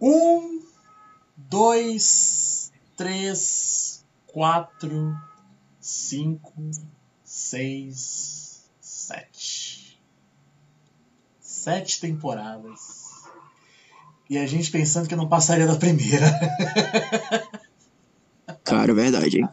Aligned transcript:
Um, 0.00 0.62
dois, 1.36 2.72
três, 2.96 4.04
quatro, 4.28 5.16
cinco, 5.80 6.54
seis, 7.24 8.70
sete. 8.80 10.00
Sete 11.40 12.00
temporadas. 12.00 13.08
E 14.30 14.38
a 14.38 14.46
gente 14.46 14.70
pensando 14.70 15.08
que 15.08 15.16
não 15.16 15.28
passaria 15.28 15.66
da 15.66 15.74
primeira. 15.74 16.26
Cara, 18.62 18.94
verdade, 18.94 19.40
hein? 19.40 19.48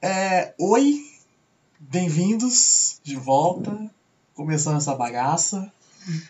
É, 0.00 0.54
oi, 0.58 1.04
bem-vindos 1.78 2.98
de 3.02 3.16
volta. 3.16 3.90
Começando 4.34 4.78
essa 4.78 4.94
bagaça. 4.94 5.70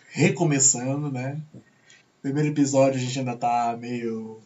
Recomeçando, 0.09 1.11
né? 1.11 1.39
Primeiro 2.21 2.49
episódio 2.49 2.99
a 2.99 3.03
gente 3.03 3.19
ainda 3.19 3.35
tá 3.35 3.77
meio 3.79 4.39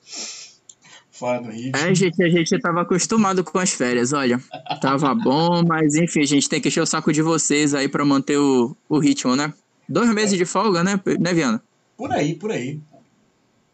fora 1.11 1.41
do 1.41 1.49
ritmo. 1.49 1.77
É, 1.77 1.95
gente, 1.95 2.21
a 2.21 2.29
gente 2.29 2.59
tava 2.59 2.81
acostumado 2.81 3.43
com 3.43 3.57
as 3.57 3.71
férias, 3.71 4.13
olha. 4.13 4.39
Tava 4.81 5.15
bom, 5.15 5.63
mas 5.65 5.95
enfim, 5.95 6.21
a 6.21 6.25
gente 6.25 6.49
tem 6.49 6.59
que 6.59 6.67
encher 6.67 6.81
o 6.81 6.85
saco 6.85 7.13
de 7.13 7.21
vocês 7.21 7.73
aí 7.73 7.87
pra 7.87 8.03
manter 8.03 8.37
o, 8.37 8.75
o 8.89 8.99
ritmo, 8.99 9.35
né? 9.35 9.53
Dois 9.87 10.13
meses 10.13 10.37
de 10.37 10.45
folga, 10.45 10.83
né, 10.83 10.99
né 11.19 11.33
Viana? 11.33 11.63
Por 11.97 12.11
aí, 12.11 12.35
por 12.35 12.51
aí. 12.51 12.79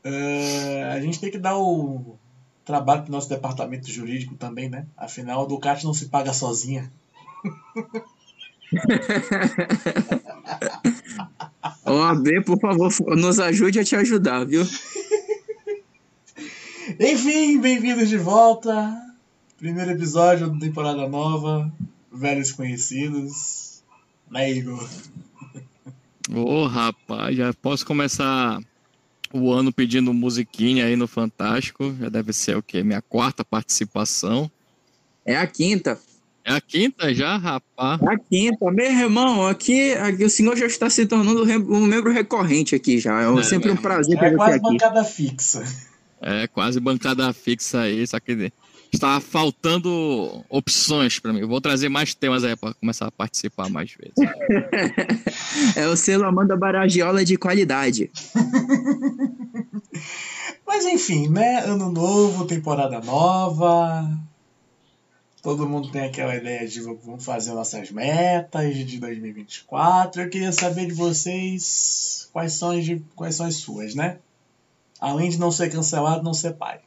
É, 0.04 0.92
a 0.94 1.02
gente 1.02 1.20
tem 1.20 1.32
que 1.32 1.38
dar 1.38 1.58
o 1.58 2.16
trabalho 2.64 3.04
pro 3.04 3.12
nosso 3.12 3.28
departamento 3.28 3.90
jurídico 3.90 4.36
também, 4.36 4.70
né? 4.70 4.86
Afinal, 4.96 5.44
a 5.44 5.48
Ducati 5.48 5.86
não 5.86 5.94
se 5.94 6.06
paga 6.06 6.34
sozinha. 6.34 6.92
OAB, 11.86 12.44
por 12.46 12.60
favor, 12.60 12.92
nos 13.18 13.40
ajude 13.40 13.80
a 13.80 13.84
te 13.84 13.96
ajudar, 13.96 14.46
viu? 14.46 14.64
Enfim, 17.00 17.60
bem-vindos 17.60 18.10
de 18.10 18.18
volta. 18.18 18.96
Primeiro 19.58 19.92
episódio 19.92 20.50
da 20.50 20.60
temporada 20.60 21.08
nova. 21.08 21.72
Velhos 22.12 22.52
conhecidos. 22.52 23.84
Né, 24.32 24.52
Igor? 24.52 24.90
Ô, 26.32 26.40
oh, 26.40 26.68
rapaz, 26.68 27.36
já 27.36 27.54
posso 27.54 27.86
começar 27.86 28.60
o 29.34 29.52
ano 29.52 29.72
pedindo 29.72 30.14
musiquinha 30.14 30.86
aí 30.86 30.96
no 30.96 31.08
Fantástico. 31.08 31.96
Já 32.00 32.10
deve 32.10 32.32
ser 32.32 32.56
o 32.56 32.64
quê? 32.64 32.84
Minha 32.84 33.02
quarta 33.02 33.44
participação. 33.44 34.50
É 35.26 35.36
a 35.36 35.46
quinta. 35.46 36.00
É 36.50 36.54
a 36.54 36.60
quinta 36.60 37.14
já, 37.14 37.38
rapaz? 37.38 38.02
É 38.02 38.12
a 38.12 38.18
quinta. 38.18 38.72
Meu 38.72 38.88
irmão, 38.88 39.46
aqui, 39.46 39.94
aqui 39.94 40.26
o 40.26 40.30
senhor 40.32 40.58
já 40.58 40.66
está 40.66 40.90
se 40.90 41.06
tornando 41.06 41.44
um 41.44 41.86
membro 41.86 42.12
recorrente 42.12 42.74
aqui 42.74 42.98
já. 42.98 43.22
É, 43.22 43.32
é 43.32 43.44
sempre 43.44 43.70
um 43.70 43.76
prazer 43.76 44.18
ter 44.18 44.26
é 44.26 44.36
você 44.36 44.54
aqui. 44.54 44.56
É 44.56 44.58
quase 44.58 44.60
bancada 44.60 45.04
fixa. 45.04 45.64
É, 46.20 46.48
quase 46.48 46.80
bancada 46.80 47.32
fixa 47.34 47.82
aí, 47.82 48.08
só 48.08 48.20
que 48.20 48.52
está 48.92 49.20
faltando 49.20 50.44
opções 50.50 51.20
para 51.20 51.32
mim. 51.32 51.46
vou 51.46 51.62
trazer 51.62 51.88
mais 51.88 52.16
temas 52.16 52.44
aí 52.44 52.56
para 52.56 52.74
começar 52.74 53.06
a 53.06 53.12
participar 53.12 53.70
mais 53.70 53.92
vezes. 53.92 54.16
é 55.78 55.88
o 55.88 55.96
selo 55.96 56.26
Amanda 56.26 56.58
Baragiola 56.58 57.24
de 57.24 57.38
qualidade. 57.38 58.10
Mas 60.66 60.84
enfim, 60.84 61.30
né? 61.30 61.64
Ano 61.66 61.92
novo, 61.92 62.46
temporada 62.46 63.00
nova. 63.02 64.10
Todo 65.42 65.68
mundo 65.68 65.90
tem 65.90 66.02
aquela 66.02 66.36
ideia 66.36 66.68
de 66.68 66.82
vamos 66.82 67.24
fazer 67.24 67.54
nossas 67.54 67.92
metas 67.92 68.76
de 68.76 69.00
2024. 69.00 70.22
Eu 70.22 70.30
queria 70.30 70.52
saber 70.52 70.88
de 70.88 70.94
vocês 70.94 72.30
quais 72.34 72.54
são, 72.54 72.72
as, 72.72 72.86
quais 73.16 73.36
são 73.36 73.46
as 73.46 73.56
suas, 73.56 73.96
né? 73.96 74.18
Além 75.00 75.30
de 75.30 75.40
não 75.40 75.50
ser 75.50 75.72
cancelado, 75.72 76.24
não 76.24 76.34
ser 76.34 76.54
pai. 76.54 76.82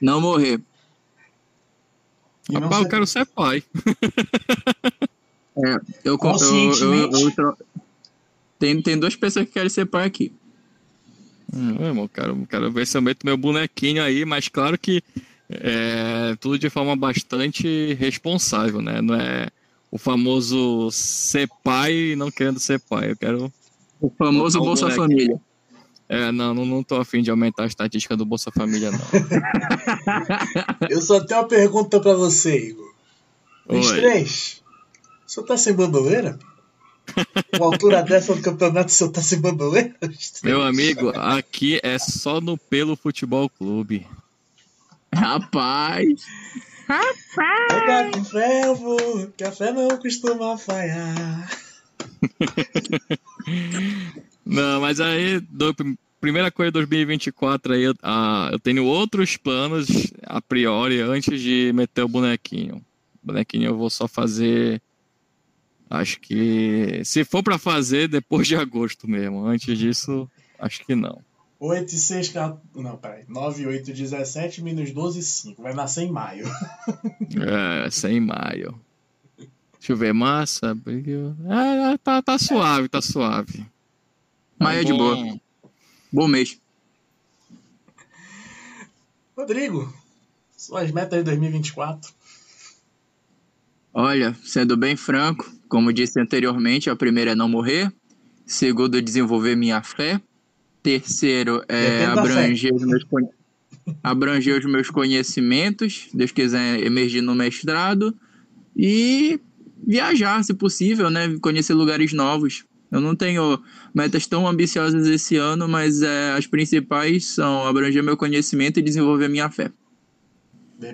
Não 0.00 0.20
morrer. 0.20 0.60
E 2.50 2.54
Rapaz, 2.54 2.76
ser... 2.76 2.84
eu 2.84 2.88
quero 2.88 3.06
ser 3.06 3.26
pai. 3.26 3.62
é, 5.56 5.74
eu, 6.04 6.18
eu, 6.18 6.18
eu, 6.20 7.30
eu, 7.38 7.56
tem, 8.58 8.80
tem 8.80 8.98
duas 8.98 9.16
pessoas 9.16 9.46
que 9.46 9.52
querem 9.52 9.68
ser 9.68 9.86
pai 9.86 10.06
aqui. 10.06 10.32
Hum, 11.52 11.84
irmão, 11.84 12.08
quero, 12.08 12.46
quero 12.46 12.72
ver 12.72 12.86
se 12.86 12.96
eu 12.96 13.02
meto 13.02 13.24
meu 13.24 13.36
bonequinho 13.36 14.02
aí, 14.02 14.24
mas 14.24 14.48
claro 14.48 14.78
que 14.78 15.02
é 15.60 16.36
tudo 16.40 16.58
de 16.58 16.70
forma 16.70 16.96
bastante 16.96 17.94
responsável, 17.94 18.80
né? 18.80 19.00
Não 19.00 19.14
é 19.14 19.48
o 19.90 19.98
famoso 19.98 20.90
ser 20.90 21.48
pai 21.62 21.92
e 21.92 22.16
não 22.16 22.30
querendo 22.30 22.58
ser 22.58 22.80
pai. 22.80 23.10
Eu 23.10 23.16
quero. 23.16 23.52
O 24.00 24.10
famoso 24.10 24.58
Bolsa 24.58 24.90
Família. 24.90 25.40
É, 26.08 26.32
não, 26.32 26.52
não, 26.52 26.66
não 26.66 26.82
tô 26.82 26.96
afim 26.96 27.22
de 27.22 27.30
aumentar 27.30 27.64
a 27.64 27.66
estatística 27.66 28.16
do 28.16 28.26
Bolsa 28.26 28.50
Família, 28.50 28.90
não. 28.90 28.98
Eu 30.90 31.00
só 31.00 31.20
tenho 31.20 31.40
uma 31.40 31.48
pergunta 31.48 32.00
para 32.00 32.14
você, 32.14 32.68
Igor. 32.68 32.92
Os 33.66 33.90
três. 33.92 34.62
O 35.26 35.30
senhor 35.30 35.46
tá 35.46 35.56
sem 35.56 35.72
bandoleira? 35.72 36.38
Com 37.56 37.64
altura 37.64 38.02
dessa 38.04 38.34
do 38.34 38.42
campeonato, 38.42 38.90
o 38.90 38.92
senhor 38.92 39.10
tá 39.10 39.22
sem 39.22 39.40
bandoleira? 39.40 39.94
Meu 40.42 40.62
amigo, 40.62 41.10
aqui 41.16 41.80
é 41.82 41.98
só 41.98 42.40
no 42.40 42.58
Pelo 42.58 42.96
Futebol 42.96 43.48
Clube. 43.48 44.06
Rapaz! 45.14 46.26
Rapaz! 46.88 48.12
Café, 48.12 48.66
eu 48.66 48.74
vou. 48.74 49.32
Café 49.38 49.72
não 49.72 49.96
costuma 49.98 50.58
falhar. 50.58 51.48
Não, 54.44 54.80
mas 54.80 55.00
aí, 55.00 55.40
do, 55.40 55.74
primeira 56.20 56.50
coisa 56.50 56.70
de 56.70 56.74
2024 56.74 57.74
aí, 57.74 57.84
ah, 58.02 58.50
eu 58.52 58.58
tenho 58.58 58.84
outros 58.84 59.36
planos 59.36 59.88
a 60.24 60.40
priori 60.40 61.00
antes 61.00 61.40
de 61.40 61.72
meter 61.74 62.02
o 62.02 62.08
bonequinho. 62.08 62.76
O 63.22 63.26
bonequinho 63.26 63.66
eu 63.66 63.76
vou 63.76 63.90
só 63.90 64.06
fazer. 64.06 64.80
Acho 65.90 66.20
que. 66.20 67.02
Se 67.04 67.24
for 67.24 67.42
para 67.42 67.58
fazer, 67.58 68.08
depois 68.08 68.46
de 68.46 68.56
agosto 68.56 69.08
mesmo. 69.08 69.46
Antes 69.46 69.78
disso, 69.78 70.28
acho 70.58 70.84
que 70.84 70.94
não. 70.94 71.20
8 71.64 71.92
e 71.92 71.98
6, 71.98 72.28
4. 72.30 72.60
Não, 72.74 72.96
peraí. 72.96 73.24
9, 73.28 73.68
8, 73.68 73.92
17 73.92 74.64
menos 74.64 74.90
12, 74.90 75.22
5. 75.22 75.62
Vai 75.62 75.72
nascer 75.72 76.02
em 76.02 76.10
maio. 76.10 76.44
é, 77.86 77.88
sem 77.88 78.18
maio. 78.18 78.74
Deixa 79.78 79.92
eu 79.92 79.96
ver, 79.96 80.12
massa. 80.12 80.76
Ah, 81.48 81.96
tá, 82.02 82.20
tá 82.20 82.36
suave, 82.36 82.88
tá 82.88 83.00
suave. 83.00 83.64
Maio 84.58 84.80
é 84.80 84.84
de 84.84 84.92
boa. 84.92 85.40
Bom 86.12 86.26
mês. 86.26 86.60
Rodrigo, 89.36 89.92
suas 90.56 90.90
metas 90.90 91.20
de 91.20 91.24
2024. 91.26 92.12
Olha, 93.94 94.36
sendo 94.42 94.76
bem 94.76 94.96
franco, 94.96 95.48
como 95.68 95.92
disse 95.92 96.20
anteriormente, 96.20 96.90
a 96.90 96.96
primeira 96.96 97.32
é 97.32 97.34
não 97.36 97.48
morrer. 97.48 97.92
Segundo, 98.44 99.00
desenvolver 99.00 99.54
minha 99.54 99.80
fé. 99.80 100.20
Terceiro, 100.82 101.62
é 101.68 102.04
abranger 102.06 102.74
os, 102.74 102.84
meus, 102.84 103.04
abranger 104.02 104.58
os 104.58 104.64
meus 104.64 104.90
conhecimentos. 104.90 106.08
Deus 106.12 106.32
quiser 106.32 106.82
emergir 106.84 107.20
no 107.20 107.34
mestrado. 107.34 108.16
E 108.76 109.38
viajar, 109.86 110.42
se 110.42 110.54
possível, 110.54 111.08
né? 111.08 111.36
Conhecer 111.40 111.74
lugares 111.74 112.12
novos. 112.12 112.64
Eu 112.90 113.00
não 113.00 113.16
tenho 113.16 113.62
metas 113.94 114.26
tão 114.26 114.46
ambiciosas 114.46 115.06
esse 115.06 115.36
ano, 115.36 115.66
mas 115.68 116.02
é, 116.02 116.32
as 116.32 116.46
principais 116.46 117.24
são 117.24 117.66
abranger 117.66 118.02
meu 118.02 118.16
conhecimento 118.16 118.78
e 118.78 118.82
desenvolver 118.82 119.28
minha 119.28 119.48
fé. 119.50 119.70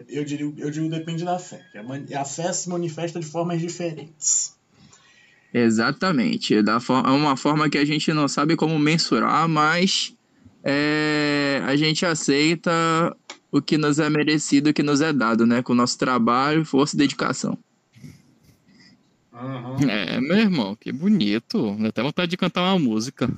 Eu 0.09 0.22
digo, 0.22 0.54
eu 0.59 0.71
digo 0.71 0.88
depende 0.88 1.25
da 1.25 1.38
fé. 1.38 1.65
A 2.15 2.25
fé 2.25 2.53
se 2.53 2.69
manifesta 2.69 3.19
de 3.19 3.27
formas 3.27 3.60
diferentes. 3.60 4.58
Exatamente. 5.53 6.54
É, 6.54 6.59
é 6.59 7.10
uma 7.10 7.36
forma 7.36 7.68
que 7.71 7.78
a 7.78 7.84
gente 7.84 8.12
não 8.12 8.28
sabe 8.28 8.56
como 8.56 8.78
mensurar, 8.78 9.48
mas 9.48 10.15
é, 10.62 11.62
a 11.66 11.77
gente 11.77 12.04
aceita 12.04 13.16
o 13.50 13.62
que 13.62 13.78
nos 13.78 13.98
é 13.98 14.10
merecido, 14.10 14.71
o 14.71 14.74
que 14.74 14.83
nos 14.83 15.00
é 15.00 15.12
dado, 15.12 15.47
né? 15.47 15.62
Com 15.62 15.72
o 15.72 15.77
nosso 15.77 15.98
trabalho, 15.98 16.65
força 16.65 16.95
e 16.95 16.98
dedicação. 16.98 17.59
Uhum. 19.33 19.89
É, 19.89 20.21
meu 20.21 20.36
irmão, 20.36 20.77
que 20.77 20.92
bonito. 20.92 21.77
Dá 21.78 21.89
até 21.89 22.03
vontade 22.03 22.30
de 22.30 22.36
cantar 22.36 22.62
uma 22.62 22.78
música. 22.78 23.30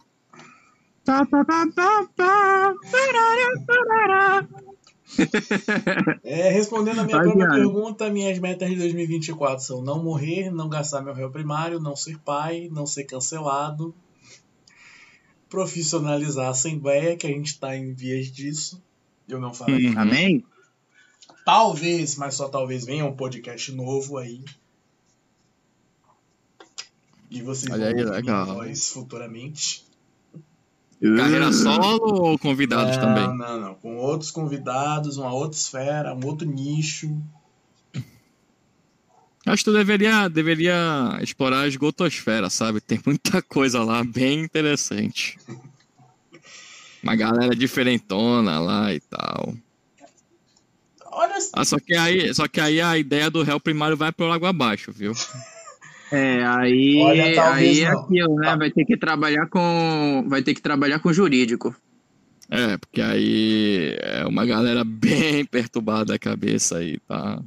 É, 6.25 6.51
respondendo 6.51 7.01
a 7.01 7.05
minha 7.05 7.21
própria 7.21 7.49
pergunta, 7.49 8.11
minhas 8.11 8.39
metas 8.39 8.69
de 8.69 8.77
2024 8.77 9.65
são 9.65 9.83
não 9.83 10.03
morrer, 10.03 10.51
não 10.51 10.69
gastar 10.69 11.03
meu 11.03 11.15
réu 11.15 11.31
primário, 11.31 11.81
não 11.81 11.97
ser 11.97 12.19
pai, 12.19 12.69
não 12.71 12.87
ser 12.87 13.05
cancelado, 13.05 13.95
profissionalizar 15.49 16.47
a 16.47 16.51
Assembleia, 16.51 17.17
que 17.17 17.27
a 17.27 17.31
gente 17.31 17.49
está 17.49 17.77
em 17.77 17.93
vias 17.93 18.31
disso. 18.31 18.83
Eu 19.29 19.41
não 19.41 19.53
falei. 19.53 19.89
Hum, 19.89 19.95
amém? 19.97 20.45
Talvez, 21.45 22.17
mas 22.17 22.35
só 22.35 22.49
talvez 22.49 22.85
venha 22.85 23.05
um 23.05 23.17
podcast 23.17 23.73
novo 23.73 24.19
aí 24.19 24.45
E 27.31 27.41
vocês 27.43 27.73
Olha 27.73 27.87
aí, 27.87 27.95
vão 27.95 28.03
minha 28.03 28.13
legal. 28.13 28.65
futuramente. 28.93 29.85
Carreira 31.17 31.51
solo 31.53 32.29
ou 32.29 32.39
convidados 32.39 32.97
não, 32.97 33.03
também? 33.03 33.39
Não, 33.39 33.61
não. 33.61 33.75
Com 33.77 33.97
outros 33.97 34.31
convidados, 34.31 35.17
uma 35.17 35.33
outra 35.33 35.59
esfera, 35.59 36.15
um 36.15 36.27
outro 36.27 36.47
nicho. 36.47 37.17
Acho 39.47 39.65
que 39.65 39.71
tu 39.71 39.73
deveria, 39.73 40.29
deveria 40.29 41.19
explorar 41.23 41.63
a 41.63 41.69
esgotosfera, 41.69 42.51
sabe? 42.51 42.81
Tem 42.81 43.01
muita 43.05 43.41
coisa 43.41 43.83
lá 43.83 44.05
bem 44.05 44.41
interessante. 44.41 45.39
Uma 47.03 47.17
galera 47.17 47.57
diferentona 47.57 48.61
lá 48.61 48.93
e 48.93 49.01
tal. 49.01 49.55
Olha, 51.07 51.35
Ah, 51.55 51.65
só 51.65 51.79
que 51.79 51.97
aí, 51.97 52.33
só 52.35 52.47
que 52.47 52.61
aí 52.61 52.81
a 52.81 52.99
ideia 52.99 53.31
do 53.31 53.43
réu 53.43 53.59
primário 53.59 53.97
vai 53.97 54.13
pro 54.13 54.29
lago 54.29 54.45
abaixo, 54.45 54.93
viu? 54.93 55.13
É, 56.11 56.45
aí, 56.45 57.01
Olha, 57.03 57.53
aí 57.55 57.81
é 57.81 57.87
aquilo, 57.87 58.35
né? 58.37 58.49
Tá. 58.49 58.57
Vai 58.57 58.71
ter 58.71 58.85
que 58.85 58.97
trabalhar 58.97 59.47
com. 59.49 60.25
Vai 60.29 60.43
ter 60.43 60.55
que 60.55 60.63
trabalhar 60.63 60.99
com 60.99 61.13
jurídico. 61.13 61.75
É, 62.51 62.77
porque 62.79 63.01
aí 63.01 63.97
é 64.01 64.27
uma 64.27 64.45
galera 64.45 64.83
bem 64.85 65.45
perturbada 65.45 66.07
da 66.07 66.19
cabeça 66.19 66.79
aí, 66.79 66.99
tá? 67.07 67.41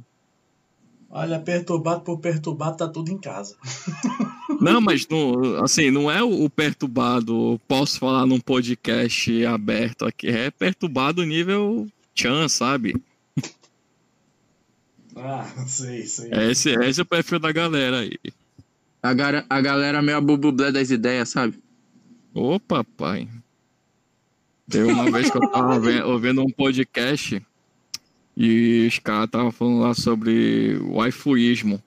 olha, 1.14 1.38
perturbado 1.38 2.00
por 2.00 2.18
perturbado, 2.18 2.76
tá 2.76 2.88
tudo 2.88 3.10
em 3.12 3.18
casa. 3.18 3.56
Não, 4.60 4.80
mas 4.80 5.06
não, 5.08 5.62
assim, 5.64 5.90
não 5.90 6.10
é 6.10 6.22
o 6.22 6.48
perturbado, 6.48 7.60
posso 7.66 7.98
falar 7.98 8.24
num 8.24 8.38
podcast 8.38 9.44
aberto 9.46 10.06
aqui, 10.06 10.28
é 10.28 10.50
perturbado 10.50 11.24
nível 11.24 11.86
Chan, 12.14 12.48
sabe? 12.48 12.94
Ah, 15.16 15.44
sei, 15.66 16.06
sei. 16.06 16.30
É 16.32 16.50
esse, 16.50 16.70
é 16.70 16.88
esse 16.88 17.00
o 17.00 17.06
perfil 17.06 17.38
da 17.38 17.52
galera 17.52 18.00
aí. 18.00 18.18
A, 19.04 19.12
gara- 19.12 19.44
a 19.50 19.60
galera 19.60 20.00
meio 20.00 20.16
a 20.16 20.20
bubublé 20.20 20.72
das 20.72 20.90
ideias, 20.90 21.28
sabe? 21.28 21.62
Ô, 22.32 22.58
papai. 22.58 23.28
Teve 24.68 24.90
uma 24.90 25.10
vez 25.10 25.30
que 25.30 25.36
eu 25.36 25.50
tava 25.50 25.74
ouvindo 26.08 26.40
um 26.42 26.48
podcast 26.50 27.40
e 28.34 28.86
os 28.88 28.98
caras 28.98 29.26
estavam 29.26 29.52
falando 29.52 29.80
lá 29.80 29.92
sobre 29.92 30.78
o 30.80 30.94
waifuísmo. 30.94 31.82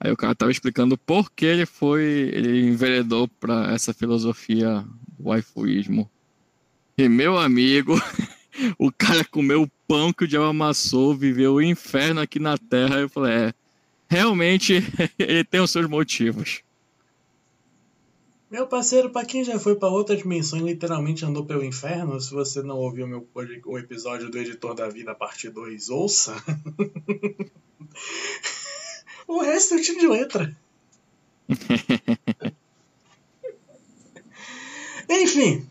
Aí 0.00 0.10
o 0.10 0.16
cara 0.16 0.34
tava 0.34 0.50
explicando 0.50 0.96
por 0.96 1.30
que 1.30 1.44
ele 1.44 1.66
foi, 1.66 2.02
ele 2.32 2.66
enveredou 2.66 3.28
pra 3.28 3.70
essa 3.74 3.92
filosofia 3.92 4.82
do 5.18 5.28
waifuísmo. 5.28 6.10
E 6.96 7.10
meu 7.10 7.36
amigo, 7.38 7.94
o 8.78 8.90
cara 8.90 9.22
comeu 9.22 9.64
o 9.64 9.70
pão 9.86 10.14
que 10.14 10.24
o 10.24 10.28
diabo 10.28 10.46
amassou, 10.46 11.14
viveu 11.14 11.54
o 11.56 11.62
inferno 11.62 12.20
aqui 12.22 12.38
na 12.38 12.56
terra. 12.56 12.96
Eu 13.00 13.08
falei, 13.10 13.32
é, 13.34 13.54
realmente 14.08 14.82
ele 15.18 15.44
tem 15.44 15.60
os 15.60 15.70
seus 15.70 15.88
motivos. 15.88 16.62
Meu 18.50 18.66
parceiro, 18.66 19.10
pra 19.10 19.26
quem 19.26 19.44
já 19.44 19.58
foi 19.58 19.74
pra 19.76 19.90
outra 19.90 20.16
dimensão 20.16 20.58
e 20.58 20.62
literalmente 20.62 21.22
andou 21.22 21.44
pelo 21.44 21.62
inferno, 21.62 22.18
se 22.18 22.32
você 22.32 22.62
não 22.62 22.78
ouviu 22.78 23.06
meu, 23.06 23.28
o 23.66 23.78
episódio 23.78 24.30
do 24.30 24.38
Editor 24.38 24.74
da 24.74 24.88
Vida, 24.88 25.14
parte 25.14 25.50
2, 25.50 25.90
ouça. 25.90 26.34
o 29.28 29.42
resto 29.42 29.74
eu 29.74 29.82
tiro 29.82 30.00
de 30.00 30.06
letra. 30.06 30.56
Enfim, 35.10 35.66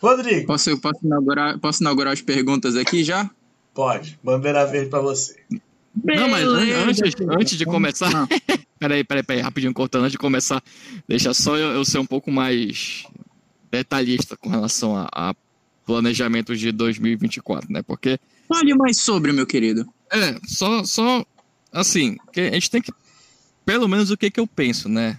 Rodrigo, 0.00 0.46
Posso, 0.46 0.78
posso, 0.80 1.04
inaugurar, 1.04 1.58
posso 1.58 1.82
inaugurar 1.82 2.12
as 2.12 2.20
perguntas 2.20 2.76
aqui 2.76 3.02
já? 3.02 3.28
pode. 3.74 4.18
Bandeira 4.22 4.66
verde 4.66 4.90
pra 4.90 5.00
você. 5.00 5.40
Não, 6.04 6.28
mas 6.28 6.44
antes, 6.46 7.14
antes 7.30 7.58
de 7.58 7.64
começar. 7.64 8.10
Ah, 8.14 8.28
Peraí, 8.78 9.02
peraí, 9.02 9.22
peraí, 9.24 9.42
rapidinho, 9.42 9.74
cortando. 9.74 10.02
Antes 10.02 10.12
de 10.12 10.18
começar, 10.18 10.62
deixa 11.08 11.34
só 11.34 11.56
eu, 11.56 11.70
eu 11.70 11.84
ser 11.84 11.98
um 11.98 12.06
pouco 12.06 12.30
mais 12.30 13.04
detalhista 13.70 14.36
com 14.36 14.48
relação 14.48 14.96
a, 14.96 15.08
a 15.12 15.34
planejamento 15.84 16.56
de 16.56 16.70
2024, 16.70 17.72
né? 17.72 17.82
Porque, 17.82 18.20
Fale 18.46 18.74
mais 18.74 18.98
sobre, 18.98 19.32
meu 19.32 19.46
querido. 19.46 19.84
é, 20.12 20.38
só, 20.46 20.84
só 20.84 21.26
assim, 21.72 22.16
que 22.32 22.40
a 22.40 22.52
gente 22.52 22.70
tem 22.70 22.80
que. 22.80 22.92
Pelo 23.64 23.88
menos 23.88 24.10
o 24.10 24.16
que, 24.16 24.30
que 24.30 24.38
eu 24.38 24.46
penso, 24.46 24.88
né? 24.88 25.18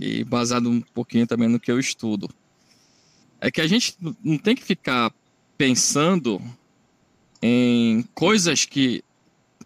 E 0.00 0.22
baseado 0.22 0.70
um 0.70 0.80
pouquinho 0.80 1.26
também 1.26 1.48
no 1.48 1.58
que 1.58 1.70
eu 1.70 1.80
estudo. 1.80 2.30
É 3.40 3.50
que 3.50 3.60
a 3.60 3.66
gente 3.66 3.96
não 4.22 4.38
tem 4.38 4.54
que 4.54 4.62
ficar 4.62 5.12
pensando 5.58 6.40
em 7.42 8.02
coisas 8.14 8.64
que 8.64 9.02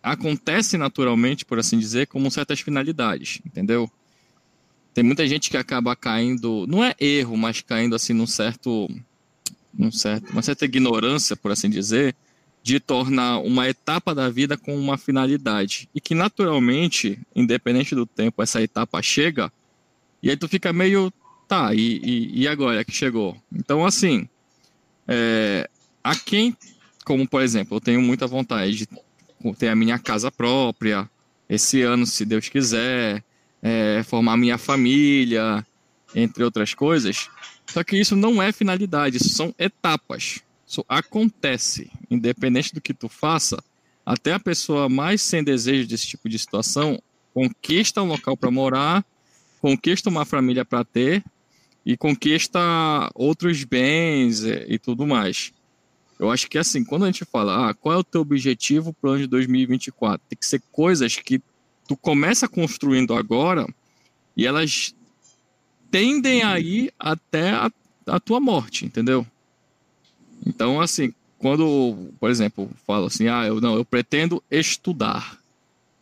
acontecem 0.05 0.79
naturalmente, 0.79 1.47
por 1.47 1.59
assim 1.59 1.79
dizer, 1.79 2.07
como 2.07 2.31
certas 2.31 2.61
finalidades, 2.61 3.41
entendeu? 3.45 3.91
Tem 4.93 5.03
muita 5.03 5.27
gente 5.27 5.49
que 5.49 5.57
acaba 5.57 5.97
caindo, 5.97 6.67
não 6.69 6.85
é 6.85 6.95
erro, 7.01 7.37
mas 7.39 7.63
caindo 7.63 7.97
assim 7.97 8.13
num 8.13 8.27
certo, 8.27 8.89
num 9.73 9.91
certo, 9.91 10.31
uma 10.31 10.43
certa 10.43 10.67
ignorância, 10.67 11.35
por 11.35 11.51
assim 11.51 11.71
dizer, 11.71 12.15
de 12.63 12.79
tornar 12.79 13.39
uma 13.39 13.67
etapa 13.67 14.15
da 14.15 14.29
vida 14.29 14.59
com 14.59 14.77
uma 14.79 14.99
finalidade 14.99 15.89
e 15.95 16.01
que 16.01 16.15
naturalmente, 16.15 17.19
independente 17.35 17.95
do 17.95 18.05
tempo, 18.05 18.43
essa 18.43 18.63
etapa 18.63 19.01
chega 19.01 19.51
e 20.23 20.29
aí 20.29 20.37
tu 20.37 20.47
fica 20.49 20.73
meio, 20.73 21.11
tá, 21.49 21.75
e, 21.75 22.01
e, 22.03 22.43
e 22.43 22.49
agora 22.49 22.85
que 22.85 22.93
chegou? 22.93 23.37
Então 23.51 23.87
assim, 23.87 24.29
é, 25.09 25.69
a 26.03 26.15
quem, 26.15 26.55
como 27.07 27.27
por 27.27 27.41
exemplo, 27.43 27.79
eu 27.79 27.81
tenho 27.81 28.03
muita 28.03 28.27
vontade 28.27 28.77
de 28.77 28.87
ter 29.53 29.69
a 29.69 29.77
minha 29.77 29.99
casa 29.99 30.31
própria 30.31 31.11
esse 31.49 31.83
ano, 31.83 32.07
se 32.07 32.25
Deus 32.25 32.49
quiser, 32.49 33.23
é, 33.61 34.03
formar 34.05 34.37
minha 34.37 34.57
família, 34.57 35.67
entre 36.15 36.45
outras 36.45 36.73
coisas. 36.73 37.29
Só 37.67 37.83
que 37.83 37.97
isso 37.97 38.15
não 38.15 38.43
é 38.43 38.53
finalidade, 38.53 39.17
isso 39.17 39.31
são 39.31 39.55
etapas. 39.59 40.41
Isso 40.67 40.85
acontece, 40.89 41.91
independente 42.11 42.73
do 42.73 42.81
que 42.81 42.95
tu 42.95 43.09
faça, 43.09 43.63
até 44.07 44.33
a 44.33 44.41
pessoa 44.41 44.89
mais 44.89 45.21
sem 45.21 45.43
desejo 45.43 45.89
desse 45.89 46.07
tipo 46.07 46.29
de 46.29 46.39
situação 46.39 47.01
conquista 47.33 48.01
um 48.01 48.07
local 48.07 48.37
para 48.37 48.51
morar, 48.51 49.05
conquista 49.61 50.09
uma 50.09 50.25
família 50.25 50.65
para 50.65 50.85
ter 50.85 51.25
e 51.85 51.97
conquista 51.97 52.61
outros 53.15 53.65
bens 53.65 54.45
e, 54.45 54.67
e 54.69 54.79
tudo 54.79 55.07
mais. 55.07 55.53
Eu 56.19 56.31
acho 56.31 56.49
que 56.49 56.59
assim, 56.59 56.85
quando 56.85 57.05
a 57.05 57.07
gente 57.07 57.25
fala, 57.25 57.71
ah, 57.71 57.75
qual 57.75 57.95
é 57.95 57.99
o 57.99 58.05
teu 58.05 58.21
objetivo 58.21 58.93
para 58.93 59.11
o 59.11 59.13
ano 59.13 59.23
de 59.23 59.27
2024? 59.27 60.21
Tem 60.29 60.39
que 60.39 60.47
ser 60.47 60.63
coisas 60.71 61.17
que 61.17 61.43
tu 61.87 61.97
começa 61.97 62.49
construindo 62.49 63.15
agora 63.15 63.67
e 64.37 64.47
elas 64.47 64.95
tendem 65.91 66.43
a 66.43 66.59
ir 66.59 66.93
até 66.99 67.51
a, 67.51 67.71
a 68.07 68.21
tua 68.21 68.41
morte, 68.41 68.85
entendeu? 68.85 69.27
Então, 70.47 70.81
assim, 70.81 71.13
quando, 71.39 72.11
por 72.19 72.31
exemplo, 72.31 72.71
falo 72.87 73.07
assim, 73.07 73.29
ah, 73.29 73.47
eu 73.47 73.61
não, 73.61 73.77
eu 73.77 73.85
pretendo 73.85 74.43
estudar. 74.51 75.39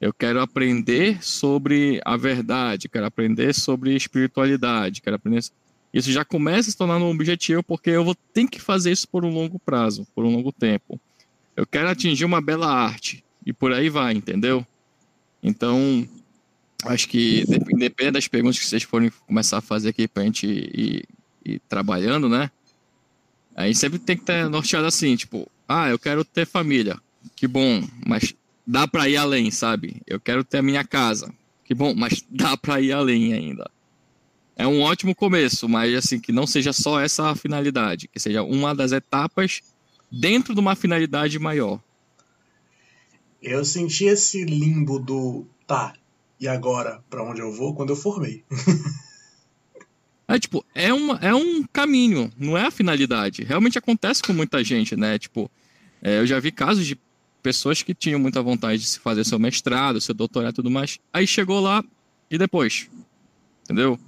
Eu 0.01 0.13
quero 0.13 0.41
aprender 0.41 1.23
sobre 1.23 2.01
a 2.05 2.17
verdade, 2.17 2.89
quero 2.89 3.07
aprender 3.07 3.55
sobre 3.55 3.95
espiritualidade, 3.95 5.01
quero 5.01 5.17
aprender 5.17 5.45
isso 5.93 6.11
já 6.11 6.25
começa 6.25 6.69
a 6.69 6.73
se 6.73 6.77
tornar 6.77 6.97
um 6.97 7.11
objetivo 7.11 7.63
porque 7.63 7.91
eu 7.91 8.05
vou 8.05 8.15
ter 8.15 8.49
que 8.49 8.59
fazer 8.59 8.91
isso 8.91 9.07
por 9.07 9.25
um 9.25 9.31
longo 9.31 9.59
prazo, 9.59 10.07
por 10.15 10.25
um 10.25 10.35
longo 10.35 10.51
tempo. 10.51 10.99
Eu 11.55 11.67
quero 11.67 11.89
atingir 11.89 12.25
uma 12.25 12.41
bela 12.41 12.67
arte 12.67 13.23
e 13.45 13.53
por 13.53 13.73
aí 13.73 13.91
vai, 13.91 14.15
entendeu? 14.15 14.67
Então, 15.43 16.09
acho 16.87 17.07
que 17.09 17.45
depende 17.77 18.13
das 18.13 18.27
perguntas 18.27 18.59
que 18.59 18.65
vocês 18.65 18.83
forem 18.85 19.13
começar 19.27 19.59
a 19.59 19.63
fazer 19.63 19.91
aqui 19.91 20.09
pra 20.09 20.23
gente 20.23 20.47
ir, 20.47 21.05
ir 21.45 21.61
trabalhando, 21.69 22.27
né? 22.27 22.51
Aí 23.55 23.75
sempre 23.75 23.99
tem 23.99 24.17
que 24.17 24.23
estar 24.23 24.49
norteado 24.49 24.87
assim, 24.87 25.15
tipo, 25.15 25.47
ah, 25.69 25.91
eu 25.91 25.99
quero 25.99 26.25
ter 26.25 26.47
família, 26.47 26.99
que 27.37 27.47
bom, 27.47 27.87
mas 28.07 28.35
dá 28.67 28.89
pra 28.89 29.11
ir 29.11 29.19
além, 29.19 29.51
sabe? 29.51 30.01
Eu 30.07 30.19
quero 30.19 30.43
ter 30.43 30.59
a 30.59 30.63
minha 30.63 30.85
casa, 30.85 31.31
que 31.67 31.75
bom, 31.75 31.95
mas 31.95 32.25
dá 32.31 32.57
pra 32.57 32.81
ir 32.81 32.93
além 32.93 33.35
ainda 33.35 33.71
é 34.57 34.67
um 34.67 34.81
ótimo 34.83 35.15
começo, 35.15 35.69
mas 35.69 35.95
assim, 35.95 36.21
que 36.21 36.33
não 36.33 36.47
seja 36.47 36.73
só 36.73 37.01
essa 37.01 37.31
a 37.31 37.35
finalidade, 37.35 38.09
que 38.09 38.21
seja 38.21 38.43
uma 38.43 38.75
das 38.75 38.93
etapas 38.93 39.61
dentro 40.11 40.55
de 40.55 40.61
uma 40.61 40.75
finalidade 40.75 41.39
maior. 41.39 41.81
Eu 43.41 43.65
senti 43.65 44.05
esse 44.05 44.45
limbo 44.45 44.99
do 44.99 45.47
tá, 45.67 45.95
e 46.39 46.47
agora 46.47 47.03
pra 47.09 47.23
onde 47.23 47.41
eu 47.41 47.53
vou 47.53 47.75
quando 47.75 47.91
eu 47.91 47.97
formei. 47.97 48.45
É 50.29 50.39
tipo, 50.39 50.65
é, 50.75 50.95
uma, 50.95 51.19
é 51.21 51.35
um 51.35 51.63
caminho, 51.65 52.33
não 52.39 52.57
é 52.57 52.67
a 52.67 52.71
finalidade. 52.71 53.43
Realmente 53.43 53.77
acontece 53.77 54.23
com 54.23 54.33
muita 54.33 54.65
gente, 54.65 54.97
né? 54.97 55.19
Tipo, 55.19 55.51
é, 56.01 56.21
eu 56.21 56.27
já 56.27 56.41
vi 56.41 56.51
casos 56.51 56.87
de 56.87 56.99
pessoas 57.43 57.83
que 57.83 57.93
tinham 57.93 58.19
muita 58.19 58.41
vontade 58.41 58.81
de 58.81 58.89
se 58.89 58.99
fazer 58.99 59.25
seu 59.25 59.39
mestrado, 59.39 60.01
seu 60.01 60.15
doutorado 60.15 60.53
e 60.53 60.57
tudo 60.57 60.71
mais. 60.71 60.99
Aí 61.13 61.27
chegou 61.27 61.61
lá 61.61 61.85
e 62.31 62.39
depois. 62.39 62.89
Entendeu? 63.65 63.99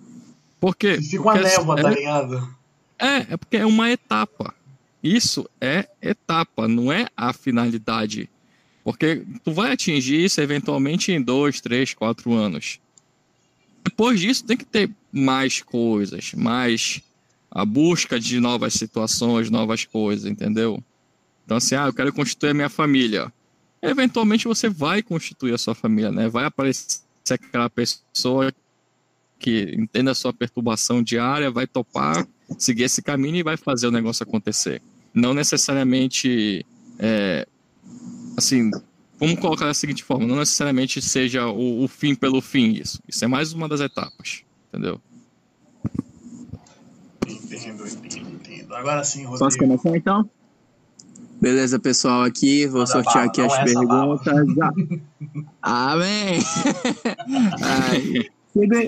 Por 0.64 0.74
quê? 0.74 0.98
Fica 0.98 1.20
uma 1.22 1.32
Porque 1.34 1.46
névoa, 1.46 1.78
é, 1.78 1.82
tá 1.82 1.90
ligado? 1.90 2.56
É, 2.98 3.16
é 3.34 3.36
porque 3.36 3.58
é 3.58 3.66
uma 3.66 3.90
etapa. 3.90 4.54
Isso 5.02 5.46
é 5.60 5.86
etapa, 6.00 6.66
não 6.66 6.90
é 6.90 7.06
a 7.14 7.34
finalidade. 7.34 8.30
Porque 8.82 9.26
tu 9.44 9.52
vai 9.52 9.72
atingir 9.72 10.24
isso 10.24 10.40
eventualmente 10.40 11.12
em 11.12 11.20
dois, 11.20 11.60
três, 11.60 11.92
quatro 11.92 12.32
anos. 12.32 12.80
depois 13.84 14.18
disso 14.18 14.42
tem 14.46 14.56
que 14.56 14.64
ter 14.64 14.90
mais 15.12 15.60
coisas, 15.60 16.32
mais 16.32 17.02
a 17.50 17.62
busca 17.66 18.18
de 18.18 18.40
novas 18.40 18.72
situações, 18.72 19.50
novas 19.50 19.84
coisas, 19.84 20.24
entendeu? 20.24 20.82
Então, 21.44 21.58
assim, 21.58 21.74
ah, 21.74 21.88
eu 21.88 21.92
quero 21.92 22.10
constituir 22.10 22.48
a 22.48 22.54
minha 22.54 22.70
família. 22.70 23.30
Eventualmente 23.82 24.48
você 24.48 24.70
vai 24.70 25.02
constituir 25.02 25.52
a 25.52 25.58
sua 25.58 25.74
família, 25.74 26.10
né? 26.10 26.26
Vai 26.26 26.46
aparecer 26.46 27.02
aquela 27.28 27.68
pessoa 27.68 28.50
que 29.38 29.74
entenda 29.76 30.12
a 30.12 30.14
sua 30.14 30.32
perturbação 30.32 31.02
diária, 31.02 31.50
vai 31.50 31.66
topar, 31.66 32.26
seguir 32.58 32.84
esse 32.84 33.02
caminho 33.02 33.36
e 33.36 33.42
vai 33.42 33.56
fazer 33.56 33.86
o 33.86 33.90
negócio 33.90 34.22
acontecer. 34.22 34.80
Não 35.12 35.34
necessariamente, 35.34 36.64
é, 36.98 37.46
assim, 38.36 38.70
vamos 39.18 39.38
colocar 39.38 39.66
da 39.66 39.74
seguinte 39.74 40.02
forma, 40.02 40.26
não 40.26 40.36
necessariamente 40.36 41.00
seja 41.00 41.46
o, 41.46 41.84
o 41.84 41.88
fim 41.88 42.14
pelo 42.14 42.40
fim 42.40 42.72
isso. 42.72 43.00
Isso 43.08 43.24
é 43.24 43.28
mais 43.28 43.52
uma 43.52 43.68
das 43.68 43.80
etapas, 43.80 44.42
entendeu? 44.68 45.00
Entendo, 47.26 47.86
entendo, 47.86 48.30
entendo. 48.30 48.74
Agora 48.74 49.04
sim, 49.04 49.24
Rodrigo. 49.24 49.38
Posso 49.38 49.58
começar 49.58 49.96
então? 49.96 50.28
Beleza, 51.40 51.78
pessoal, 51.78 52.22
aqui, 52.22 52.66
vou 52.66 52.80
Manda 52.80 52.92
sortear 52.92 53.24
aqui 53.24 53.40
as 53.42 53.64
perguntas. 53.64 54.26
Amém! 55.60 56.40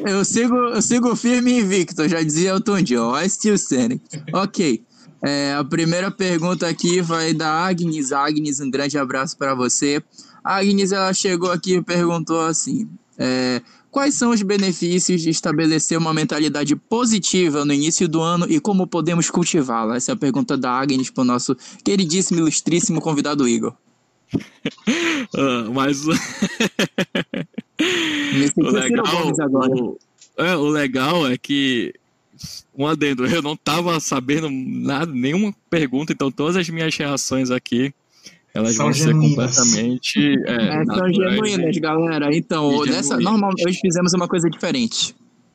eu, 0.06 0.24
sigo, 0.24 0.56
eu 0.56 0.82
sigo 0.82 1.16
firme 1.16 1.52
e 1.52 1.60
invicto, 1.60 2.08
já 2.08 2.22
dizia 2.22 2.50
Elton 2.50 2.82
John, 2.82 3.18
I 3.18 3.28
still 3.28 3.54
standing. 3.54 4.00
Ok, 4.32 4.84
é, 5.22 5.54
a 5.54 5.64
primeira 5.64 6.10
pergunta 6.10 6.68
aqui 6.68 7.00
vai 7.00 7.34
da 7.34 7.50
Agnes. 7.50 8.12
Agnes, 8.12 8.60
um 8.60 8.70
grande 8.70 8.98
abraço 8.98 9.36
para 9.36 9.54
você. 9.54 10.02
A 10.44 10.58
Agnes, 10.58 10.92
ela 10.92 11.12
chegou 11.12 11.50
aqui 11.50 11.74
e 11.74 11.82
perguntou 11.82 12.40
assim, 12.40 12.88
é, 13.18 13.60
Quais 13.96 14.14
são 14.14 14.30
os 14.30 14.42
benefícios 14.42 15.22
de 15.22 15.30
estabelecer 15.30 15.96
uma 15.96 16.12
mentalidade 16.12 16.76
positiva 16.76 17.64
no 17.64 17.72
início 17.72 18.06
do 18.06 18.20
ano 18.20 18.44
e 18.46 18.60
como 18.60 18.86
podemos 18.86 19.30
cultivá-la? 19.30 19.96
Essa 19.96 20.12
é 20.12 20.14
a 20.14 20.18
pergunta 20.18 20.54
da 20.54 20.70
Agnes 20.70 21.08
para 21.08 21.22
o 21.22 21.24
nosso 21.24 21.56
queridíssimo, 21.82 22.40
ilustríssimo 22.40 23.00
convidado 23.00 23.48
Igor. 23.48 23.72
uh, 25.32 25.72
mas 25.72 26.02
o 28.56 28.70
legal, 28.70 29.32
o, 29.52 29.98
é, 30.36 30.56
o 30.56 30.68
legal 30.68 31.26
é 31.26 31.36
que 31.36 31.94
um 32.76 32.86
adendo, 32.86 33.26
eu 33.26 33.42
não 33.42 33.54
estava 33.54 33.98
sabendo 34.00 34.50
nada, 34.50 35.10
nenhuma 35.12 35.54
pergunta, 35.70 36.12
então 36.12 36.30
todas 36.30 36.56
as 36.56 36.68
minhas 36.68 36.94
reações 36.96 37.50
aqui 37.50 37.92
elas 38.56 38.74
são 38.74 38.86
vão 38.86 38.92
genuínas. 38.94 39.54
ser 39.54 39.60
completamente. 39.62 40.18
É, 40.46 40.80
é, 40.80 40.84
são 40.86 41.12
genuínas, 41.12 41.76
galera. 41.76 42.34
Então, 42.34 42.84
dessa, 42.86 43.18
normalmente 43.18 43.68
hoje 43.68 43.78
fizemos 43.80 44.14
uma 44.14 44.26
coisa 44.26 44.48
diferente. 44.48 45.14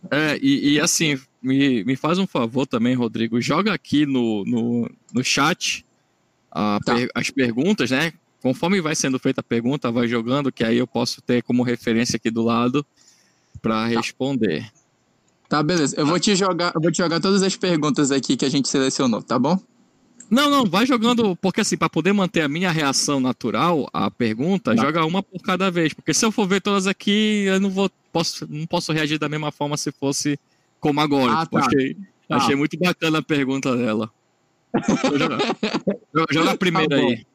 É, 0.10 0.38
e, 0.42 0.74
e, 0.74 0.80
assim, 0.80 1.20
me, 1.42 1.84
me 1.84 1.96
faz 1.96 2.20
um 2.20 2.28
favor 2.28 2.68
também, 2.68 2.94
Rodrigo. 2.94 3.42
Joga 3.42 3.74
aqui 3.74 4.06
no, 4.06 4.44
no, 4.46 4.92
no 5.14 5.24
chat 5.24 5.84
a, 6.52 6.80
tá. 6.84 6.94
per, 6.96 7.10
as 7.16 7.30
perguntas, 7.32 7.90
né? 7.90 8.14
Conforme 8.42 8.82
vai 8.82 8.96
sendo 8.96 9.20
feita 9.20 9.42
a 9.42 9.44
pergunta, 9.44 9.92
vai 9.92 10.08
jogando, 10.08 10.52
que 10.52 10.64
aí 10.64 10.78
eu 10.78 10.88
posso 10.88 11.22
ter 11.22 11.44
como 11.44 11.64
referência 11.64 12.18
aqui 12.18 12.32
do 12.32 12.42
lado 12.42 12.86
para 13.62 13.76
tá. 13.76 13.88
responder. 13.88 14.72
Tá, 15.48 15.62
beleza. 15.62 15.96
Eu 16.00 16.06
vou 16.06 16.20
te 16.20 16.36
jogar, 16.36 16.72
eu 16.74 16.82
vou 16.82 16.92
te 16.92 16.98
jogar 16.98 17.20
todas 17.20 17.44
as 17.44 17.56
perguntas 17.56 18.12
aqui 18.12 18.36
que 18.36 18.46
a 18.46 18.50
gente 18.50 18.68
selecionou, 18.68 19.22
tá 19.22 19.38
bom? 19.38 19.60
Não, 20.30 20.50
não, 20.50 20.66
vai 20.66 20.86
jogando, 20.86 21.36
porque 21.36 21.60
assim, 21.60 21.76
para 21.76 21.90
poder 21.90 22.14
manter 22.14 22.40
a 22.40 22.48
minha 22.48 22.72
reação 22.72 23.20
natural 23.20 23.86
à 23.92 24.10
pergunta, 24.10 24.74
não. 24.74 24.82
joga 24.82 25.06
uma 25.06 25.22
por 25.22 25.42
cada 25.42 25.70
vez. 25.70 25.94
Porque 25.94 26.14
se 26.14 26.26
eu 26.26 26.32
for 26.32 26.48
ver 26.48 26.62
todas 26.62 26.88
aqui, 26.88 27.44
eu 27.46 27.60
não 27.60 27.70
vou, 27.70 27.92
posso, 28.14 28.48
não 28.50 28.66
posso 28.66 28.94
reagir 28.94 29.20
da 29.20 29.28
mesma 29.28 29.52
forma 29.52 29.76
se 29.76 29.92
fosse 29.92 30.40
como 30.80 31.02
agora. 31.02 31.34
Ah, 31.34 31.44
tipo, 31.44 31.60
tá. 31.60 31.66
achei, 31.66 31.98
ah. 32.30 32.38
achei 32.38 32.56
muito 32.56 32.80
bacana 32.80 33.18
a 33.18 33.22
pergunta 33.22 33.76
dela. 33.76 34.10
joga, 35.14 35.38
joga 36.32 36.52
a 36.52 36.58
primeira 36.58 36.88
tá 36.88 36.96
aí. 36.96 37.26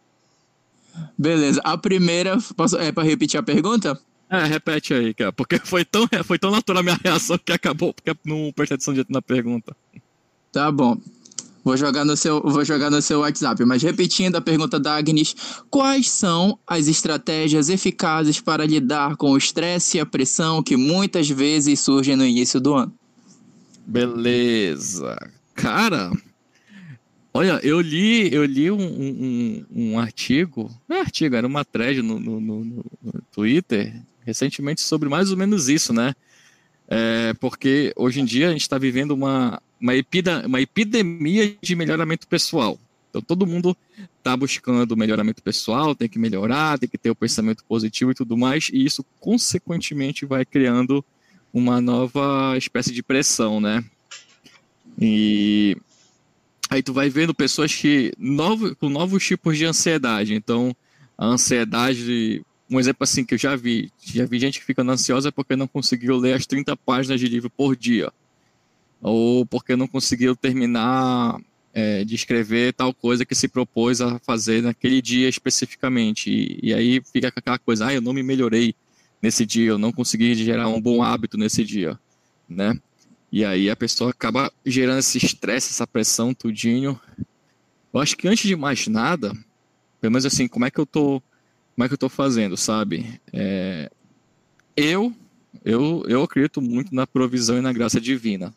Beleza, 1.19 1.61
a 1.65 1.77
primeira, 1.77 2.39
posso, 2.57 2.77
é 2.77 2.93
para 2.93 3.05
repetir 3.05 3.39
a 3.39 3.43
pergunta? 3.43 3.99
É, 4.29 4.45
repete 4.45 4.93
aí, 4.93 5.15
cara, 5.15 5.33
porque 5.33 5.59
foi 5.59 5.85
tão, 5.85 6.09
foi 6.25 6.39
tão 6.39 6.51
natural 6.51 6.81
a 6.81 6.83
minha 6.83 7.01
reação 7.03 7.39
que 7.39 7.53
acabou, 7.53 7.95
porque 7.95 8.15
não 8.25 8.53
prestei 8.55 8.75
atenção 8.75 8.95
direito 8.95 9.13
na 9.13 9.23
pergunta. 9.23 9.77
Tá 10.53 10.71
bom. 10.71 10.97
Vou 11.67 11.77
jogar 11.77 12.05
no 12.05 12.17
seu, 12.17 12.41
vou 12.43 12.65
jogar 12.65 12.91
no 12.91 13.03
seu 13.03 13.21
WhatsApp. 13.21 13.65
Mas 13.65 13.83
repetindo 13.83 14.37
a 14.37 14.41
pergunta 14.41 14.79
da 14.79 14.97
Agnes, 14.97 15.35
quais 15.69 16.09
são 16.09 16.57
as 16.65 16.87
estratégias 16.87 17.69
eficazes 17.69 18.41
para 18.41 18.65
lidar 18.65 19.17
com 19.17 19.33
o 19.33 19.37
estresse 19.37 19.97
e 19.97 20.01
a 20.01 20.07
pressão 20.07 20.63
que 20.63 20.77
muitas 20.77 21.29
vezes 21.29 21.81
surgem 21.81 22.15
no 22.15 22.25
início 22.25 22.61
do 22.61 22.75
ano? 22.75 22.95
Beleza. 23.85 25.17
Cara, 25.55 26.13
olha, 27.37 27.61
eu 27.63 27.81
li, 27.81 28.33
eu 28.33 28.45
li 28.45 28.71
um, 28.71 28.81
um, 28.81 29.67
um 29.71 29.99
artigo, 29.99 30.71
não 30.89 30.97
é 30.97 31.01
artigo, 31.01 31.37
era 31.37 31.47
uma 31.47 31.65
thread 31.65 32.01
no, 32.01 32.19
no, 32.19 32.41
no, 32.41 32.65
no 32.65 33.23
Twitter 33.31 33.95
recentemente 34.25 34.81
sobre 34.81 35.09
mais 35.09 35.31
ou 35.31 35.37
menos 35.37 35.69
isso, 35.69 35.93
né? 35.93 36.15
É, 36.89 37.35
porque 37.35 37.93
hoje 37.97 38.21
em 38.21 38.25
dia 38.25 38.49
a 38.49 38.53
gente 38.53 38.63
está 38.63 38.79
vivendo 38.79 39.11
uma, 39.11 39.61
uma, 39.81 39.95
epida, 39.95 40.47
uma 40.47 40.61
epidemia 40.61 41.57
de 41.61 41.77
melhoramento 41.77 42.27
pessoal. 42.27 42.79
Então 43.11 43.21
todo 43.21 43.47
mundo 43.47 43.77
está 44.19 44.37
buscando 44.37 44.97
melhoramento 44.97 45.43
pessoal, 45.43 45.95
tem 45.95 46.09
que 46.09 46.19
melhorar, 46.19 46.79
tem 46.79 46.89
que 46.89 46.99
ter 46.99 47.11
o 47.11 47.15
pensamento 47.15 47.65
positivo 47.65 48.13
e 48.13 48.15
tudo 48.15 48.37
mais, 48.37 48.71
e 48.73 48.85
isso 48.85 49.05
consequentemente 49.21 50.25
vai 50.25 50.45
criando 50.45 51.05
uma 51.53 51.81
nova 51.81 52.57
espécie 52.57 52.93
de 52.93 53.03
pressão, 53.03 53.61
né? 53.61 53.85
E 54.99 55.77
aí 56.69 56.83
tu 56.83 56.93
vai 56.93 57.09
vendo 57.09 57.35
pessoas 57.35 57.75
que 57.75 58.13
novo, 58.19 58.75
com 58.77 58.89
novos 58.89 59.25
tipos 59.25 59.57
de 59.57 59.65
ansiedade. 59.65 60.35
Então 60.35 60.75
a 61.17 61.27
ansiedade, 61.27 62.45
um 62.71 62.79
exemplo 62.79 63.05
assim 63.05 63.25
que 63.25 63.35
eu 63.35 63.39
já 63.39 63.57
vi, 63.57 63.91
já 64.03 64.25
vi 64.25 64.39
gente 64.39 64.59
que 64.59 64.65
fica 64.65 64.83
ansiosa 64.83 65.33
porque 65.33 65.57
não 65.57 65.67
conseguiu 65.67 66.17
ler 66.17 66.35
as 66.35 66.47
30 66.47 66.77
páginas 66.77 67.21
de 67.21 67.29
livro 67.29 67.51
por 67.51 67.77
dia 67.77 68.13
ou 69.01 69.47
porque 69.47 69.77
não 69.77 69.87
conseguiu 69.87 70.35
terminar 70.35 71.39
é, 71.73 72.05
de 72.05 72.15
escrever 72.15 72.73
tal 72.73 72.95
coisa 72.95 73.25
que 73.25 73.35
se 73.35 73.47
propôs 73.49 74.01
a 74.01 74.19
fazer 74.21 74.63
naquele 74.63 75.03
dia 75.03 75.29
especificamente. 75.29 76.31
E, 76.31 76.71
e, 76.71 76.75
aí 76.75 77.03
fica 77.13 77.29
aquela 77.29 77.59
coisa, 77.59 77.87
ah, 77.87 77.95
eu 77.95 78.01
não 78.01 78.13
me 78.13 78.23
melhorei 78.23 78.75
nesse 79.21 79.45
dia, 79.45 79.69
eu 79.69 79.79
não 79.79 79.93
consegui 79.93 80.35
gerar 80.35 80.69
um 80.69 80.81
bom 80.81 81.03
hábito 81.03 81.37
nesse 81.37 81.63
dia, 81.65 81.99
né? 82.49 82.79
E 83.37 83.45
aí 83.45 83.69
a 83.69 83.77
pessoa 83.77 84.13
acaba 84.13 84.51
gerando 84.65 85.01
esse 85.01 85.19
estresse, 85.19 85.69
essa 85.69 85.87
pressão, 85.87 86.33
tudinho. 86.33 86.99
Eu 87.93 88.01
acho 88.01 88.17
que 88.17 88.27
antes 88.27 88.49
de 88.49 88.57
mais 88.57 88.87
nada, 88.87 89.29
pelo 90.01 90.11
menos 90.11 90.25
assim, 90.25 90.49
como 90.49 90.65
é 90.65 90.71
que 90.71 90.81
eu 90.81 90.87
tô, 90.87 91.23
como 91.75 91.85
é 91.85 91.87
que 91.87 91.93
eu 91.93 91.99
tô 91.99 92.09
fazendo, 92.09 92.57
sabe? 92.57 93.21
É, 93.35 93.91
eu, 94.75 95.15
eu, 95.63 96.03
eu 96.09 96.23
acredito 96.23 96.63
muito 96.63 96.95
na 96.95 97.07
provisão 97.07 97.59
e 97.59 97.61
na 97.61 97.75
graça 97.75 98.01
divina, 98.01 98.55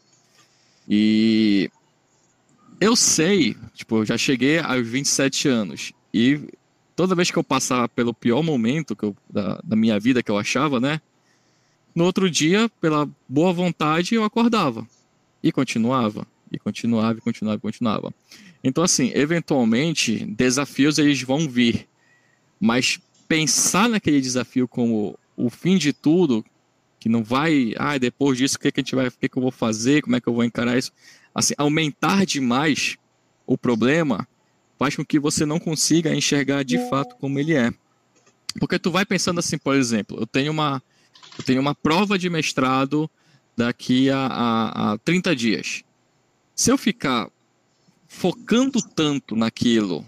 e 0.88 1.70
eu 2.80 2.96
sei, 2.96 3.58
tipo, 3.74 3.98
eu 3.98 4.06
já 4.06 4.18
cheguei 4.18 4.60
aos 4.60 4.88
27 4.88 5.50
anos 5.50 5.92
e 6.14 6.40
toda 6.96 7.16
vez 7.16 7.30
que 7.30 7.38
eu 7.38 7.44
passava 7.44 7.90
pelo 7.90 8.14
pior 8.14 8.42
momento 8.42 8.96
eu, 9.02 9.14
da, 9.30 9.60
da 9.62 9.76
minha 9.76 10.00
vida 10.00 10.24
que 10.24 10.32
eu 10.32 10.38
achava, 10.38 10.80
né? 10.80 11.02
No 12.00 12.06
outro 12.06 12.32
dia, 12.32 12.72
pela 12.80 13.10
boa 13.28 13.52
vontade, 13.52 14.16
eu 14.16 14.24
acordava 14.24 14.88
e 15.44 15.52
continuava, 15.52 16.26
e 16.50 16.58
continuava, 16.58 17.18
e 17.18 17.22
continuava, 17.22 17.58
e 17.58 17.60
continuava. 17.60 18.14
Então, 18.64 18.86
assim, 18.86 19.12
eventualmente, 19.14 20.24
desafios 20.24 20.98
eles 20.98 21.22
vão 21.22 21.40
vir, 21.50 21.90
mas 22.58 23.02
pensar 23.28 23.90
naquele 23.90 24.22
desafio 24.22 24.66
como 24.66 25.20
o 25.36 25.50
fim 25.50 25.78
de 25.78 25.92
tudo, 25.92 26.46
que 27.02 27.10
não 27.10 27.22
vai, 27.22 27.74
ah, 27.76 27.98
depois 27.98 28.38
disso, 28.38 28.56
o 28.56 28.60
que, 28.62 28.72
que 28.72 28.80
a 28.80 28.82
gente 28.82 28.96
vai, 28.96 29.10
o 29.10 29.12
que, 29.12 29.28
que 29.28 29.38
eu 29.38 29.44
vou 29.44 29.52
fazer, 29.52 30.02
como 30.02 30.16
é 30.16 30.22
que 30.22 30.30
eu 30.30 30.34
vou 30.34 30.46
encarar 30.46 30.78
isso? 30.78 30.94
Assim, 31.36 31.54
aumentar 31.58 32.26
demais 32.26 32.96
o 33.46 33.58
problema 33.58 34.26
faz 34.78 34.96
com 34.96 35.04
que 35.04 35.20
você 35.20 35.46
não 35.46 35.60
consiga 35.60 36.16
enxergar 36.16 36.64
de 36.64 36.78
fato 36.90 37.18
como 37.18 37.38
ele 37.38 37.56
é. 37.56 37.74
Porque 38.58 38.80
tu 38.80 38.90
vai 38.90 39.06
pensando 39.06 39.40
assim, 39.40 39.58
por 39.58 39.76
exemplo, 39.76 40.18
eu 40.18 40.26
tenho 40.26 40.54
uma, 40.54 40.82
eu 41.40 41.46
tenho 41.46 41.62
uma 41.62 41.74
prova 41.74 42.20
de 42.20 42.30
mestrado 42.30 43.10
daqui 43.56 44.10
a, 44.10 44.28
a, 44.28 44.94
a 44.94 44.98
30 45.00 45.36
dias. 45.36 45.84
Se 46.54 46.70
eu 46.70 46.78
ficar 46.78 47.30
focando 48.08 48.82
tanto 48.82 49.36
naquilo, 49.36 50.06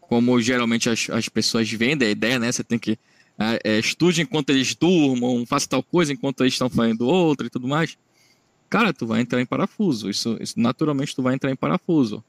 como 0.00 0.40
geralmente 0.40 0.90
as, 0.90 1.08
as 1.10 1.28
pessoas 1.28 1.70
vendem 1.70 2.08
a 2.08 2.10
ideia, 2.10 2.38
né? 2.38 2.52
Você 2.52 2.62
tem 2.62 2.78
que 2.78 2.98
é, 3.38 3.60
é, 3.64 3.78
estude 3.78 4.22
enquanto 4.22 4.50
eles 4.50 4.74
durmam, 4.74 5.44
faça 5.46 5.68
tal 5.68 5.82
coisa 5.82 6.12
enquanto 6.12 6.42
eles 6.42 6.54
estão 6.54 6.68
fazendo 6.68 7.06
outra 7.06 7.46
e 7.46 7.50
tudo 7.50 7.66
mais, 7.66 7.96
cara, 8.68 8.92
tu 8.92 9.06
vai 9.06 9.22
entrar 9.22 9.40
em 9.40 9.46
parafuso. 9.46 10.10
Isso, 10.10 10.36
isso 10.40 10.60
naturalmente 10.60 11.16
tu 11.16 11.22
vai 11.22 11.34
entrar 11.34 11.50
em 11.50 11.56
parafuso. 11.56 12.22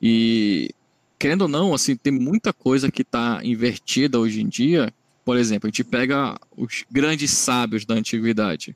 E 0.00 0.70
querendo 1.18 1.42
ou 1.42 1.48
não, 1.48 1.74
assim, 1.74 1.96
tem 1.96 2.12
muita 2.12 2.52
coisa 2.52 2.90
que 2.90 3.02
está 3.02 3.40
invertida 3.42 4.20
hoje 4.20 4.42
em 4.42 4.48
dia. 4.48 4.92
Por 5.28 5.36
exemplo, 5.36 5.66
a 5.66 5.68
gente 5.68 5.84
pega 5.84 6.40
os 6.56 6.86
grandes 6.90 7.30
sábios 7.32 7.84
da 7.84 7.92
antiguidade. 7.92 8.74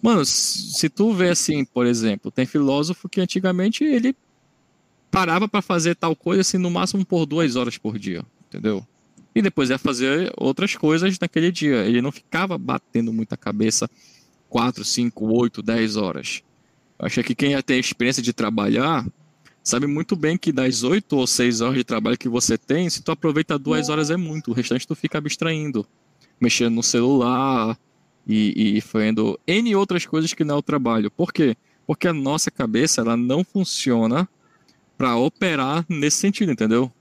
Mano, 0.00 0.24
se 0.24 0.88
tu 0.88 1.12
vê 1.12 1.30
assim, 1.30 1.64
por 1.64 1.86
exemplo, 1.86 2.30
tem 2.30 2.46
filósofo 2.46 3.08
que 3.08 3.20
antigamente 3.20 3.82
ele 3.82 4.14
parava 5.10 5.48
para 5.48 5.60
fazer 5.60 5.96
tal 5.96 6.14
coisa 6.14 6.42
assim 6.42 6.56
no 6.56 6.70
máximo 6.70 7.04
por 7.04 7.26
duas 7.26 7.56
horas 7.56 7.76
por 7.76 7.98
dia, 7.98 8.24
entendeu? 8.46 8.86
E 9.34 9.42
depois 9.42 9.70
ia 9.70 9.76
fazer 9.76 10.32
outras 10.36 10.76
coisas 10.76 11.18
naquele 11.18 11.50
dia. 11.50 11.84
Ele 11.84 12.00
não 12.00 12.12
ficava 12.12 12.56
batendo 12.56 13.12
muita 13.12 13.36
cabeça 13.36 13.90
4, 14.48 14.84
5, 14.84 15.36
8, 15.36 15.62
10 15.62 15.96
horas. 15.96 16.44
Eu 16.96 17.06
acho 17.06 17.24
que 17.24 17.34
quem 17.34 17.50
já 17.50 17.60
tem 17.60 17.80
experiência 17.80 18.22
de 18.22 18.32
trabalhar 18.32 19.04
sabe 19.64 19.86
muito 19.86 20.14
bem 20.14 20.36
que 20.36 20.52
das 20.52 20.82
8 20.82 21.16
ou 21.16 21.26
6 21.26 21.62
horas 21.62 21.76
de 21.76 21.84
trabalho 21.84 22.18
que 22.18 22.28
você 22.28 22.58
tem, 22.58 22.88
se 22.90 23.02
tu 23.02 23.10
aproveita 23.10 23.58
duas 23.58 23.88
horas 23.88 24.10
é 24.10 24.16
muito, 24.16 24.50
o 24.50 24.54
restante 24.54 24.86
tu 24.86 24.94
fica 24.94 25.16
abstraindo, 25.16 25.86
mexendo 26.38 26.74
no 26.74 26.82
celular 26.82 27.76
e, 28.26 28.76
e 28.76 28.80
fazendo 28.82 29.40
N 29.46 29.74
outras 29.74 30.04
coisas 30.04 30.34
que 30.34 30.44
não 30.44 30.56
é 30.56 30.58
o 30.58 30.62
trabalho. 30.62 31.10
Por 31.10 31.32
quê? 31.32 31.56
Porque 31.86 32.06
a 32.06 32.12
nossa 32.12 32.50
cabeça 32.50 33.00
ela 33.00 33.16
não 33.16 33.42
funciona 33.42 34.28
para 34.98 35.16
operar 35.16 35.84
nesse 35.88 36.18
sentido, 36.18 36.52
entendeu? 36.52 36.92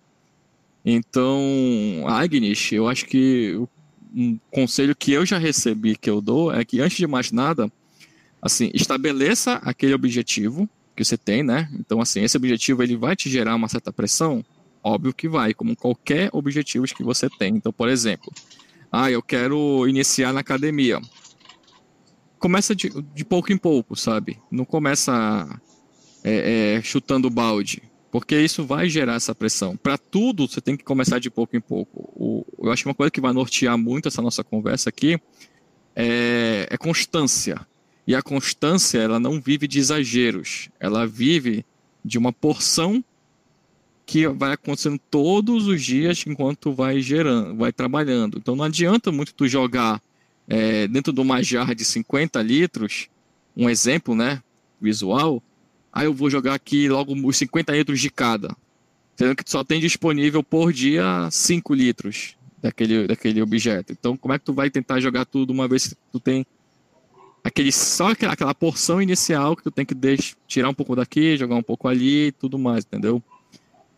Então, 0.86 1.42
Agnes, 2.08 2.72
eu 2.72 2.88
acho 2.88 3.06
que 3.06 3.60
um 4.16 4.40
conselho 4.50 4.96
que 4.96 5.12
eu 5.12 5.26
já 5.26 5.38
recebi 5.38 5.98
que 5.98 6.10
eu 6.10 6.22
dou 6.22 6.54
é 6.54 6.64
que 6.64 6.80
antes 6.80 6.98
de 6.98 7.08
mais 7.08 7.30
nada, 7.32 7.70
assim, 8.42 8.72
estabeleça 8.74 9.56
aquele 9.64 9.94
objetivo 9.94 10.70
que 10.96 11.04
você 11.04 11.18
tem, 11.18 11.44
né? 11.44 11.70
Então, 11.80 12.00
assim, 12.00 12.22
esse 12.22 12.38
objetivo 12.38 12.84
ele 12.84 12.96
vai 12.96 13.16
te 13.16 13.30
gerar 13.30 13.56
uma 13.56 13.68
certa 13.68 13.92
pressão? 13.92 14.44
Óbvio 14.84 15.14
que 15.14 15.30
vai, 15.30 15.54
como 15.54 15.76
qualquer 15.76 16.30
objetivo 16.34 16.86
que 16.86 17.04
você 17.04 17.30
tem. 17.30 17.56
Então, 17.56 17.72
por 17.72 17.90
exemplo, 17.90 18.32
ah, 18.92 19.10
eu 19.10 19.22
quero 19.24 19.88
iniciar 19.88 20.34
na 20.34 20.42
academia. 20.42 21.02
Começa 22.38 22.76
de, 22.76 22.90
de 23.14 23.26
pouco 23.26 23.52
em 23.52 23.58
pouco, 23.58 23.96
sabe? 23.96 24.38
Não 24.52 24.66
começa 24.66 25.60
é, 26.24 26.76
é, 26.76 26.82
chutando 26.82 27.30
balde, 27.30 27.82
porque 28.12 28.40
isso 28.40 28.66
vai 28.66 28.88
gerar 28.90 29.16
essa 29.16 29.34
pressão. 29.34 29.76
Para 29.76 29.98
tudo, 29.98 30.48
você 30.48 30.62
tem 30.62 30.78
que 30.78 30.84
começar 30.84 31.20
de 31.20 31.30
pouco 31.30 31.56
em 31.56 31.62
pouco. 31.62 32.14
O, 32.16 32.46
eu 32.62 32.72
acho 32.72 32.84
que 32.84 32.90
uma 32.90 32.96
coisa 32.96 33.10
que 33.10 33.22
vai 33.22 33.34
nortear 33.34 33.78
muito 33.78 34.08
essa 34.08 34.22
nossa 34.22 34.44
conversa 34.44 34.90
aqui 34.90 35.20
é, 35.96 36.68
é 36.70 36.78
constância. 36.78 37.66
E 38.06 38.16
a 38.16 38.22
constância, 38.22 39.00
ela 39.00 39.20
não 39.20 39.40
vive 39.40 39.68
de 39.68 39.80
exageros, 39.80 40.70
ela 40.80 41.08
vive 41.08 41.66
de 42.04 42.18
uma 42.18 42.34
porção 42.34 43.04
que 44.06 44.28
vai 44.28 44.54
acontecendo 44.54 45.00
todos 45.10 45.68
os 45.68 45.82
dias 45.82 46.26
enquanto 46.28 46.74
vai 46.74 47.02
gerando, 47.02 47.56
vai 47.56 47.72
trabalhando. 47.72 48.38
Então 48.38 48.56
não 48.56 48.66
adianta 48.66 49.12
muito 49.12 49.34
tu 49.34 49.48
jogar 49.48 50.02
é, 50.48 50.88
dentro 50.88 51.14
de 51.14 51.22
uma 51.22 51.42
jarra 51.42 51.74
de 51.74 51.86
50 51.86 52.42
litros, 52.42 53.08
um 53.56 53.70
exemplo, 53.70 54.14
né, 54.14 54.44
visual, 54.82 55.42
aí 55.92 56.06
eu 56.06 56.14
vou 56.14 56.30
jogar 56.30 56.54
aqui 56.54 56.90
logo 56.90 57.14
os 57.26 57.38
50 57.38 57.72
litros 57.72 58.02
de 58.02 58.10
cada. 58.10 58.56
Sendo 59.16 59.36
que 59.36 59.44
tu 59.44 59.52
só 59.52 59.64
tem 59.64 59.80
disponível 59.80 60.44
por 60.44 60.74
dia 60.74 61.30
5 61.32 61.74
litros 61.74 62.36
daquele, 62.62 63.08
daquele 63.08 63.42
objeto. 63.42 63.94
Então, 63.94 64.18
como 64.18 64.34
é 64.34 64.40
que 64.40 64.46
tu 64.46 64.54
vai 64.54 64.70
tentar 64.70 65.00
jogar 65.00 65.26
tudo 65.26 65.52
uma 65.54 65.68
vez 65.68 65.88
que 65.88 65.96
tu 66.12 66.20
tem 66.20 66.46
aquele 67.44 67.72
só 67.72 68.12
aquela, 68.12 68.34
aquela 68.34 68.56
porção 68.56 69.02
inicial 69.02 69.56
que 69.56 69.64
tu 69.64 69.72
tem 69.72 69.86
que 69.86 69.94
deixar, 69.94 70.36
tirar 70.48 70.70
um 70.70 70.74
pouco 70.74 70.96
daqui, 70.96 71.38
jogar 71.38 71.56
um 71.56 71.64
pouco 71.64 71.88
ali 71.88 72.28
e 72.28 72.32
tudo 72.32 72.58
mais, 72.58 72.86
entendeu? 72.86 73.22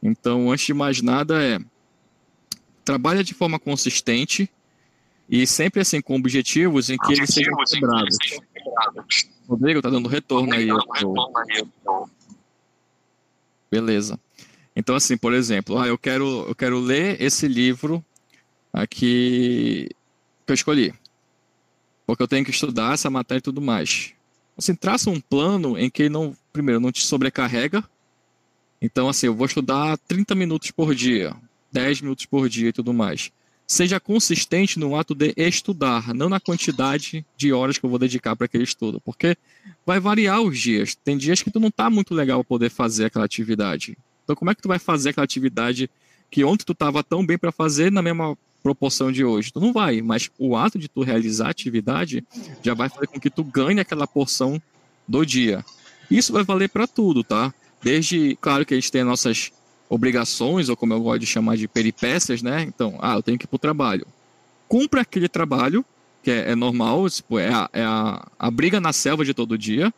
Então, 0.02 0.52
antes 0.52 0.66
de 0.66 0.74
mais 0.74 1.02
nada, 1.02 1.42
é 1.44 1.60
trabalha 2.84 3.24
de 3.24 3.34
forma 3.34 3.60
consistente 3.60 4.50
e 5.28 5.48
sempre 5.48 5.82
assim 5.82 6.00
com 6.00 6.16
objetivos 6.16 6.90
em 6.90 6.98
que 6.98 7.14
eles 7.14 7.34
sejam 7.34 7.54
quebrados. 7.68 8.18
Rodrigo 9.48 9.82
tá 9.82 9.90
dando 9.90 10.08
retorno 10.08 10.54
aí. 10.54 10.68
Tô... 11.84 12.08
Beleza. 13.72 14.20
Então 14.76 14.96
assim, 14.96 15.18
por 15.18 15.34
exemplo, 15.34 15.80
ah, 15.80 15.88
eu 15.88 15.98
quero 15.98 16.46
eu 16.48 16.54
quero 16.54 16.80
ler 16.80 17.20
esse 17.20 17.48
livro 17.48 18.06
aqui 18.72 19.90
que 20.46 20.52
eu 20.52 20.54
escolhi. 20.54 20.94
Porque 22.06 22.22
eu 22.22 22.28
tenho 22.28 22.46
que 22.46 22.52
estudar 22.52 22.94
essa 22.94 23.10
matéria 23.10 23.40
e 23.40 23.42
tudo 23.42 23.62
mais. 23.62 24.14
Assim, 24.58 24.76
traça 24.76 25.10
um 25.10 25.20
plano 25.20 25.78
em 25.78 25.90
que 25.90 26.08
não, 26.08 26.36
primeiro, 26.54 26.80
não 26.80 26.92
te 26.92 27.06
sobrecarrega. 27.06 27.84
Então, 28.82 29.10
assim, 29.10 29.28
eu 29.28 29.36
vou 29.36 29.46
estudar 29.46 29.98
30 30.08 30.36
minutos 30.36 30.72
por 30.72 30.94
dia, 30.94 31.36
10 31.72 32.02
minutos 32.02 32.26
por 32.26 32.48
dia 32.48 32.70
e 32.70 32.74
tudo 32.74 32.94
mais 32.94 33.32
seja 33.68 34.00
consistente 34.00 34.78
no 34.80 34.96
ato 34.96 35.16
de 35.16 35.34
estudar, 35.38 36.14
não 36.14 36.30
na 36.30 36.40
quantidade 36.40 37.26
de 37.36 37.52
horas 37.52 37.78
que 37.78 37.86
eu 37.86 37.90
vou 37.90 37.98
dedicar 37.98 38.36
para 38.36 38.46
aquele 38.46 38.64
estudo, 38.64 39.02
porque 39.02 39.36
vai 39.86 40.00
variar 40.00 40.42
os 40.42 40.60
dias. 40.60 40.96
Tem 40.96 41.18
dias 41.18 41.42
que 41.42 41.50
tu 41.50 41.60
não 41.60 41.72
tá 41.72 41.90
muito 41.90 42.14
legal 42.14 42.44
poder 42.44 42.70
fazer 42.70 43.06
aquela 43.06 43.26
atividade. 43.26 43.98
Então 44.24 44.36
como 44.36 44.52
é 44.52 44.56
que 44.56 44.62
tu 44.62 44.68
vai 44.68 44.80
fazer 44.80 45.10
aquela 45.10 45.26
atividade 45.26 45.90
que 46.30 46.44
ontem 46.44 46.66
tu 46.66 46.74
estava 46.74 47.04
tão 47.04 47.26
bem 47.26 47.38
para 47.38 47.52
fazer 47.52 47.92
na 47.92 48.02
mesma 48.02 48.38
proporção 48.66 49.12
de 49.12 49.24
hoje? 49.24 49.54
Tu 49.54 49.60
não 49.60 49.72
vai, 49.72 50.02
mas 50.02 50.32
o 50.40 50.58
ato 50.58 50.80
de 50.80 50.88
tu 50.88 51.04
realizar 51.04 51.46
a 51.46 51.52
atividade 51.52 52.26
já 52.64 52.74
vai 52.74 52.90
fazer 52.90 53.06
com 53.06 53.20
que 53.20 53.30
tu 53.30 53.44
ganhe 53.44 53.80
aquela 53.80 54.08
porção 54.08 54.60
do 55.08 55.24
dia. 55.24 55.64
Isso 56.10 56.34
vai 56.34 56.44
valer 56.44 56.70
para 56.70 56.88
tudo, 56.88 57.24
tá? 57.24 57.54
Desde, 57.84 58.36
claro 58.42 58.66
que 58.66 58.74
a 58.74 58.78
gente 58.78 58.92
tem 58.92 59.04
nossas 59.04 59.52
obrigações, 59.88 60.68
ou 60.68 60.76
como 60.76 60.94
eu 60.94 61.00
gosto 61.00 61.20
de 61.20 61.28
chamar 61.28 61.58
de 61.58 61.68
peripécias, 61.68 62.42
né? 62.42 62.64
Então, 62.64 62.98
ah, 63.04 63.14
eu 63.14 63.22
tenho 63.22 63.38
que 63.38 63.46
ir 63.46 63.48
para 63.48 63.56
o 63.56 63.60
trabalho. 63.60 64.08
Cumpra 64.68 65.02
aquele 65.02 65.30
trabalho, 65.30 65.86
que 66.24 66.32
é, 66.32 66.50
é 66.50 66.56
normal, 66.56 67.08
tipo, 67.08 67.38
é, 67.38 67.54
a, 67.54 67.70
é 67.72 67.84
a, 67.84 68.28
a, 68.40 68.50
briga 68.50 68.82
na 68.82 68.92
selva 68.92 69.24
de 69.24 69.36
todo 69.36 69.60
dia. 69.60 69.94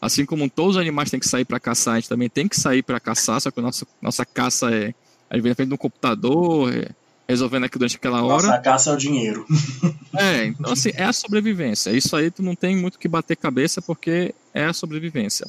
Assim 0.00 0.24
como 0.24 0.48
todos 0.48 0.76
os 0.76 0.80
animais 0.80 1.10
têm 1.10 1.18
que 1.18 1.28
sair 1.28 1.44
para 1.44 1.58
caçar, 1.58 1.94
a 1.94 1.96
gente 1.98 2.08
também 2.08 2.30
tem 2.30 2.46
que 2.46 2.54
sair 2.54 2.84
para 2.84 3.00
caçar, 3.00 3.40
só 3.40 3.50
que 3.50 3.58
a 3.58 3.62
nossa, 3.64 3.84
nossa 4.00 4.24
caça 4.24 4.70
é. 4.70 4.94
A 5.28 5.34
gente 5.34 5.42
vem 5.42 5.50
na 5.50 5.56
frente 5.56 5.68
de 5.68 5.74
um 5.74 5.78
computador, 5.78 6.72
é, 6.72 6.90
resolvendo 7.28 7.64
aqui 7.64 7.78
durante 7.78 7.96
aquela 7.96 8.22
hora. 8.22 8.46
Nossa 8.46 8.58
caça 8.58 8.90
é 8.90 8.94
o 8.94 8.96
dinheiro. 8.96 9.46
é, 10.16 10.46
então 10.46 10.72
assim, 10.72 10.90
é 10.94 11.04
a 11.04 11.12
sobrevivência. 11.12 11.90
Isso 11.90 12.14
aí 12.16 12.30
tu 12.30 12.42
não 12.42 12.54
tem 12.54 12.76
muito 12.76 12.98
que 12.98 13.08
bater 13.08 13.36
cabeça 13.36 13.80
porque 13.80 14.34
é 14.52 14.64
a 14.64 14.72
sobrevivência. 14.72 15.46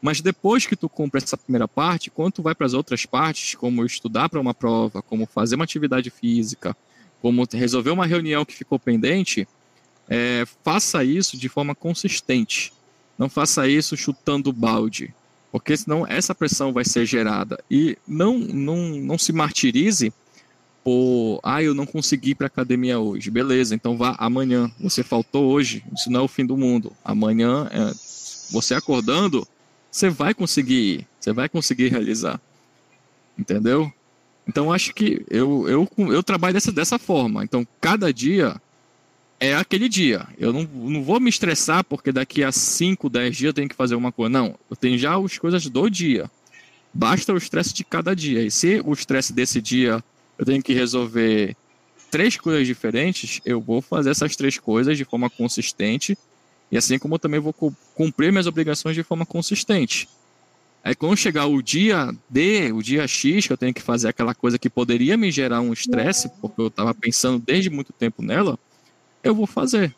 Mas 0.00 0.20
depois 0.20 0.64
que 0.64 0.76
tu 0.76 0.88
cumpre 0.88 1.22
essa 1.22 1.36
primeira 1.36 1.66
parte, 1.66 2.10
quando 2.10 2.34
tu 2.34 2.42
vai 2.42 2.54
para 2.54 2.66
as 2.66 2.74
outras 2.74 3.04
partes, 3.04 3.56
como 3.56 3.84
estudar 3.84 4.28
para 4.28 4.40
uma 4.40 4.54
prova, 4.54 5.02
como 5.02 5.26
fazer 5.26 5.56
uma 5.56 5.64
atividade 5.64 6.08
física, 6.10 6.76
como 7.20 7.46
resolver 7.52 7.90
uma 7.90 8.06
reunião 8.06 8.44
que 8.44 8.54
ficou 8.54 8.78
pendente, 8.78 9.48
é, 10.08 10.44
faça 10.64 11.02
isso 11.02 11.36
de 11.36 11.48
forma 11.48 11.74
consistente. 11.74 12.72
Não 13.18 13.28
faça 13.28 13.66
isso 13.66 13.96
chutando 13.96 14.52
balde, 14.52 15.12
porque 15.50 15.76
senão 15.76 16.06
essa 16.06 16.32
pressão 16.32 16.72
vai 16.72 16.84
ser 16.84 17.04
gerada. 17.04 17.58
E 17.68 17.98
não, 18.06 18.38
não, 18.38 18.76
não 18.76 19.18
se 19.18 19.32
martirize 19.32 20.12
por, 20.88 21.38
ah, 21.42 21.62
eu 21.62 21.74
não 21.74 21.84
consegui 21.84 22.30
ir 22.30 22.34
para 22.34 22.46
academia 22.46 22.98
hoje. 22.98 23.30
Beleza, 23.30 23.74
então 23.74 23.98
vá 23.98 24.16
amanhã. 24.18 24.70
Você 24.80 25.02
faltou 25.02 25.44
hoje, 25.52 25.84
isso 25.94 26.10
não 26.10 26.20
é 26.20 26.22
o 26.22 26.28
fim 26.28 26.46
do 26.46 26.56
mundo. 26.56 26.94
Amanhã, 27.04 27.68
é, 27.70 27.92
você 28.50 28.72
acordando, 28.72 29.46
você 29.90 30.08
vai 30.08 30.32
conseguir 30.32 31.06
você 31.20 31.30
vai 31.30 31.46
conseguir 31.46 31.88
realizar. 31.88 32.40
Entendeu? 33.38 33.92
Então 34.46 34.72
acho 34.72 34.94
que 34.94 35.26
eu, 35.28 35.68
eu, 35.68 35.88
eu 36.10 36.22
trabalho 36.22 36.54
dessa, 36.54 36.72
dessa 36.72 36.98
forma. 36.98 37.44
Então 37.44 37.68
cada 37.78 38.10
dia 38.10 38.58
é 39.38 39.54
aquele 39.54 39.90
dia. 39.90 40.26
Eu 40.38 40.54
não, 40.54 40.62
não 40.62 41.02
vou 41.02 41.20
me 41.20 41.28
estressar 41.28 41.84
porque 41.84 42.10
daqui 42.10 42.42
a 42.42 42.50
5, 42.50 43.10
10 43.10 43.36
dias 43.36 43.48
eu 43.48 43.52
tenho 43.52 43.68
que 43.68 43.76
fazer 43.76 43.94
uma 43.94 44.10
coisa. 44.10 44.30
Não, 44.30 44.58
eu 44.70 44.76
tenho 44.76 44.96
já 44.96 45.18
as 45.18 45.36
coisas 45.36 45.66
do 45.66 45.90
dia. 45.90 46.30
Basta 46.94 47.30
o 47.34 47.36
estresse 47.36 47.74
de 47.74 47.84
cada 47.84 48.16
dia. 48.16 48.42
E 48.42 48.50
se 48.50 48.80
o 48.82 48.94
estresse 48.94 49.34
desse 49.34 49.60
dia 49.60 50.02
eu 50.38 50.44
tenho 50.44 50.62
que 50.62 50.72
resolver 50.72 51.56
três 52.10 52.36
coisas 52.36 52.66
diferentes, 52.66 53.40
eu 53.44 53.60
vou 53.60 53.82
fazer 53.82 54.10
essas 54.10 54.34
três 54.36 54.58
coisas 54.58 54.96
de 54.96 55.04
forma 55.04 55.28
consistente 55.28 56.16
e 56.70 56.76
assim 56.76 56.98
como 56.98 57.14
eu 57.14 57.18
também 57.18 57.40
vou 57.40 57.54
cumprir 57.94 58.30
minhas 58.30 58.46
obrigações 58.46 58.94
de 58.94 59.02
forma 59.02 59.26
consistente. 59.26 60.08
Aí 60.82 60.94
quando 60.94 61.16
chegar 61.16 61.46
o 61.46 61.60
dia 61.60 62.14
D, 62.30 62.72
o 62.72 62.82
dia 62.82 63.06
X, 63.06 63.46
que 63.46 63.52
eu 63.52 63.56
tenho 63.56 63.74
que 63.74 63.82
fazer 63.82 64.08
aquela 64.08 64.34
coisa 64.34 64.58
que 64.58 64.70
poderia 64.70 65.16
me 65.16 65.30
gerar 65.30 65.60
um 65.60 65.72
estresse, 65.72 66.30
porque 66.40 66.60
eu 66.60 66.68
estava 66.68 66.94
pensando 66.94 67.38
desde 67.38 67.68
muito 67.68 67.92
tempo 67.92 68.22
nela, 68.22 68.58
eu 69.22 69.34
vou 69.34 69.46
fazer. 69.46 69.94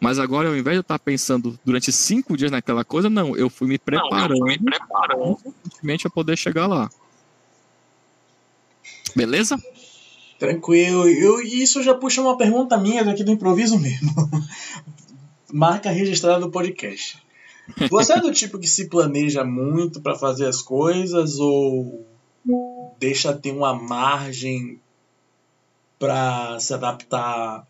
Mas 0.00 0.18
agora, 0.18 0.48
ao 0.48 0.56
invés 0.56 0.74
de 0.74 0.78
eu 0.78 0.82
estar 0.82 0.98
pensando 0.98 1.58
durante 1.64 1.90
cinco 1.90 2.36
dias 2.36 2.52
naquela 2.52 2.84
coisa, 2.84 3.10
não, 3.10 3.36
eu 3.36 3.50
fui 3.50 3.66
me 3.66 3.78
preparando, 3.78 4.38
não, 4.38 4.46
me 4.46 4.58
preparando. 4.58 5.36
constantemente 5.36 6.06
a 6.06 6.10
poder 6.10 6.36
chegar 6.36 6.68
lá. 6.68 6.88
Beleza? 9.16 9.60
Tranquilo. 10.38 11.08
Eu, 11.08 11.40
isso 11.40 11.82
já 11.82 11.94
puxa 11.94 12.20
uma 12.20 12.36
pergunta 12.36 12.78
minha 12.78 13.04
daqui 13.04 13.24
do 13.24 13.32
improviso 13.32 13.78
mesmo. 13.78 14.10
marca 15.52 15.90
registrada 15.90 16.40
do 16.40 16.50
podcast. 16.50 17.18
Você 17.90 18.12
é 18.14 18.20
do 18.20 18.32
tipo 18.32 18.58
que 18.58 18.66
se 18.66 18.88
planeja 18.88 19.44
muito 19.44 20.00
para 20.00 20.14
fazer 20.14 20.46
as 20.46 20.62
coisas 20.62 21.38
ou 21.38 22.06
deixa 22.98 23.34
ter 23.34 23.52
uma 23.52 23.74
margem 23.74 24.80
para 25.98 26.58
se 26.60 26.72
adaptar 26.72 27.66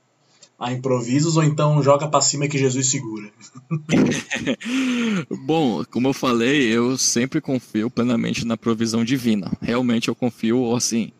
a 0.58 0.72
improvisos 0.72 1.36
ou 1.36 1.44
então 1.44 1.82
joga 1.82 2.08
para 2.08 2.20
cima 2.20 2.48
que 2.48 2.58
Jesus 2.58 2.90
segura? 2.90 3.30
Bom, 5.44 5.84
como 5.90 6.08
eu 6.08 6.12
falei, 6.12 6.62
eu 6.62 6.98
sempre 6.98 7.40
confio 7.40 7.90
plenamente 7.90 8.44
na 8.44 8.56
provisão 8.56 9.04
divina. 9.04 9.52
Realmente 9.60 10.08
eu 10.08 10.14
confio 10.14 10.74
assim. 10.74 11.12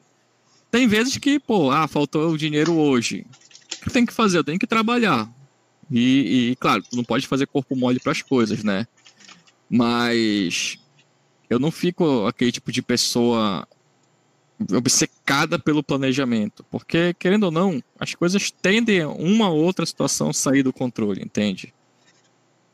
Tem 0.71 0.87
vezes 0.87 1.17
que, 1.17 1.39
pô, 1.39 1.71
ah, 1.71 1.89
faltou 1.89 2.31
o 2.31 2.39
dinheiro 2.39 2.75
hoje. 2.75 3.27
O 3.81 3.85
que 3.85 3.91
tem 3.91 4.05
que 4.05 4.13
fazer? 4.13 4.39
Eu 4.39 4.45
tenho 4.45 4.59
que 4.59 4.67
trabalhar. 4.67 5.31
E, 5.91 6.51
e 6.51 6.57
claro, 6.57 6.83
tu 6.83 6.97
não 6.97 7.05
pode 7.05 7.27
fazer 7.27 7.47
corpo 7.47 7.75
mole 7.75 7.99
para 7.99 8.13
as 8.13 8.23
coisas, 8.23 8.63
né? 8.63 8.87
Mas 9.71 10.79
eu 11.49 11.59
não 11.59 11.71
fico 11.71 12.27
aquele 12.27 12.53
tipo 12.53 12.71
de 12.71 12.83
pessoa 12.83 13.67
obcecada 14.75 15.59
pelo 15.59 15.85
planejamento, 15.85 16.65
porque 16.71 17.15
querendo 17.15 17.45
ou 17.45 17.51
não, 17.51 17.83
as 17.99 18.15
coisas 18.15 18.51
tendem 18.51 19.05
uma 19.05 19.49
ou 19.49 19.63
outra 19.63 19.87
situação 19.87 20.33
sair 20.33 20.63
do 20.63 20.73
controle, 20.73 21.23
entende? 21.23 21.73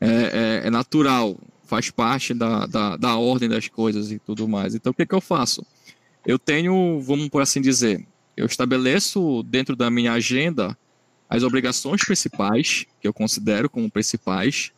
É, 0.01 0.09
é, 0.09 0.67
é 0.67 0.71
natural, 0.71 1.37
faz 1.65 1.91
parte 1.91 2.33
da, 2.33 2.67
da, 2.67 2.97
da, 2.97 3.17
ordem 3.17 3.49
das 3.49 3.69
coisas 3.69 4.11
e 4.11 4.19
tudo 4.19 4.49
mais. 4.49 4.75
Então 4.75 4.93
o 4.93 4.95
que, 4.95 5.07
que 5.07 5.15
eu 5.15 5.21
faço? 5.21 5.65
Eu 6.27 6.39
tenho, 6.39 7.01
vamos 7.01 7.29
por 7.29 7.43
assim 7.43 7.61
dizer, 7.61 8.07
eu 8.37 8.47
estabeleço 8.47 9.43
dentro 9.45 9.77
da 9.77 9.91
minha 9.91 10.13
agenda 10.13 10.77
as 11.29 11.43
obrigações 11.43 12.05
principais, 12.05 12.87
que 13.01 13.09
eu 13.09 13.13
considero 13.13 13.69
como 13.69 13.91
principais. 13.91 14.73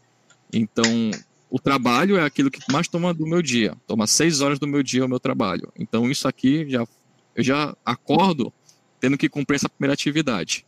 Então, 0.52 1.10
o 1.50 1.58
trabalho 1.58 2.16
é 2.16 2.24
aquilo 2.24 2.50
que 2.50 2.60
mais 2.72 2.88
toma 2.88 3.12
do 3.12 3.26
meu 3.26 3.42
dia. 3.42 3.76
Toma 3.86 4.06
seis 4.06 4.40
horas 4.40 4.58
do 4.58 4.66
meu 4.66 4.82
dia 4.82 5.04
o 5.04 5.08
meu 5.08 5.20
trabalho. 5.20 5.72
Então, 5.78 6.10
isso 6.10 6.26
aqui 6.26 6.68
já 6.68 6.86
eu 7.34 7.44
já 7.44 7.76
acordo 7.84 8.52
tendo 8.98 9.18
que 9.18 9.28
cumprir 9.28 9.56
essa 9.56 9.68
primeira 9.68 9.92
atividade. 9.92 10.64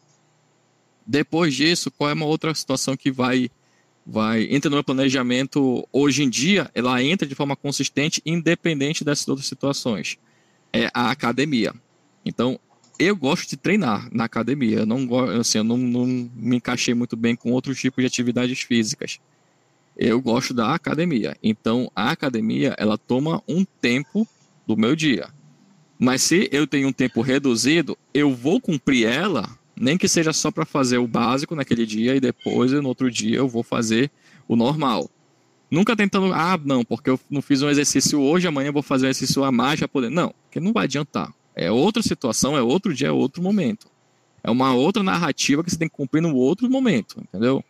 Depois 1.06 1.54
disso, 1.54 1.90
qual 1.90 2.10
é 2.10 2.12
uma 2.12 2.26
outra 2.26 2.54
situação 2.54 2.96
que 2.96 3.10
vai 3.10 3.50
vai 4.04 4.44
entra 4.50 4.70
no 4.70 4.76
meu 4.76 4.84
planejamento 4.84 5.86
hoje 5.92 6.22
em 6.22 6.30
dia, 6.30 6.70
ela 6.74 7.02
entra 7.02 7.28
de 7.28 7.34
forma 7.34 7.54
consistente, 7.54 8.22
independente 8.24 9.04
dessas 9.04 9.28
outras 9.28 9.46
situações. 9.46 10.18
É 10.72 10.90
a 10.92 11.10
academia. 11.10 11.74
Então, 12.24 12.58
eu 12.98 13.14
gosto 13.14 13.48
de 13.48 13.56
treinar 13.56 14.08
na 14.12 14.24
academia. 14.24 14.80
Eu 14.80 14.86
não 14.86 15.08
assim, 15.40 15.58
eu 15.58 15.64
não, 15.64 15.76
não 15.76 16.06
me 16.06 16.56
encaixei 16.56 16.94
muito 16.94 17.16
bem 17.16 17.36
com 17.36 17.52
outros 17.52 17.80
tipos 17.80 18.02
de 18.02 18.06
atividades 18.06 18.60
físicas. 18.60 19.20
Eu 19.96 20.20
gosto 20.20 20.52
da 20.52 20.74
academia. 20.74 21.36
Então, 21.42 21.90
a 21.94 22.10
academia, 22.10 22.74
ela 22.78 22.96
toma 22.96 23.42
um 23.48 23.64
tempo 23.64 24.26
do 24.66 24.76
meu 24.76 24.94
dia. 24.94 25.28
Mas 25.98 26.22
se 26.22 26.48
eu 26.52 26.66
tenho 26.66 26.88
um 26.88 26.92
tempo 26.92 27.20
reduzido, 27.20 27.98
eu 28.14 28.32
vou 28.32 28.60
cumprir 28.60 29.06
ela, 29.06 29.58
nem 29.76 29.98
que 29.98 30.06
seja 30.06 30.32
só 30.32 30.50
para 30.50 30.64
fazer 30.64 30.98
o 30.98 31.08
básico 31.08 31.56
naquele 31.56 31.84
dia 31.84 32.14
e 32.14 32.20
depois 32.20 32.70
no 32.70 32.88
outro 32.88 33.10
dia 33.10 33.38
eu 33.38 33.48
vou 33.48 33.64
fazer 33.64 34.10
o 34.46 34.54
normal. 34.54 35.10
Nunca 35.70 35.94
tentando, 35.94 36.32
ah, 36.32 36.58
não, 36.64 36.84
porque 36.84 37.10
eu 37.10 37.20
não 37.28 37.42
fiz 37.42 37.62
um 37.62 37.68
exercício 37.68 38.20
hoje, 38.20 38.46
amanhã 38.46 38.68
eu 38.68 38.72
vou 38.72 38.82
fazer 38.82 39.06
um 39.06 39.10
exercício 39.10 39.44
a 39.44 39.52
mais 39.52 39.78
para 39.78 39.88
poder. 39.88 40.10
Não, 40.10 40.34
porque 40.44 40.60
não 40.60 40.72
vai 40.72 40.84
adiantar. 40.84 41.32
É 41.54 41.70
outra 41.70 42.02
situação, 42.02 42.56
é 42.56 42.62
outro 42.62 42.94
dia, 42.94 43.08
é 43.08 43.12
outro 43.12 43.42
momento. 43.42 43.86
É 44.42 44.50
uma 44.50 44.74
outra 44.74 45.02
narrativa 45.02 45.62
que 45.62 45.70
você 45.70 45.76
tem 45.76 45.88
que 45.88 45.96
cumprir 45.96 46.22
no 46.22 46.34
outro 46.34 46.70
momento, 46.70 47.20
entendeu? 47.20 47.62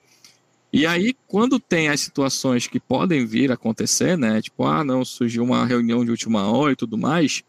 E 0.72 0.86
aí, 0.86 1.16
quando 1.26 1.58
tem 1.58 1.88
as 1.88 2.00
situações 2.00 2.66
que 2.66 2.78
podem 2.78 3.24
vir 3.24 3.50
a 3.50 3.54
acontecer, 3.54 4.18
né? 4.18 4.40
Tipo, 4.42 4.64
ah, 4.64 4.84
não, 4.84 5.04
surgiu 5.04 5.42
uma 5.42 5.64
reunião 5.64 6.04
de 6.04 6.10
última 6.10 6.46
hora 6.50 6.72
e 6.72 6.76
tudo 6.76 6.96
mais 6.96 7.42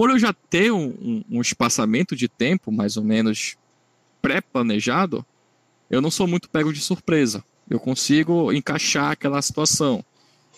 por 0.00 0.08
eu 0.08 0.18
já 0.18 0.32
ter 0.32 0.72
um, 0.72 1.22
um, 1.30 1.42
espaçamento 1.42 2.16
de 2.16 2.26
tempo 2.26 2.72
mais 2.72 2.96
ou 2.96 3.04
menos 3.04 3.58
pré-planejado, 4.22 5.26
eu 5.90 6.00
não 6.00 6.10
sou 6.10 6.26
muito 6.26 6.48
pego 6.48 6.72
de 6.72 6.80
surpresa. 6.80 7.44
Eu 7.70 7.78
consigo 7.78 8.52
encaixar 8.52 9.12
aquela 9.12 9.40
situação. 9.40 10.04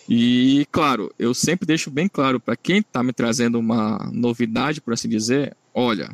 E, 0.09 0.66
claro, 0.72 1.14
eu 1.18 1.35
sempre 1.35 1.66
deixo 1.66 1.90
bem 1.90 2.09
claro 2.09 2.40
para 2.40 2.57
quem 2.57 2.79
está 2.79 3.03
me 3.03 3.12
trazendo 3.12 3.59
uma 3.59 4.11
novidade, 4.12 4.81
por 4.81 4.94
assim 4.94 5.09
dizer: 5.09 5.57
olha, 5.72 6.11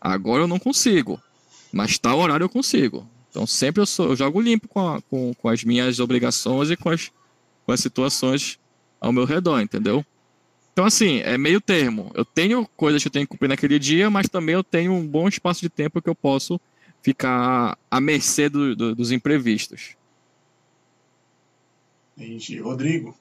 agora 0.00 0.42
eu 0.42 0.46
não 0.46 0.58
consigo, 0.58 1.20
mas 1.72 1.98
tal 1.98 2.18
horário 2.18 2.44
eu 2.44 2.48
consigo. 2.48 3.08
Então, 3.30 3.46
sempre 3.46 3.82
eu, 3.82 3.86
sou, 3.86 4.10
eu 4.10 4.16
jogo 4.16 4.40
limpo 4.40 4.68
com, 4.68 4.88
a, 4.88 5.00
com, 5.02 5.34
com 5.34 5.48
as 5.48 5.64
minhas 5.64 5.98
obrigações 5.98 6.70
e 6.70 6.76
com 6.76 6.90
as, 6.90 7.10
com 7.64 7.72
as 7.72 7.80
situações 7.80 8.58
ao 9.00 9.12
meu 9.12 9.24
redor, 9.24 9.60
entendeu? 9.60 10.04
Então, 10.72 10.84
assim, 10.84 11.20
é 11.20 11.36
meio 11.36 11.60
termo. 11.60 12.10
Eu 12.14 12.24
tenho 12.24 12.66
coisas 12.76 13.02
que 13.02 13.08
eu 13.08 13.12
tenho 13.12 13.26
que 13.26 13.30
cumprir 13.30 13.48
naquele 13.48 13.78
dia, 13.78 14.10
mas 14.10 14.28
também 14.28 14.54
eu 14.54 14.62
tenho 14.62 14.92
um 14.92 15.06
bom 15.06 15.26
espaço 15.26 15.60
de 15.60 15.68
tempo 15.68 16.00
que 16.00 16.08
eu 16.08 16.14
posso 16.14 16.60
ficar 17.02 17.78
à 17.90 18.00
mercê 18.00 18.48
do, 18.48 18.76
do, 18.76 18.94
dos 18.94 19.10
imprevistos. 19.10 19.96
Entendi. 22.16 22.58
Rodrigo, 22.60 23.14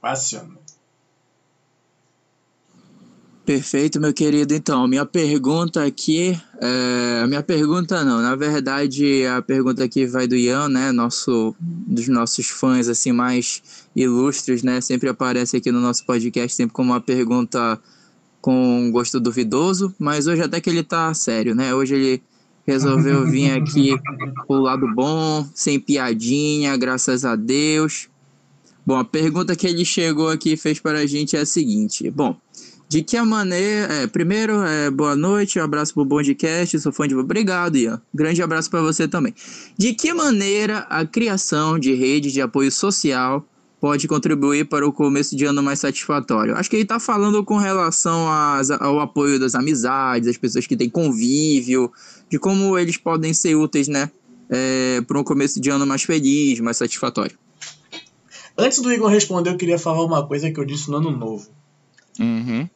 passiona. 0.00 0.58
Perfeito, 3.48 3.98
meu 3.98 4.12
querido. 4.12 4.52
Então, 4.52 4.86
minha 4.86 5.06
pergunta 5.06 5.82
aqui, 5.82 6.38
é, 6.60 7.26
minha 7.26 7.42
pergunta 7.42 8.04
não, 8.04 8.20
na 8.20 8.36
verdade 8.36 9.24
a 9.24 9.40
pergunta 9.40 9.82
aqui 9.82 10.04
vai 10.04 10.26
do 10.26 10.36
Ian, 10.36 10.68
né, 10.68 10.92
nosso, 10.92 11.56
dos 11.58 12.08
nossos 12.08 12.48
fãs 12.48 12.88
assim 12.88 13.10
mais 13.10 13.62
ilustres, 13.96 14.62
né, 14.62 14.82
sempre 14.82 15.08
aparece 15.08 15.56
aqui 15.56 15.72
no 15.72 15.80
nosso 15.80 16.04
podcast 16.04 16.54
sempre 16.54 16.74
como 16.74 16.92
uma 16.92 17.00
pergunta 17.00 17.80
com 18.38 18.90
gosto 18.92 19.18
duvidoso, 19.18 19.94
mas 19.98 20.26
hoje 20.26 20.42
até 20.42 20.60
que 20.60 20.68
ele 20.68 20.82
tá 20.82 21.14
sério, 21.14 21.54
né, 21.54 21.74
hoje 21.74 21.94
ele 21.94 22.22
resolveu 22.68 23.26
vir 23.26 23.50
aqui 23.52 23.96
pro 24.46 24.60
lado 24.60 24.86
bom, 24.94 25.48
sem 25.54 25.80
piadinha, 25.80 26.76
graças 26.76 27.24
a 27.24 27.34
Deus. 27.34 28.10
Bom, 28.86 28.98
a 28.98 29.04
pergunta 29.04 29.56
que 29.56 29.66
ele 29.66 29.86
chegou 29.86 30.28
aqui 30.28 30.52
e 30.52 30.56
fez 30.56 30.78
para 30.78 30.98
a 30.98 31.06
gente 31.06 31.34
é 31.34 31.40
a 31.40 31.46
seguinte, 31.46 32.10
bom... 32.10 32.36
De 32.90 33.02
que 33.02 33.20
maneira. 33.20 33.92
É, 33.92 34.06
primeiro, 34.06 34.62
é, 34.62 34.90
boa 34.90 35.14
noite, 35.14 35.58
um 35.58 35.62
abraço 35.62 35.92
pro 35.92 36.06
Bondcast, 36.06 36.80
sou 36.80 36.90
fã 36.90 37.06
de. 37.06 37.14
Obrigado, 37.14 37.76
Ian. 37.76 38.00
Grande 38.14 38.42
abraço 38.42 38.70
para 38.70 38.80
você 38.80 39.06
também. 39.06 39.34
De 39.76 39.92
que 39.92 40.14
maneira 40.14 40.86
a 40.88 41.04
criação 41.04 41.78
de 41.78 41.92
rede 41.92 42.32
de 42.32 42.40
apoio 42.40 42.72
social 42.72 43.46
pode 43.80 44.08
contribuir 44.08 44.68
para 44.68 44.86
o 44.86 44.92
começo 44.92 45.36
de 45.36 45.44
ano 45.44 45.62
mais 45.62 45.78
satisfatório? 45.78 46.56
Acho 46.56 46.68
que 46.68 46.76
ele 46.76 46.82
está 46.82 46.98
falando 46.98 47.44
com 47.44 47.56
relação 47.56 48.30
às, 48.30 48.70
ao 48.70 49.00
apoio 49.00 49.38
das 49.38 49.54
amizades, 49.54 50.26
das 50.26 50.36
pessoas 50.36 50.66
que 50.66 50.76
têm 50.76 50.88
convívio, 50.90 51.90
de 52.28 52.38
como 52.38 52.78
eles 52.78 52.96
podem 52.96 53.32
ser 53.32 53.54
úteis, 53.54 53.88
né? 53.88 54.10
É, 54.50 55.00
para 55.02 55.18
um 55.18 55.24
começo 55.24 55.60
de 55.60 55.70
ano 55.70 55.86
mais 55.86 56.02
feliz, 56.02 56.58
mais 56.60 56.76
satisfatório. 56.76 57.38
Antes 58.56 58.80
do 58.80 58.92
Igor 58.92 59.08
responder, 59.08 59.50
eu 59.50 59.56
queria 59.56 59.78
falar 59.78 60.04
uma 60.04 60.26
coisa 60.26 60.50
que 60.50 60.58
eu 60.58 60.64
disse 60.64 60.90
no 60.90 60.96
ano 60.96 61.10
novo. 61.10 61.48
Uhum. 62.18 62.68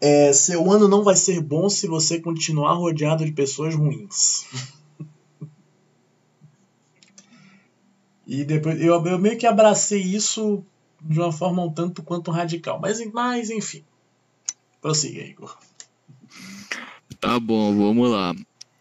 É, 0.00 0.32
seu 0.34 0.70
ano 0.70 0.86
não 0.86 1.02
vai 1.02 1.16
ser 1.16 1.40
bom 1.40 1.70
se 1.70 1.86
você 1.86 2.20
continuar 2.20 2.74
rodeado 2.74 3.24
de 3.24 3.32
pessoas 3.32 3.74
ruins. 3.74 4.44
E 8.26 8.44
depois 8.44 8.80
eu, 8.80 9.04
eu, 9.06 9.18
meio 9.18 9.38
que 9.38 9.46
abracei 9.46 10.00
isso 10.00 10.64
de 11.00 11.18
uma 11.18 11.32
forma 11.32 11.62
um 11.62 11.72
tanto 11.72 12.02
quanto 12.02 12.30
radical. 12.30 12.80
Mas, 12.80 13.04
mas 13.12 13.50
enfim. 13.50 13.84
Prossiga, 14.80 15.22
Igor. 15.22 15.56
Tá 17.20 17.38
bom, 17.38 17.76
vamos 17.76 18.10
lá. 18.10 18.34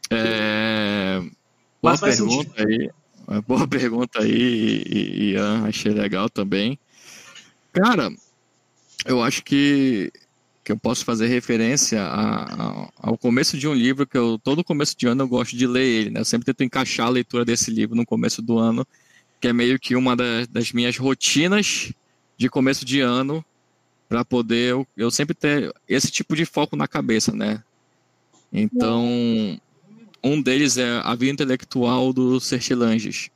É... 0.09 1.21
Boa 1.81 1.97
pergunta 1.97 2.49
sentido. 2.55 2.69
aí. 2.69 2.89
Boa 3.47 3.67
pergunta 3.67 4.21
aí, 4.21 4.83
Ian. 5.31 5.65
Achei 5.65 5.91
legal 5.91 6.29
também. 6.29 6.79
Cara, 7.71 8.09
eu 9.05 9.21
acho 9.21 9.43
que 9.43 10.11
que 10.63 10.71
eu 10.71 10.77
posso 10.77 11.03
fazer 11.03 11.27
referência 11.27 12.01
a, 12.01 12.43
a, 12.43 12.89
ao 12.97 13.17
começo 13.17 13.57
de 13.57 13.67
um 13.67 13.73
livro 13.73 14.07
que 14.07 14.17
eu 14.17 14.39
todo 14.41 14.63
começo 14.63 14.97
de 14.97 15.05
ano 15.05 15.23
eu 15.23 15.27
gosto 15.27 15.57
de 15.57 15.67
ler 15.67 15.85
ele, 15.85 16.09
né? 16.09 16.21
Eu 16.21 16.25
sempre 16.25 16.45
tento 16.45 16.63
encaixar 16.63 17.07
a 17.07 17.09
leitura 17.09 17.43
desse 17.43 17.69
livro 17.69 17.95
no 17.95 18.05
começo 18.05 18.41
do 18.41 18.57
ano, 18.57 18.87
que 19.43 19.47
é 19.49 19.51
meio 19.51 19.77
que 19.77 19.93
uma 19.93 20.15
da, 20.15 20.45
das 20.49 20.71
minhas 20.71 20.97
rotinas 20.97 21.91
de 22.37 22.49
começo 22.49 22.85
de 22.85 23.01
ano 23.01 23.43
para 24.07 24.23
poder 24.23 24.71
eu, 24.71 24.87
eu, 24.95 25.11
sempre 25.11 25.35
ter 25.35 25.69
esse 25.85 26.09
tipo 26.09 26.33
de 26.33 26.45
foco 26.45 26.77
na 26.77 26.87
cabeça, 26.87 27.33
né? 27.33 27.61
Então, 28.53 29.05
um 30.23 30.41
deles 30.41 30.77
é 30.77 31.01
A 31.03 31.13
Vida 31.13 31.33
Intelectual 31.33 32.13
do 32.13 32.39
Sertilanges. 32.39 33.29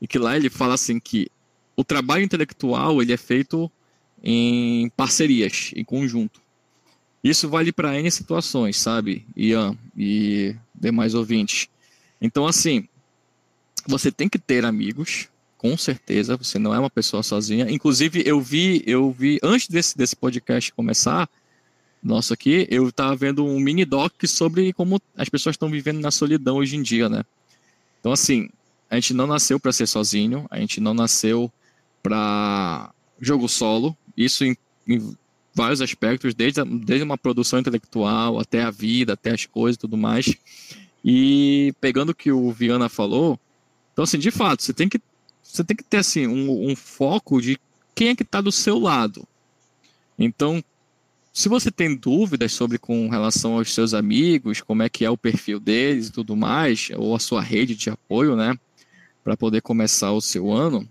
E 0.00 0.08
que 0.08 0.18
lá 0.18 0.38
ele 0.38 0.48
fala 0.48 0.72
assim 0.72 0.98
que 0.98 1.28
o 1.76 1.84
trabalho 1.84 2.24
intelectual 2.24 3.02
ele 3.02 3.12
é 3.12 3.18
feito 3.18 3.70
em 4.24 4.88
parcerias, 4.96 5.70
em 5.76 5.84
conjunto. 5.84 6.40
Isso 7.22 7.46
vale 7.46 7.72
para 7.72 8.00
N 8.00 8.10
situações, 8.10 8.78
sabe, 8.78 9.26
Ian 9.36 9.76
e 9.94 10.56
demais 10.74 11.12
ouvintes. 11.12 11.68
Então, 12.22 12.46
assim, 12.46 12.88
você 13.86 14.10
tem 14.10 14.28
que 14.28 14.38
ter 14.38 14.64
amigos, 14.64 15.28
com 15.56 15.76
certeza, 15.76 16.36
você 16.36 16.58
não 16.58 16.74
é 16.74 16.78
uma 16.78 16.90
pessoa 16.90 17.22
sozinha. 17.22 17.70
Inclusive, 17.70 18.22
eu 18.26 18.40
vi, 18.40 18.82
eu 18.86 19.10
vi 19.10 19.38
antes 19.42 19.68
desse, 19.68 19.96
desse 19.96 20.14
podcast 20.14 20.72
começar, 20.72 21.28
nosso 22.02 22.32
aqui, 22.32 22.66
eu 22.70 22.88
estava 22.88 23.16
vendo 23.16 23.44
um 23.44 23.58
mini 23.58 23.84
doc 23.84 24.12
sobre 24.26 24.72
como 24.72 25.00
as 25.16 25.28
pessoas 25.28 25.54
estão 25.54 25.68
vivendo 25.68 26.00
na 26.00 26.10
solidão 26.10 26.56
hoje 26.56 26.76
em 26.76 26.82
dia, 26.82 27.08
né? 27.08 27.24
Então, 27.98 28.12
assim, 28.12 28.48
a 28.88 28.94
gente 28.94 29.12
não 29.12 29.26
nasceu 29.26 29.58
para 29.58 29.72
ser 29.72 29.86
sozinho, 29.86 30.46
a 30.50 30.58
gente 30.60 30.80
não 30.80 30.94
nasceu 30.94 31.50
para 32.02 32.92
jogo 33.20 33.48
solo, 33.48 33.96
isso 34.16 34.44
em, 34.44 34.56
em, 34.86 35.16
vários 35.54 35.80
aspectos, 35.80 36.34
desde, 36.34 36.62
desde 36.64 37.02
uma 37.02 37.18
produção 37.18 37.58
intelectual 37.58 38.38
até 38.38 38.62
a 38.62 38.70
vida, 38.70 39.14
até 39.14 39.32
as 39.32 39.46
coisas 39.46 39.76
e 39.76 39.80
tudo 39.80 39.96
mais. 39.96 40.34
E 41.04 41.74
pegando 41.80 42.10
o 42.10 42.14
que 42.14 42.30
o 42.30 42.52
Viana 42.52 42.88
falou, 42.88 43.40
então, 43.96 44.02
assim, 44.02 44.18
de 44.18 44.30
fato, 44.30 44.62
você 44.62 44.74
tem 44.74 44.90
que, 44.90 45.00
você 45.42 45.64
tem 45.64 45.74
que 45.74 45.82
ter 45.82 45.96
assim, 45.96 46.26
um, 46.26 46.70
um 46.70 46.76
foco 46.76 47.40
de 47.40 47.58
quem 47.94 48.08
é 48.08 48.14
que 48.14 48.22
está 48.22 48.42
do 48.42 48.52
seu 48.52 48.78
lado. 48.78 49.26
Então, 50.18 50.62
se 51.32 51.48
você 51.48 51.70
tem 51.70 51.96
dúvidas 51.96 52.52
sobre 52.52 52.76
com 52.76 53.08
relação 53.08 53.54
aos 53.54 53.72
seus 53.72 53.94
amigos, 53.94 54.60
como 54.60 54.82
é 54.82 54.90
que 54.90 55.02
é 55.02 55.08
o 55.08 55.16
perfil 55.16 55.58
deles 55.58 56.08
e 56.08 56.12
tudo 56.12 56.36
mais, 56.36 56.90
ou 56.94 57.16
a 57.16 57.18
sua 57.18 57.40
rede 57.40 57.74
de 57.74 57.88
apoio, 57.88 58.36
né, 58.36 58.54
para 59.24 59.34
poder 59.34 59.62
começar 59.62 60.12
o 60.12 60.20
seu 60.20 60.52
ano, 60.52 60.86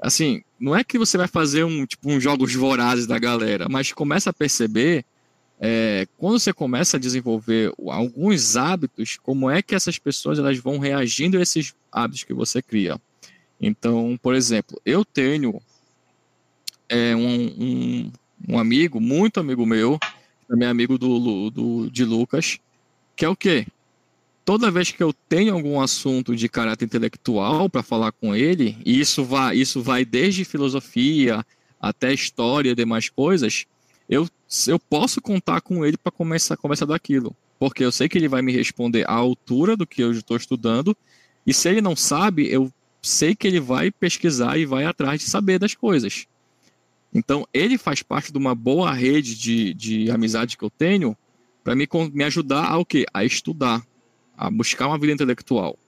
assim, 0.00 0.42
não 0.58 0.74
é 0.74 0.82
que 0.82 0.98
você 0.98 1.18
vai 1.18 1.28
fazer 1.28 1.64
um 1.64 1.84
tipo 1.84 2.10
um 2.10 2.18
jogos 2.18 2.54
vorazes 2.54 3.06
da 3.06 3.18
galera, 3.18 3.66
mas 3.68 3.92
começa 3.92 4.30
a 4.30 4.32
perceber 4.32 5.04
é, 5.60 6.06
quando 6.18 6.38
você 6.38 6.52
começa 6.52 6.96
a 6.96 7.00
desenvolver 7.00 7.72
alguns 7.88 8.56
hábitos, 8.56 9.18
como 9.22 9.50
é 9.50 9.62
que 9.62 9.74
essas 9.74 9.98
pessoas 9.98 10.38
elas 10.38 10.58
vão 10.58 10.78
reagindo 10.78 11.38
a 11.38 11.42
esses 11.42 11.74
hábitos 11.90 12.24
que 12.24 12.34
você 12.34 12.60
cria. 12.60 13.00
Então, 13.60 14.18
por 14.22 14.34
exemplo, 14.34 14.80
eu 14.84 15.04
tenho 15.04 15.60
é, 16.88 17.16
um, 17.16 17.54
um 17.58 18.12
um 18.48 18.58
amigo, 18.58 19.00
muito 19.00 19.40
amigo 19.40 19.64
meu, 19.64 19.98
também 20.48 20.68
amigo 20.68 20.98
do, 20.98 21.50
do, 21.50 21.90
de 21.90 22.04
Lucas, 22.04 22.58
que 23.16 23.24
é 23.24 23.28
o 23.28 23.36
quê? 23.36 23.66
Toda 24.44 24.70
vez 24.70 24.90
que 24.90 25.02
eu 25.02 25.12
tenho 25.12 25.54
algum 25.54 25.80
assunto 25.80 26.36
de 26.36 26.48
caráter 26.48 26.84
intelectual 26.84 27.68
para 27.70 27.82
falar 27.82 28.12
com 28.12 28.34
ele, 28.34 28.76
e 28.84 29.00
isso 29.00 29.24
vai, 29.24 29.56
isso 29.56 29.82
vai 29.82 30.04
desde 30.04 30.44
filosofia 30.44 31.44
até 31.80 32.12
história 32.12 32.70
e 32.70 32.74
demais 32.74 33.08
coisas, 33.08 33.64
eu, 34.08 34.28
eu 34.66 34.78
posso 34.78 35.20
contar 35.20 35.60
com 35.60 35.84
ele 35.84 35.96
para 35.96 36.12
começar 36.12 36.54
a 36.54 36.56
conversar 36.56 36.86
daquilo. 36.86 37.34
Porque 37.58 37.84
eu 37.84 37.92
sei 37.92 38.08
que 38.08 38.18
ele 38.18 38.28
vai 38.28 38.42
me 38.42 38.52
responder 38.52 39.08
à 39.08 39.12
altura 39.12 39.76
do 39.76 39.86
que 39.86 40.02
eu 40.02 40.12
estou 40.12 40.36
estudando, 40.36 40.96
e 41.46 41.52
se 41.52 41.68
ele 41.68 41.80
não 41.80 41.94
sabe, 41.94 42.48
eu 42.50 42.72
sei 43.02 43.34
que 43.34 43.46
ele 43.46 43.60
vai 43.60 43.90
pesquisar 43.90 44.58
e 44.58 44.64
vai 44.64 44.84
atrás 44.84 45.20
de 45.20 45.28
saber 45.28 45.58
das 45.58 45.74
coisas. 45.74 46.26
Então, 47.12 47.46
ele 47.52 47.78
faz 47.78 48.02
parte 48.02 48.32
de 48.32 48.38
uma 48.38 48.54
boa 48.54 48.92
rede 48.92 49.36
de, 49.36 49.74
de 49.74 50.10
amizade 50.10 50.56
que 50.56 50.64
eu 50.64 50.70
tenho 50.70 51.16
para 51.62 51.76
me, 51.76 51.88
me 52.12 52.24
ajudar 52.24 52.64
a 52.64 52.76
o 52.76 52.84
quê? 52.84 53.06
A 53.14 53.24
estudar, 53.24 53.86
a 54.36 54.50
buscar 54.50 54.88
uma 54.88 54.98
vida 54.98 55.12
intelectual. 55.12 55.78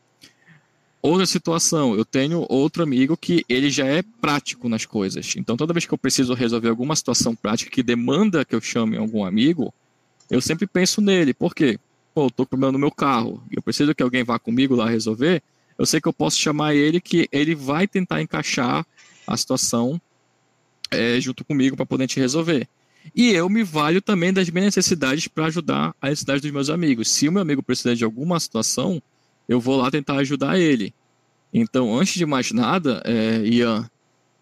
Outra 1.03 1.27
situação, 1.27 1.95
eu 1.95 2.05
tenho 2.05 2.45
outro 2.49 2.83
amigo 2.83 3.17
que 3.17 3.45
ele 3.49 3.71
já 3.71 3.87
é 3.87 4.03
prático 4.03 4.69
nas 4.69 4.85
coisas. 4.85 5.35
Então, 5.37 5.57
toda 5.57 5.73
vez 5.73 5.87
que 5.87 5.95
eu 5.95 5.99
preciso 5.99 6.35
resolver 6.35 6.69
alguma 6.69 6.97
situação 6.97 7.35
prática 7.35 7.71
que 7.71 7.83
demanda 7.83 8.45
que 8.45 8.55
eu 8.55 8.61
chame 8.61 8.97
algum 8.97 9.25
amigo, 9.25 9.73
eu 10.31 10.41
sempre 10.41 10.67
penso 10.67 11.01
nele. 11.01 11.33
Por 11.33 11.55
quê? 11.55 11.79
Pô, 12.15 12.27
eu 12.27 12.31
tô 12.31 12.45
com 12.45 12.51
problema 12.51 12.73
no 12.73 12.79
meu 12.79 12.91
carro, 12.91 13.43
eu 13.55 13.63
preciso 13.63 13.95
que 13.95 14.03
alguém 14.03 14.25
vá 14.25 14.39
comigo 14.39 14.75
lá 14.75 14.89
resolver. 14.89 15.43
Eu 15.79 15.85
sei 15.85 16.01
que 16.01 16.09
eu 16.09 16.13
posso 16.13 16.39
chamar 16.39 16.75
ele, 16.75 17.01
que 17.01 17.29
ele 17.31 17.55
vai 17.55 17.87
tentar 17.87 18.23
encaixar 18.23 18.85
a 19.27 19.37
situação 19.37 20.01
é, 20.91 21.21
junto 21.21 21.45
comigo 21.45 21.77
para 21.77 21.85
poder 21.85 22.07
te 22.07 22.19
resolver. 22.19 22.67
E 23.15 23.31
eu 23.31 23.49
me 23.49 23.63
valho 23.63 24.01
também 24.01 24.33
das 24.33 24.49
minhas 24.51 24.67
necessidades 24.67 25.29
para 25.29 25.47
ajudar 25.47 25.95
a 26.01 26.09
necessidade 26.09 26.41
dos 26.41 26.51
meus 26.51 26.71
amigos. 26.71 27.11
Se 27.11 27.29
o 27.29 27.33
meu 27.33 27.43
amigo 27.43 27.63
precisa 27.63 27.95
de 27.95 28.05
alguma 28.05 28.41
situação, 28.41 29.01
eu 29.49 29.61
vou 29.61 29.77
lá 29.77 29.91
tentar 29.91 30.17
ajudar 30.17 30.59
ele. 30.59 30.95
Então, 31.53 31.97
antes 31.97 32.15
de 32.15 32.27
mais 32.27 32.53
nada, 32.53 33.03
é, 33.05 33.39
Ian, 33.47 33.89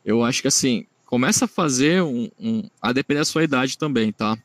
eu 0.04 0.24
acho 0.24 0.42
que 0.42 0.48
assim, 0.48 0.86
começa 1.04 1.44
a 1.44 1.48
fazer 1.48 2.02
um, 2.02 2.28
um, 2.38 2.68
a 2.80 2.92
depender 2.92 3.20
da 3.20 3.24
sua 3.24 3.44
idade 3.44 3.78
também, 3.78 4.12
tá? 4.12 4.36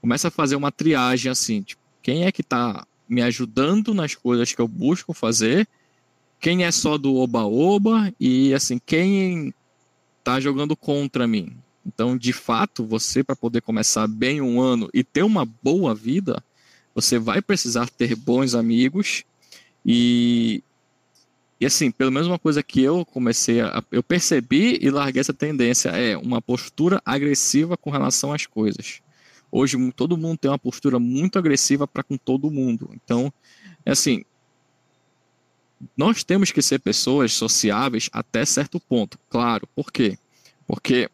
Começa 0.00 0.28
a 0.28 0.30
fazer 0.30 0.56
uma 0.56 0.70
triagem 0.70 1.30
assim, 1.30 1.62
tipo, 1.62 1.82
quem 2.02 2.24
é 2.24 2.32
que 2.32 2.42
está 2.42 2.86
me 3.08 3.22
ajudando 3.22 3.94
nas 3.94 4.14
coisas 4.14 4.52
que 4.52 4.60
eu 4.60 4.68
busco 4.68 5.12
fazer, 5.12 5.66
quem 6.40 6.64
é 6.64 6.70
só 6.70 6.98
do 6.98 7.16
oba-oba 7.16 8.12
e 8.20 8.52
assim, 8.54 8.78
quem 8.84 9.52
tá 10.22 10.38
jogando 10.40 10.76
contra 10.76 11.26
mim. 11.26 11.56
Então, 11.86 12.16
de 12.16 12.32
fato, 12.32 12.84
você 12.84 13.22
para 13.22 13.36
poder 13.36 13.60
começar 13.60 14.06
bem 14.06 14.40
um 14.40 14.60
ano 14.60 14.88
e 14.92 15.04
ter 15.04 15.22
uma 15.22 15.44
boa 15.44 15.94
vida, 15.94 16.42
você 16.94 17.18
vai 17.18 17.42
precisar 17.42 17.88
ter 17.90 18.14
bons 18.14 18.54
amigos 18.54 19.24
e 19.84 20.62
e 21.60 21.66
assim, 21.66 21.90
pelo 21.90 22.10
menos 22.10 22.26
uma 22.26 22.38
coisa 22.38 22.62
que 22.62 22.82
eu 22.82 23.04
comecei 23.06 23.60
a 23.60 23.82
eu 23.90 24.02
percebi 24.02 24.78
e 24.82 24.90
larguei 24.90 25.20
essa 25.20 25.32
tendência 25.32 25.90
é 25.90 26.16
uma 26.16 26.42
postura 26.42 27.00
agressiva 27.04 27.76
com 27.76 27.90
relação 27.90 28.32
às 28.32 28.44
coisas. 28.44 29.00
Hoje 29.50 29.78
todo 29.92 30.16
mundo 30.16 30.38
tem 30.38 30.50
uma 30.50 30.58
postura 30.58 30.98
muito 30.98 31.38
agressiva 31.38 31.86
para 31.86 32.02
com 32.02 32.16
todo 32.16 32.50
mundo. 32.50 32.90
Então, 32.92 33.32
é 33.86 33.92
assim, 33.92 34.24
nós 35.96 36.24
temos 36.24 36.50
que 36.50 36.60
ser 36.60 36.80
pessoas 36.80 37.32
sociáveis 37.32 38.10
até 38.12 38.44
certo 38.44 38.80
ponto, 38.80 39.18
claro. 39.30 39.68
Por 39.74 39.92
quê? 39.92 40.18
Porque 40.66 41.08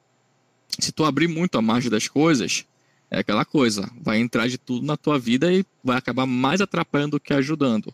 se 0.78 0.92
tu 0.92 1.04
abrir 1.04 1.28
muito 1.28 1.58
a 1.58 1.62
margem 1.62 1.90
das 1.90 2.08
coisas, 2.08 2.64
é 3.10 3.18
aquela 3.18 3.44
coisa, 3.44 3.90
vai 4.00 4.18
entrar 4.18 4.48
de 4.48 4.56
tudo 4.56 4.86
na 4.86 4.96
tua 4.96 5.18
vida 5.18 5.52
e 5.52 5.64
vai 5.82 5.98
acabar 5.98 6.26
mais 6.26 6.60
atrapalhando 6.60 7.12
do 7.12 7.20
que 7.20 7.34
ajudando. 7.34 7.92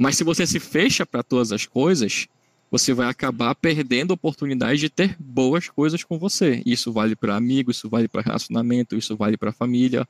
Mas 0.00 0.16
se 0.16 0.24
você 0.24 0.46
se 0.46 0.58
fecha 0.58 1.04
para 1.04 1.22
todas 1.22 1.52
as 1.52 1.66
coisas, 1.66 2.26
você 2.70 2.94
vai 2.94 3.06
acabar 3.06 3.54
perdendo 3.54 4.12
a 4.12 4.14
oportunidade 4.14 4.80
de 4.80 4.88
ter 4.88 5.14
boas 5.20 5.68
coisas 5.68 6.02
com 6.02 6.18
você. 6.18 6.62
Isso 6.64 6.90
vale 6.90 7.14
para 7.14 7.36
amigo, 7.36 7.70
isso 7.70 7.86
vale 7.86 8.08
para 8.08 8.22
relacionamento, 8.22 8.96
isso 8.96 9.14
vale 9.14 9.36
para 9.36 9.52
família, 9.52 10.08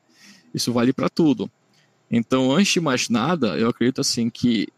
isso 0.55 0.73
vale 0.73 0.93
para 0.93 1.09
tudo. 1.09 1.51
Então, 2.09 2.53
antes 2.53 2.75
de 2.75 2.81
mais 2.81 3.09
nada, 3.09 3.59
eu 3.59 3.69
acredito 3.69 4.01
assim 4.01 4.31
que 4.31 4.69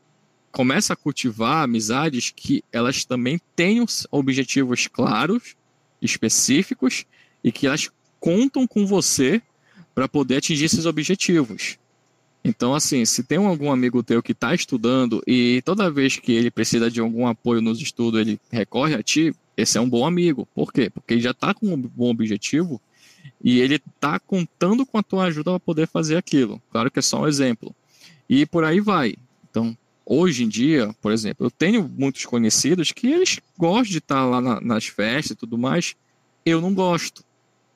começa 0.50 0.94
a 0.94 0.96
cultivar 0.96 1.62
amizades 1.62 2.32
que 2.34 2.64
elas 2.72 3.04
também 3.04 3.38
tenham 3.54 3.84
objetivos 4.10 4.86
claros, 4.86 5.56
específicos 6.00 7.04
e 7.44 7.52
que 7.52 7.66
elas 7.66 7.90
contam 8.18 8.66
com 8.66 8.86
você 8.86 9.42
para 9.94 10.08
poder 10.08 10.38
atingir 10.38 10.64
esses 10.64 10.86
objetivos. 10.86 11.76
Então, 12.44 12.74
assim, 12.74 13.04
se 13.04 13.22
tem 13.22 13.38
algum 13.38 13.70
amigo 13.70 14.02
teu 14.02 14.22
que 14.22 14.32
está 14.32 14.54
estudando 14.54 15.22
e 15.26 15.62
toda 15.64 15.90
vez 15.90 16.16
que 16.16 16.32
ele 16.32 16.50
precisa 16.50 16.90
de 16.90 17.00
algum 17.00 17.26
apoio 17.26 17.60
nos 17.60 17.80
estudos, 17.80 18.20
ele 18.20 18.40
recorre 18.50 18.94
a 18.94 19.02
ti, 19.02 19.32
esse 19.56 19.78
é 19.78 19.80
um 19.80 19.88
bom 19.88 20.04
amigo. 20.04 20.46
Por 20.54 20.72
quê? 20.72 20.90
Porque 20.90 21.14
ele 21.14 21.20
já 21.20 21.30
está 21.30 21.54
com 21.54 21.72
um 21.72 21.76
bom 21.76 22.10
objetivo 22.10 22.80
e 23.42 23.60
ele 23.60 23.76
está 23.76 24.18
contando 24.18 24.84
com 24.84 24.98
a 24.98 25.02
tua 25.02 25.24
ajuda 25.24 25.52
para 25.52 25.60
poder 25.60 25.86
fazer 25.86 26.16
aquilo. 26.16 26.60
Claro 26.70 26.90
que 26.90 26.98
é 26.98 27.02
só 27.02 27.22
um 27.22 27.28
exemplo. 27.28 27.74
E 28.28 28.44
por 28.44 28.64
aí 28.64 28.80
vai. 28.80 29.14
Então, 29.48 29.76
hoje 30.04 30.42
em 30.42 30.48
dia, 30.48 30.94
por 31.00 31.12
exemplo, 31.12 31.46
eu 31.46 31.50
tenho 31.50 31.88
muitos 31.88 32.24
conhecidos 32.24 32.90
que 32.90 33.06
eles 33.06 33.40
gostam 33.56 33.92
de 33.92 33.98
estar 33.98 34.24
lá 34.24 34.40
na, 34.40 34.60
nas 34.60 34.86
festas 34.86 35.32
e 35.32 35.36
tudo 35.36 35.56
mais, 35.56 35.94
eu 36.44 36.60
não 36.60 36.74
gosto. 36.74 37.24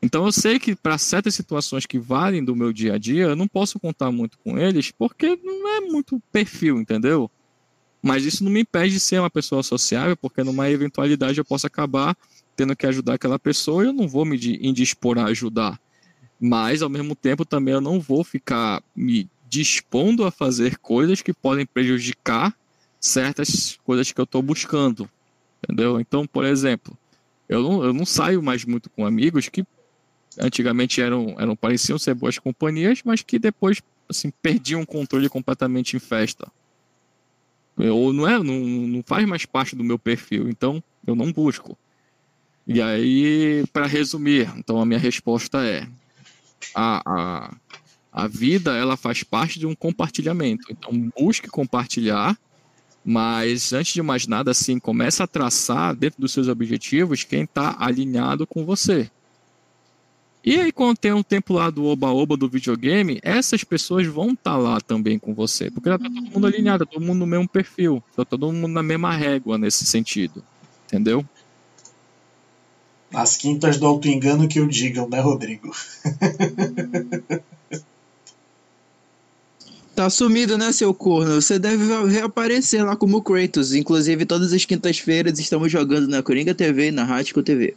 Então 0.03 0.27
eu 0.27 0.33
sei 0.33 0.59
que 0.59 0.75
para 0.75 0.99
certas 0.99 1.35
situações 1.35 1.87
que 1.87 1.99
valem 1.99 2.45
do 2.45 2.55
meu 2.55 2.73
dia 2.73 2.95
a 2.95 2.99
dia, 2.99 3.25
eu 3.25 3.37
não 3.37 3.49
posso 3.49 3.81
contar 3.81 4.11
muito 4.11 4.39
com 4.39 4.59
eles, 4.59 4.91
porque 4.91 5.39
não 5.43 5.69
é 5.69 5.81
muito 5.81 6.23
perfil, 6.31 6.79
entendeu? 6.79 7.31
Mas 8.03 8.25
isso 8.25 8.45
não 8.45 8.51
me 8.51 8.61
impede 8.61 8.95
de 8.95 9.01
ser 9.01 9.19
uma 9.19 9.31
pessoa 9.31 9.63
sociável, 9.63 10.17
porque 10.17 10.45
numa 10.45 10.71
eventualidade 10.71 11.39
eu 11.39 11.45
posso 11.45 11.67
acabar 11.67 12.17
tendo 12.55 12.77
que 12.77 12.87
ajudar 12.87 13.15
aquela 13.15 13.39
pessoa 13.39 13.85
e 13.85 13.89
eu 13.89 13.93
não 13.93 14.07
vou 14.09 14.25
me 14.25 14.37
indispor 14.61 15.19
a 15.19 15.25
ajudar. 15.25 15.81
Mas, 16.41 16.83
ao 16.83 16.89
mesmo 16.89 17.15
tempo, 17.15 17.45
também 17.45 17.75
eu 17.75 17.81
não 17.81 18.01
vou 18.01 18.23
ficar 18.23 18.83
me 18.95 19.29
dispondo 19.49 20.25
a 20.25 20.31
fazer 20.31 20.79
coisas 20.79 21.23
que 21.23 21.33
podem 21.33 21.67
prejudicar 21.67 22.55
certas 23.01 23.79
coisas 23.85 24.11
que 24.11 24.21
eu 24.21 24.25
estou 24.25 24.43
buscando, 24.43 25.09
entendeu? 25.63 26.01
Então, 26.01 26.27
por 26.27 26.45
exemplo, 26.45 26.97
eu 27.49 27.63
não, 27.63 27.85
eu 27.85 27.93
não 27.93 28.05
saio 28.05 28.43
mais 28.43 28.65
muito 28.65 28.91
com 28.91 29.07
amigos 29.07 29.49
que 29.49 29.65
antigamente 30.39 31.01
eram, 31.01 31.35
eram 31.39 31.57
pareciam 31.57 31.99
ser 31.99 32.15
boas 32.15 32.39
companhias, 32.39 33.01
mas 33.05 33.23
que 33.23 33.39
depois 33.39 33.83
assim 34.09 34.31
perdiam 34.43 34.83
o 34.83 34.87
controle 34.87 35.29
completamente 35.29 35.97
em 35.97 36.01
festa. 36.01 36.51
Ou 37.77 38.13
não 38.13 38.27
é, 38.27 38.39
não, 38.43 38.59
não 38.59 39.03
faz 39.03 39.27
mais 39.27 39.45
parte 39.45 39.77
do 39.77 39.85
meu 39.85 39.99
perfil, 39.99 40.49
então 40.49 40.83
eu 41.07 41.15
não 41.15 41.33
busco. 41.33 41.77
E 42.67 42.81
aí, 42.81 43.65
para 43.73 43.87
resumir, 43.87 44.51
então 44.57 44.81
a 44.81 44.87
minha 44.87 44.99
resposta 44.99 45.65
é 45.65 45.87
a, 46.75 47.03
a 47.05 47.55
a 48.17 48.27
vida 48.27 48.75
ela 48.75 48.97
faz 48.97 49.23
parte 49.23 49.59
de 49.59 49.67
um 49.67 49.75
compartilhamento. 49.75 50.69
Então 50.71 51.13
busque 51.15 51.49
compartilhar, 51.49 52.35
mas 53.05 53.75
antes 53.75 53.93
de 53.93 54.01
mais 54.01 54.27
nada, 54.27 54.53
assim, 54.53 54.79
comece 54.79 55.23
a 55.23 55.27
traçar 55.27 55.95
dentro 55.95 56.19
dos 56.19 56.33
seus 56.33 56.49
objetivos 56.49 57.25
quem 57.25 57.43
está 57.43 57.77
alinhado 57.79 58.47
com 58.47 58.65
você. 58.65 59.11
E 60.47 60.61
aí, 60.61 60.71
quando 60.71 60.97
tem 60.97 61.13
um 61.13 61.25
tempo 61.25 61.55
lá 61.55 61.71
do 61.71 61.85
oba-oba 61.87 62.37
do 62.37 62.49
videogame, 62.49 63.19
essas 63.21 63.65
pessoas 63.65 64.07
vão 64.07 64.31
estar 64.31 64.53
tá 64.53 64.57
lá 64.57 64.81
também 64.81 65.19
com 65.19 65.35
você. 65.35 65.73
Porque 65.73 65.89
já 65.89 65.99
tá 65.99 66.05
todo 66.05 66.23
mundo 66.23 66.47
alinhado, 66.47 66.87
todo 66.87 67.05
mundo 67.05 67.19
no 67.19 67.27
mesmo 67.27 67.49
perfil. 67.49 68.01
Tá 68.15 68.25
todo 68.25 68.53
mundo 68.53 68.73
na 68.73 68.83
mesma 68.83 69.13
régua 69.13 69.59
nesse 69.59 69.85
sentido. 69.85 70.45
Entendeu? 70.87 71.25
As 73.13 73.37
quintas 73.37 73.77
do 73.79 73.87
auto-engano 73.89 74.47
que 74.47 74.61
o 74.61 74.69
digam, 74.69 75.09
né, 75.09 75.19
Rodrigo? 75.21 75.75
Tá 79.97 80.11
sumido, 80.11 80.59
né, 80.59 80.73
seu 80.73 80.93
corno? 80.93 81.41
Você 81.41 81.59
deve 81.59 81.87
reaparecer 82.07 82.85
lá 82.85 82.95
como 82.95 83.23
Kratos. 83.23 83.73
Inclusive, 83.73 84.27
todas 84.27 84.53
as 84.53 84.63
quintas-feiras 84.63 85.39
estamos 85.39 85.73
jogando 85.73 86.07
na 86.07 86.23
Coringa 86.23 86.55
TV 86.55 86.89
e 86.89 86.91
na 86.91 87.03
Rático 87.03 87.43
TV. 87.43 87.75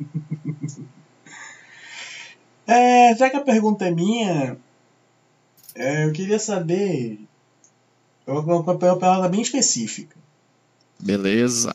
é, 2.70 3.16
já 3.16 3.28
que 3.28 3.36
a 3.36 3.40
pergunta 3.40 3.86
é 3.86 3.90
minha, 3.90 4.56
é, 5.74 6.04
eu 6.04 6.12
queria 6.12 6.38
saber. 6.38 7.18
Uma 8.26 8.76
pergunta 8.78 9.28
bem 9.28 9.42
específica. 9.42 10.16
Beleza. 10.98 11.74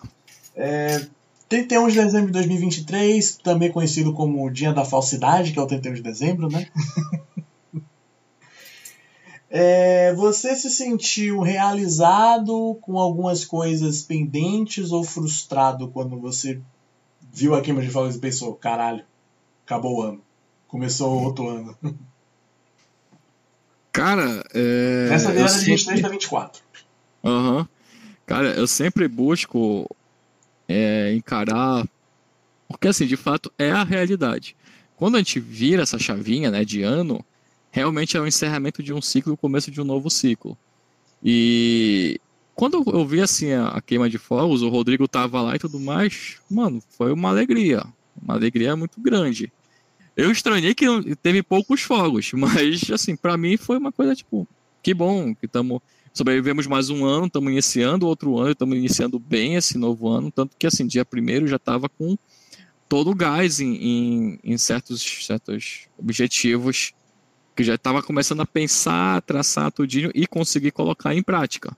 É, 0.55 1.05
31 1.49 1.89
de 1.89 1.95
dezembro 1.95 2.27
de 2.27 2.33
2023, 2.33 3.37
também 3.37 3.71
conhecido 3.71 4.13
como 4.13 4.49
Dia 4.49 4.71
da 4.71 4.85
Falsidade, 4.85 5.51
que 5.51 5.59
é 5.59 5.61
o 5.61 5.67
31 5.67 5.95
de 5.95 6.01
dezembro, 6.01 6.47
né? 6.47 6.67
é, 9.49 10.13
você 10.13 10.55
se 10.55 10.69
sentiu 10.69 11.41
realizado 11.41 12.77
com 12.81 12.97
algumas 12.97 13.43
coisas 13.43 14.01
pendentes 14.01 14.91
ou 14.91 15.03
frustrado 15.03 15.89
quando 15.89 16.17
você 16.19 16.61
viu 17.33 17.53
a 17.53 17.61
queima 17.61 17.81
de 17.81 17.89
fogos 17.89 18.15
e 18.15 18.19
pensou, 18.19 18.53
caralho, 18.55 19.03
acabou 19.65 19.97
o 19.97 20.01
ano, 20.01 20.21
começou 20.75 21.23
outro 21.23 21.47
ano? 21.47 21.77
Cara, 23.93 24.43
é... 24.53 25.07
Essa 25.09 25.31
virada 25.31 25.57
de 25.57 25.65
23 25.65 26.01
para 26.01 26.09
24. 26.09 26.61
Aham. 27.23 27.57
Uhum. 27.59 27.67
Cara, 28.25 28.47
eu 28.49 28.67
sempre 28.67 29.07
busco 29.07 29.89
é, 30.67 31.13
encarar. 31.13 31.87
Porque, 32.67 32.89
assim, 32.89 33.05
de 33.05 33.15
fato, 33.15 33.49
é 33.57 33.71
a 33.71 33.85
realidade. 33.85 34.53
Quando 34.97 35.15
a 35.15 35.19
gente 35.19 35.39
vira 35.39 35.83
essa 35.83 35.97
chavinha 35.97 36.51
né, 36.51 36.65
de 36.65 36.81
ano, 36.81 37.23
realmente 37.71 38.17
é 38.17 38.19
o 38.19 38.27
encerramento 38.27 38.83
de 38.83 38.91
um 38.91 39.01
ciclo 39.01 39.31
e 39.31 39.35
o 39.35 39.37
começo 39.37 39.71
de 39.71 39.79
um 39.79 39.85
novo 39.85 40.09
ciclo. 40.09 40.57
E 41.23 42.19
quando 42.53 42.83
eu 42.91 43.05
vi 43.05 43.21
assim 43.21 43.53
a, 43.53 43.69
a, 43.69 43.81
queima 43.81 44.09
de 44.09 44.17
fogos, 44.17 44.61
o 44.61 44.67
Rodrigo 44.67 45.07
tava 45.07 45.41
lá 45.41 45.55
e 45.55 45.59
tudo 45.59 45.79
mais, 45.79 46.37
mano, 46.49 46.83
foi 46.97 47.13
uma 47.13 47.29
alegria. 47.29 47.85
Uma 48.21 48.33
alegria 48.33 48.75
muito 48.75 48.99
grande. 48.99 49.53
Eu 50.15 50.31
estranhei 50.31 50.73
que 50.73 50.85
teve 51.17 51.43
poucos 51.43 51.81
fogos, 51.81 52.31
mas 52.33 52.89
assim, 52.91 53.15
para 53.15 53.37
mim 53.37 53.57
foi 53.57 53.77
uma 53.77 53.91
coisa 53.91 54.15
tipo, 54.15 54.47
que 54.81 54.93
bom 54.93 55.35
que 55.35 55.45
estamos 55.45 55.81
sobrevivemos 56.13 56.65
mais 56.65 56.89
um 56.89 57.03
ano, 57.03 57.25
estamos 57.25 57.51
iniciando 57.51 58.07
outro 58.07 58.37
ano, 58.37 58.51
estamos 58.51 58.77
iniciando 58.77 59.19
bem 59.19 59.55
esse 59.55 59.77
novo 59.77 60.07
ano, 60.07 60.31
tanto 60.31 60.55
que 60.57 60.65
assim, 60.65 60.87
dia 60.87 61.03
primeiro 61.03 61.45
já 61.45 61.57
estava 61.57 61.89
com 61.89 62.17
todo 62.87 63.11
o 63.11 63.15
gás 63.15 63.59
em, 63.59 63.75
em, 63.75 64.39
em, 64.41 64.57
certos, 64.57 65.25
certos 65.25 65.89
objetivos 65.97 66.93
que 67.53 67.65
já 67.65 67.75
estava 67.75 68.01
começando 68.01 68.41
a 68.41 68.45
pensar, 68.45 69.21
traçar 69.23 69.71
tudinho 69.73 70.09
e 70.15 70.25
conseguir 70.25 70.71
colocar 70.71 71.13
em 71.13 71.21
prática. 71.21 71.75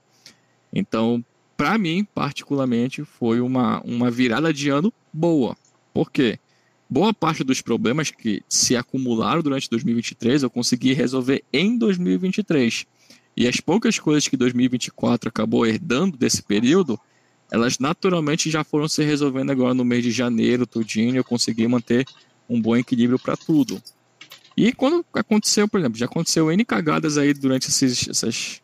Então, 0.72 1.26
para 1.56 1.76
mim, 1.78 2.06
particularmente, 2.14 3.04
foi 3.04 3.40
uma, 3.40 3.82
uma 3.82 4.12
virada 4.12 4.54
de 4.54 4.70
ano 4.70 4.94
boa. 5.12 5.58
Por 5.92 6.12
quê? 6.12 6.40
Boa 6.90 7.14
parte 7.14 7.44
dos 7.44 7.62
problemas 7.62 8.12
que 8.12 8.42
se 8.48 8.76
acumularam 8.76 9.42
durante 9.42 9.70
2023 9.70 10.44
eu 10.44 10.50
consegui 10.50 10.94
resolver 10.94 11.44
em 11.52 11.78
2023. 11.78 12.86
E 13.36 13.48
as 13.48 13.60
poucas 13.60 14.00
coisas 14.00 14.28
que 14.28 14.38
2024 14.38 15.30
acabou 15.30 15.66
herdando 15.66 16.18
desse 16.18 16.42
período, 16.42 17.00
elas 17.52 17.78
naturalmente 17.78 18.50
já 18.50 18.64
foram 18.64 18.88
se 18.88 19.04
resolvendo 19.04 19.52
agora 19.52 19.74
no 19.74 19.86
mês 19.86 20.04
de 20.04 20.12
janeiro, 20.12 20.66
tudinho, 20.66 21.16
eu 21.16 21.24
consegui 21.24 21.68
manter 21.68 22.06
um 22.50 22.62
bom 22.62 22.76
equilíbrio 22.76 23.20
para 23.20 23.36
tudo. 23.36 23.82
E 24.56 24.74
quando 24.74 25.06
aconteceu, 25.14 25.68
por 25.68 25.80
exemplo, 25.80 26.00
já 26.00 26.06
aconteceu 26.06 26.52
N 26.52 26.66
cagadas 26.66 27.18
aí 27.18 27.34
durante 27.34 27.68
esses, 27.68 28.08
esses, 28.08 28.62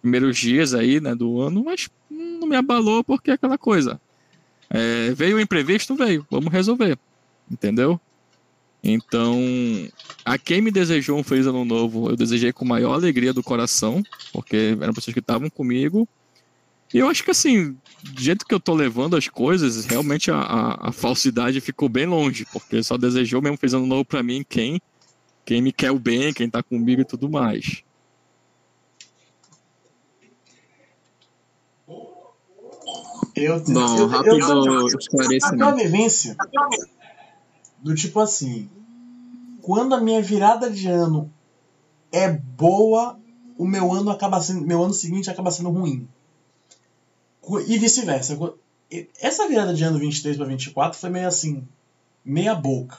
primeiros 0.00 0.36
dias 0.36 0.74
aí, 0.74 1.00
né, 1.00 1.14
do 1.14 1.40
ano, 1.40 1.62
mas 1.64 1.88
não 2.10 2.48
me 2.48 2.56
abalou 2.56 3.04
porque 3.04 3.30
é 3.30 3.34
aquela 3.34 3.56
coisa. 3.56 4.00
É, 4.68 5.12
veio 5.14 5.36
o 5.36 5.40
imprevisto, 5.40 5.94
veio, 5.94 6.26
vamos 6.28 6.52
resolver, 6.52 6.98
entendeu? 7.50 8.00
Então, 8.82 9.38
a 10.24 10.38
quem 10.38 10.60
me 10.60 10.70
desejou 10.70 11.18
um 11.18 11.24
feliz 11.24 11.46
ano 11.46 11.64
novo, 11.64 12.10
eu 12.10 12.16
desejei 12.16 12.52
com 12.52 12.64
maior 12.64 12.94
alegria 12.94 13.32
do 13.32 13.42
coração, 13.42 14.02
porque 14.32 14.76
eram 14.80 14.94
pessoas 14.94 15.12
que 15.12 15.20
estavam 15.20 15.50
comigo. 15.50 16.08
E 16.94 16.98
eu 16.98 17.08
acho 17.08 17.22
que 17.22 17.30
assim, 17.30 17.76
do 18.02 18.20
jeito 18.20 18.46
que 18.46 18.54
eu 18.54 18.60
tô 18.60 18.74
levando 18.74 19.16
as 19.16 19.28
coisas, 19.28 19.84
realmente 19.84 20.30
a, 20.30 20.38
a, 20.38 20.88
a 20.88 20.92
falsidade 20.92 21.60
ficou 21.60 21.88
bem 21.88 22.06
longe, 22.06 22.46
porque 22.52 22.82
só 22.82 22.96
desejou 22.96 23.42
mesmo 23.42 23.58
feliz 23.58 23.74
ano 23.74 23.86
novo 23.86 24.04
para 24.04 24.22
mim 24.22 24.44
quem, 24.48 24.80
quem 25.44 25.60
me 25.60 25.72
quer 25.72 25.90
o 25.90 25.98
bem, 25.98 26.32
quem 26.32 26.48
tá 26.48 26.62
comigo 26.62 27.02
e 27.02 27.04
tudo 27.04 27.28
mais. 27.28 27.82
Eu, 33.36 33.60
Bom, 33.60 33.98
eu, 33.98 34.06
rápido 34.08 34.66
eu, 34.66 34.86
esclarecimento. 34.86 35.64
A 35.64 35.72
vivência 35.72 36.36
do 37.82 37.94
tipo 37.94 38.20
assim, 38.20 38.68
quando 39.62 39.94
a 39.94 40.00
minha 40.00 40.22
virada 40.22 40.70
de 40.70 40.88
ano 40.88 41.32
é 42.10 42.30
boa, 42.30 43.18
o 43.56 43.66
meu 43.66 43.92
ano 43.92 44.10
acaba 44.10 44.40
sendo, 44.40 44.66
meu 44.66 44.82
ano 44.82 44.94
seguinte 44.94 45.30
acaba 45.30 45.50
sendo 45.50 45.70
ruim. 45.70 46.08
E 47.66 47.78
vice-versa. 47.78 48.38
Essa 49.20 49.48
virada 49.48 49.74
de 49.74 49.84
ano 49.84 49.98
23 49.98 50.36
para 50.36 50.46
24 50.46 50.98
foi 50.98 51.10
meio 51.10 51.28
assim, 51.28 51.66
meia 52.24 52.54
boca. 52.54 52.98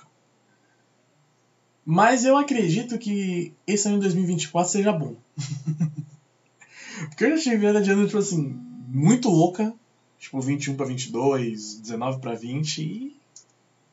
Mas 1.86 2.24
eu 2.24 2.38
acredito 2.38 2.98
que 3.00 3.54
esse 3.66 3.88
ano 3.88 3.98
de 3.98 4.04
2024 4.04 4.72
seja 4.72 4.92
bom. 4.92 5.16
Porque 7.10 7.26
eu 7.26 7.36
já 7.36 7.44
tive 7.44 7.58
virada 7.58 7.82
de 7.82 7.90
ano, 7.90 8.06
tipo 8.06 8.18
assim, 8.18 8.60
muito 8.88 9.30
louca. 9.30 9.74
Tipo, 10.20 10.42
21 10.42 10.76
para 10.76 10.86
22, 10.86 11.80
19 11.80 12.20
para 12.20 12.36
20 12.36 12.82
e 12.82 13.19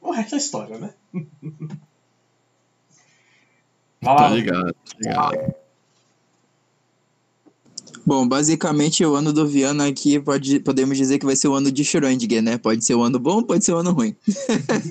o 0.09 0.13
resto 0.13 0.35
é 0.35 0.39
história, 0.39 0.79
né? 0.79 0.95
tá 4.01 4.29
ligado, 4.29 4.73
tá 4.73 4.97
ligado. 4.99 5.55
Bom, 8.07 8.27
basicamente 8.27 9.05
o 9.05 9.17
ano 9.17 9.33
do 9.33 9.49
Viana 9.49 9.89
aqui 9.89 10.21
pode, 10.21 10.61
podemos 10.61 10.97
dizer 10.97 11.19
que 11.19 11.27
vai 11.27 11.35
ser 11.35 11.49
o 11.49 11.55
ano 11.55 11.73
de 11.73 11.83
Schrödinger, 11.83 12.41
né? 12.41 12.57
Pode 12.57 12.85
ser 12.85 12.95
o 12.95 13.03
ano 13.03 13.19
bom, 13.19 13.43
pode 13.43 13.65
ser 13.65 13.73
o 13.73 13.79
ano 13.79 13.91
ruim. 13.91 14.15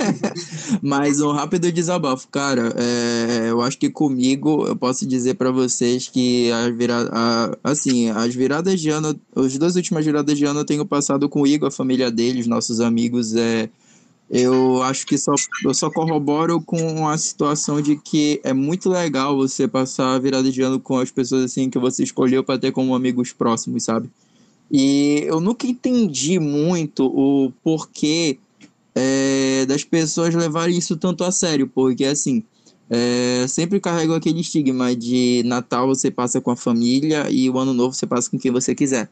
Mas 0.84 1.22
um 1.22 1.32
rápido 1.32 1.72
desabafo, 1.72 2.28
cara. 2.28 2.74
É, 2.76 3.50
eu 3.50 3.62
acho 3.62 3.78
que 3.78 3.90
comigo 3.90 4.68
eu 4.68 4.76
posso 4.76 5.06
dizer 5.06 5.36
para 5.36 5.50
vocês 5.50 6.10
que 6.10 6.52
as 6.52 6.76
viradas, 6.76 7.10
assim, 7.64 8.10
as 8.10 8.36
viradas 8.36 8.82
de 8.82 8.90
ano, 8.90 9.18
as 9.34 9.58
duas 9.58 9.78
últimas 9.78 10.04
viradas 10.04 10.38
de 10.38 10.44
ano 10.44 10.60
eu 10.60 10.66
tenho 10.66 10.86
passado 10.86 11.30
com 11.30 11.44
o 11.44 11.48
Igor, 11.48 11.70
a 11.70 11.72
família 11.72 12.12
dele, 12.12 12.42
os 12.42 12.48
nossos 12.48 12.82
amigos. 12.82 13.34
É, 13.34 13.70
eu 14.30 14.82
acho 14.82 15.06
que 15.06 15.18
só, 15.18 15.34
eu 15.64 15.74
só 15.74 15.90
corroboro 15.90 16.60
com 16.60 17.08
a 17.08 17.18
situação 17.18 17.82
de 17.82 17.96
que 17.96 18.42
é 18.44 18.54
muito 18.54 18.90
legal 18.90 19.36
você 19.36 19.68
passar 19.68 20.16
a 20.16 20.20
virada 20.20 20.52
de 20.52 20.62
ano 20.62 20.80
com 20.80 20.98
as 20.98 21.12
pessoas 21.12 21.44
assim 21.46 21.70
que 21.70 21.78
você 21.78 22.04
escolheu 22.04 22.44
para 22.44 22.60
ter 22.60 22.72
como 22.72 22.96
amigos 22.96 23.32
próximos, 23.32 23.84
sabe? 23.84 24.10
E 24.72 25.24
eu 25.28 25.40
nunca 25.40 25.68
entendi 25.68 26.40
muito 26.40 27.06
o 27.06 27.52
porquê 27.64 28.40
é, 28.96 29.66
das 29.68 29.84
pessoas 29.84 30.34
levarem 30.34 30.78
isso 30.78 30.98
tanto 30.98 31.24
a 31.24 31.32
sério, 31.32 31.68
porque 31.68 32.06
assim, 32.06 32.44
é, 32.90 33.46
sempre 33.48 33.80
carrego 33.80 34.14
aquele 34.16 34.42
estigma 34.42 34.96
de 34.96 35.44
Natal 35.46 35.88
você 35.88 36.10
passa 36.10 36.42
com 36.42 36.50
a 36.50 36.56
família 36.56 37.30
e 37.30 37.48
o 37.50 37.60
Ano 37.60 37.74
Novo 37.74 37.94
você 37.94 38.08
passa 38.08 38.30
com 38.30 38.40
quem 38.40 38.52
você 38.52 38.74
quiser. 38.74 39.10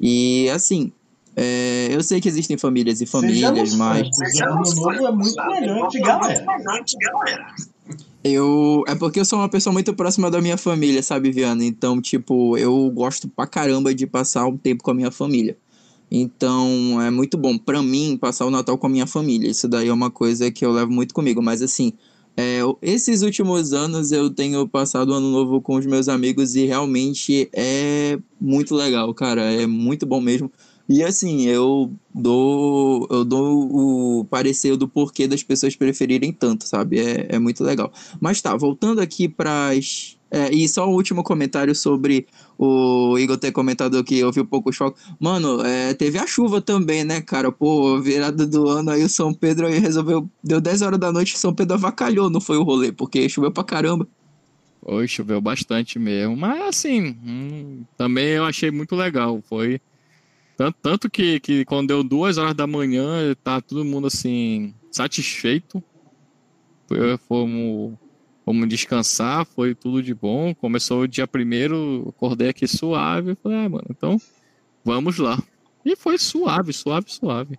E 0.00 0.48
assim, 0.50 0.92
é, 1.38 1.88
eu 1.90 2.02
sei 2.02 2.18
que 2.18 2.28
existem 2.28 2.56
famílias 2.56 3.02
e 3.02 3.06
famílias, 3.06 3.74
mas. 3.74 4.08
Ano 4.40 4.62
novo 4.74 5.06
é 5.06 5.12
muito 5.12 5.36
melhor 5.50 5.88
de 5.90 6.00
galera. 6.00 7.54
Eu. 8.24 8.82
É 8.88 8.94
porque 8.94 9.20
eu 9.20 9.24
sou 9.24 9.38
uma 9.38 9.48
pessoa 9.48 9.70
muito 9.70 9.92
próxima 9.92 10.30
da 10.30 10.40
minha 10.40 10.56
família, 10.56 11.02
sabe, 11.02 11.30
Viana? 11.30 11.62
Então, 11.62 12.00
tipo, 12.00 12.56
eu 12.56 12.90
gosto 12.90 13.28
pra 13.28 13.46
caramba 13.46 13.94
de 13.94 14.06
passar 14.06 14.46
um 14.46 14.56
tempo 14.56 14.82
com 14.82 14.90
a 14.90 14.94
minha 14.94 15.10
família. 15.10 15.58
Então, 16.10 17.02
é 17.02 17.10
muito 17.10 17.36
bom 17.36 17.58
para 17.58 17.82
mim 17.82 18.16
passar 18.16 18.46
o 18.46 18.50
Natal 18.50 18.78
com 18.78 18.86
a 18.86 18.90
minha 18.90 19.06
família. 19.06 19.50
Isso 19.50 19.68
daí 19.68 19.88
é 19.88 19.92
uma 19.92 20.10
coisa 20.10 20.50
que 20.50 20.64
eu 20.64 20.72
levo 20.72 20.90
muito 20.90 21.12
comigo. 21.12 21.42
Mas, 21.42 21.60
assim, 21.60 21.92
é, 22.34 22.60
esses 22.80 23.20
últimos 23.20 23.74
anos 23.74 24.10
eu 24.10 24.30
tenho 24.30 24.66
passado 24.66 25.10
o 25.10 25.14
ano 25.14 25.30
novo 25.30 25.60
com 25.60 25.74
os 25.76 25.84
meus 25.84 26.08
amigos 26.08 26.56
e 26.56 26.64
realmente 26.64 27.50
é 27.52 28.18
muito 28.40 28.74
legal, 28.74 29.12
cara. 29.12 29.42
É 29.42 29.66
muito 29.66 30.06
bom 30.06 30.20
mesmo 30.20 30.50
E 30.88 31.02
assim, 31.02 31.46
eu 31.46 31.92
dou, 32.14 33.08
eu 33.10 33.24
dou 33.24 34.20
o 34.20 34.24
parecer 34.26 34.76
do 34.76 34.86
porquê 34.86 35.26
das 35.26 35.42
pessoas 35.42 35.74
preferirem 35.74 36.32
tanto, 36.32 36.66
sabe? 36.66 37.00
É, 37.00 37.26
é 37.30 37.38
muito 37.38 37.64
legal. 37.64 37.92
Mas 38.20 38.40
tá, 38.40 38.56
voltando 38.56 39.00
aqui 39.00 39.28
para 39.28 39.70
as. 39.70 40.16
É, 40.30 40.52
e 40.52 40.68
só 40.68 40.88
um 40.88 40.94
último 40.94 41.22
comentário 41.22 41.74
sobre 41.74 42.26
o 42.58 43.16
Igor 43.18 43.36
ter 43.36 43.52
comentado 43.52 44.02
que 44.02 44.22
ouviu 44.22 44.44
poucos 44.44 44.76
fogos. 44.76 45.00
Mano, 45.18 45.64
é, 45.64 45.94
teve 45.94 46.18
a 46.18 46.26
chuva 46.26 46.60
também, 46.60 47.04
né, 47.04 47.20
cara? 47.20 47.50
Pô, 47.50 48.00
virada 48.00 48.46
do 48.46 48.68
ano 48.68 48.90
aí 48.90 49.02
o 49.02 49.08
São 49.08 49.32
Pedro 49.32 49.66
aí 49.66 49.78
resolveu. 49.78 50.28
Deu 50.42 50.60
10 50.60 50.82
horas 50.82 51.00
da 51.00 51.12
noite 51.12 51.38
São 51.38 51.54
Pedro 51.54 51.74
avacalhou, 51.74 52.30
não 52.30 52.40
foi 52.40 52.56
o 52.56 52.62
rolê, 52.62 52.92
porque 52.92 53.28
choveu 53.28 53.50
pra 53.50 53.64
caramba. 53.64 54.06
Oi, 54.82 55.08
choveu 55.08 55.40
bastante 55.40 55.98
mesmo. 55.98 56.36
Mas 56.36 56.60
assim, 56.60 57.16
hum, 57.24 57.84
também 57.96 58.28
eu 58.28 58.44
achei 58.44 58.70
muito 58.70 58.94
legal. 58.94 59.42
Foi 59.48 59.80
tanto, 60.56 60.78
tanto 60.80 61.10
que, 61.10 61.38
que 61.40 61.64
quando 61.64 61.88
deu 61.88 62.02
duas 62.02 62.38
horas 62.38 62.54
da 62.54 62.66
manhã, 62.66 63.34
tá 63.44 63.60
todo 63.60 63.84
mundo 63.84 64.06
assim, 64.06 64.74
satisfeito. 64.90 65.82
Fomos, 67.28 67.98
fomos 68.44 68.68
descansar, 68.68 69.44
foi 69.44 69.74
tudo 69.74 70.02
de 70.02 70.14
bom. 70.14 70.54
Começou 70.54 71.02
o 71.02 71.08
dia 71.08 71.26
primeiro, 71.26 72.06
acordei 72.08 72.48
aqui 72.48 72.66
suave. 72.66 73.36
Falei, 73.42 73.58
ah, 73.58 73.68
mano, 73.68 73.86
então 73.90 74.20
vamos 74.84 75.18
lá. 75.18 75.38
E 75.84 75.94
foi 75.94 76.16
suave, 76.18 76.72
suave, 76.72 77.10
suave. 77.10 77.58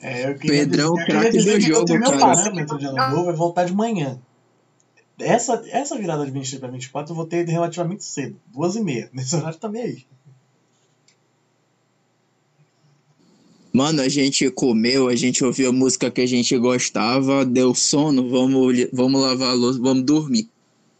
É, 0.00 0.30
eu 0.30 0.38
Pedrão, 0.38 0.94
dizer, 0.94 1.06
craque 1.06 1.38
do 1.38 1.60
jogo, 1.60 1.86
que 1.86 1.92
o 1.92 1.98
meu 1.98 2.18
parâmetro 2.18 2.78
de 2.78 2.86
ano 2.86 3.10
novo 3.10 3.30
é 3.30 3.32
voltar 3.32 3.64
de 3.64 3.74
manhã. 3.74 4.20
Essa, 5.18 5.62
essa 5.68 5.96
virada 5.96 6.24
de 6.26 6.30
23 6.30 6.60
para 6.60 6.70
24 6.70 7.12
eu 7.12 7.16
vou 7.16 7.26
ter 7.26 7.46
relativamente 7.46 8.04
cedo, 8.04 8.38
duas 8.46 8.76
e 8.76 8.82
meia. 8.82 9.08
Nesse 9.14 9.34
horário 9.34 9.58
também 9.58 9.82
tá 9.82 9.88
aí. 9.88 10.06
Mano, 13.74 14.02
a 14.02 14.08
gente 14.08 14.48
comeu, 14.52 15.08
a 15.08 15.16
gente 15.16 15.44
ouviu 15.44 15.70
a 15.70 15.72
música 15.72 16.08
que 16.08 16.20
a 16.20 16.26
gente 16.26 16.56
gostava, 16.56 17.44
deu 17.44 17.74
sono, 17.74 18.28
vamos, 18.30 18.86
vamos 18.92 19.20
lavar 19.20 19.50
a 19.50 19.52
louça, 19.52 19.80
vamos 19.80 20.04
dormir. 20.04 20.48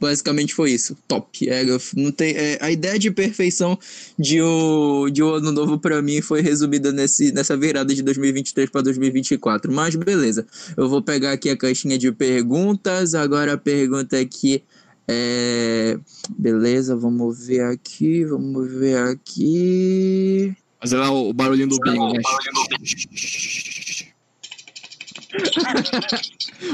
Basicamente 0.00 0.52
foi 0.52 0.72
isso. 0.72 0.96
Top. 1.06 1.48
É, 1.48 1.64
não 1.94 2.10
tem, 2.10 2.34
é, 2.34 2.58
a 2.60 2.72
ideia 2.72 2.98
de 2.98 3.12
perfeição 3.12 3.78
de 4.18 4.42
o, 4.42 5.08
de 5.08 5.22
o 5.22 5.34
ano 5.34 5.52
novo 5.52 5.78
para 5.78 6.02
mim 6.02 6.20
foi 6.20 6.42
resumida 6.42 6.90
nesse, 6.90 7.30
nessa 7.30 7.56
virada 7.56 7.94
de 7.94 8.02
2023 8.02 8.68
para 8.68 8.82
2024. 8.82 9.70
Mas 9.72 9.94
beleza. 9.94 10.44
Eu 10.76 10.88
vou 10.88 11.00
pegar 11.00 11.30
aqui 11.30 11.50
a 11.50 11.56
caixinha 11.56 11.96
de 11.96 12.10
perguntas. 12.10 13.14
Agora 13.14 13.52
a 13.52 13.56
pergunta 13.56 14.18
aqui 14.18 14.64
é. 15.06 15.96
Beleza, 16.36 16.96
vamos 16.96 17.46
ver 17.46 17.62
aqui. 17.62 18.24
Vamos 18.24 18.68
ver 18.72 18.98
aqui. 18.98 20.56
Fazer 20.85 20.99
lá 20.99 21.11
o 21.11 21.32
barulhinho 21.32 21.66
do 21.66 21.78
bingo, 21.78 22.12
né? 22.12 22.20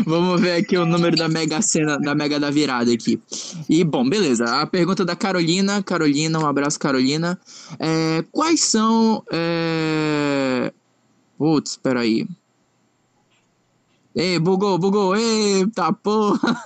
Vamos 0.04 0.40
ver 0.40 0.56
aqui 0.56 0.76
o 0.76 0.84
número 0.84 1.16
da 1.16 1.28
Mega 1.28 1.62
Sena, 1.62 1.96
da 1.96 2.12
Mega 2.12 2.40
da 2.40 2.50
Virada 2.50 2.92
aqui. 2.92 3.22
E, 3.68 3.84
bom, 3.84 4.08
beleza. 4.08 4.62
A 4.62 4.66
pergunta 4.66 5.04
da 5.04 5.14
Carolina. 5.14 5.80
Carolina, 5.80 6.40
um 6.40 6.46
abraço, 6.46 6.80
Carolina. 6.80 7.38
É, 7.78 8.24
quais 8.32 8.62
são. 8.62 9.22
É... 9.30 10.72
Putz, 11.38 11.76
peraí. 11.76 12.26
Ei, 14.12 14.40
bugou, 14.40 14.76
bugou. 14.76 15.14
Eita 15.14 15.92
porra. 15.92 16.60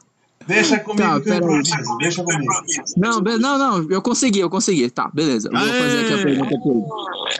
Deixa 0.46 0.80
comigo 0.80 1.02
tá, 1.02 1.20
que 1.20 1.28
eu 1.28 1.34
improviso. 1.34 1.98
Deixa 1.98 2.24
comigo. 2.24 2.52
Não, 2.96 3.20
não, 3.20 3.58
não. 3.58 3.90
Eu 3.90 4.00
consegui, 4.00 4.40
eu 4.40 4.48
consegui. 4.48 4.88
Tá, 4.90 5.10
beleza. 5.12 5.50
Vou 5.50 5.58
Aê! 5.58 5.82
fazer 5.82 5.98
aqui 6.00 6.12
a 6.12 6.24
pergunta 6.24 6.58
pra 6.58 6.72
ele. 6.72 6.84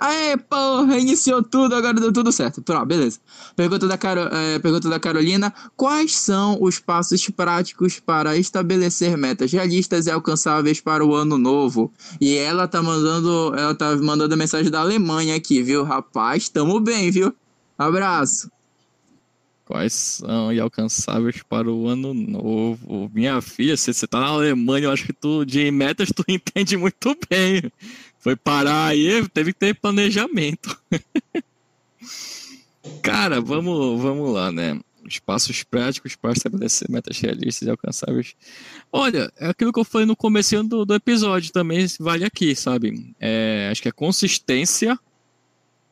Aê, 0.00 0.36
porra, 0.36 0.98
iniciou 0.98 1.42
tudo, 1.42 1.74
agora 1.74 1.94
deu 1.94 2.12
tudo 2.12 2.30
certo. 2.30 2.62
Pronto, 2.62 2.86
beleza. 2.86 3.18
Pergunta 3.56 3.88
da, 3.88 3.96
Caro, 3.96 4.20
é, 4.20 4.58
pergunta 4.58 4.88
da 4.88 5.00
Carolina. 5.00 5.52
Quais 5.76 6.14
são 6.14 6.58
os 6.60 6.78
passos 6.78 7.26
práticos 7.30 7.98
para 7.98 8.36
estabelecer 8.36 9.16
metas 9.16 9.50
realistas 9.50 10.06
e 10.06 10.10
alcançáveis 10.10 10.80
para 10.80 11.04
o 11.04 11.14
ano 11.14 11.38
novo? 11.38 11.90
E 12.20 12.36
ela 12.36 12.68
tá 12.68 12.82
mandando, 12.82 13.54
ela 13.56 13.74
tá 13.74 13.96
mandando 13.96 14.34
a 14.34 14.36
mensagem 14.36 14.70
da 14.70 14.80
Alemanha 14.80 15.34
aqui, 15.34 15.62
viu? 15.62 15.82
Rapaz, 15.84 16.48
tamo 16.48 16.78
bem, 16.78 17.10
viu? 17.10 17.34
Abraço. 17.78 18.50
Quais 19.70 19.92
são 19.92 20.52
e 20.52 20.58
alcançáveis 20.58 21.44
para 21.44 21.70
o 21.70 21.86
ano 21.86 22.12
novo? 22.12 23.08
Minha 23.14 23.40
filha, 23.40 23.76
se 23.76 23.94
você 23.94 24.04
tá 24.04 24.18
na 24.18 24.26
Alemanha, 24.26 24.86
eu 24.86 24.90
acho 24.90 25.06
que 25.06 25.12
tu 25.12 25.44
de 25.44 25.70
metas 25.70 26.08
tu 26.08 26.24
entende 26.26 26.76
muito 26.76 27.16
bem. 27.30 27.70
Foi 28.18 28.34
parar 28.34 28.86
aí, 28.86 29.28
teve 29.28 29.52
que 29.52 29.60
ter 29.60 29.76
planejamento. 29.76 30.76
Cara, 33.00 33.40
vamos, 33.40 34.02
vamos 34.02 34.34
lá, 34.34 34.50
né? 34.50 34.76
Os 35.06 35.20
passos 35.20 35.62
práticos 35.62 36.16
para 36.16 36.32
estabelecer 36.32 36.90
metas 36.90 37.20
realistas 37.20 37.68
e 37.68 37.70
alcançáveis. 37.70 38.34
Olha, 38.92 39.32
é 39.38 39.50
aquilo 39.50 39.72
que 39.72 39.78
eu 39.78 39.84
falei 39.84 40.04
no 40.04 40.16
começo 40.16 40.60
do, 40.64 40.84
do 40.84 40.94
episódio 40.96 41.52
também 41.52 41.86
vale 42.00 42.24
aqui, 42.24 42.56
sabe? 42.56 43.14
É, 43.20 43.68
acho 43.70 43.80
que 43.80 43.88
é 43.88 43.92
consistência 43.92 44.98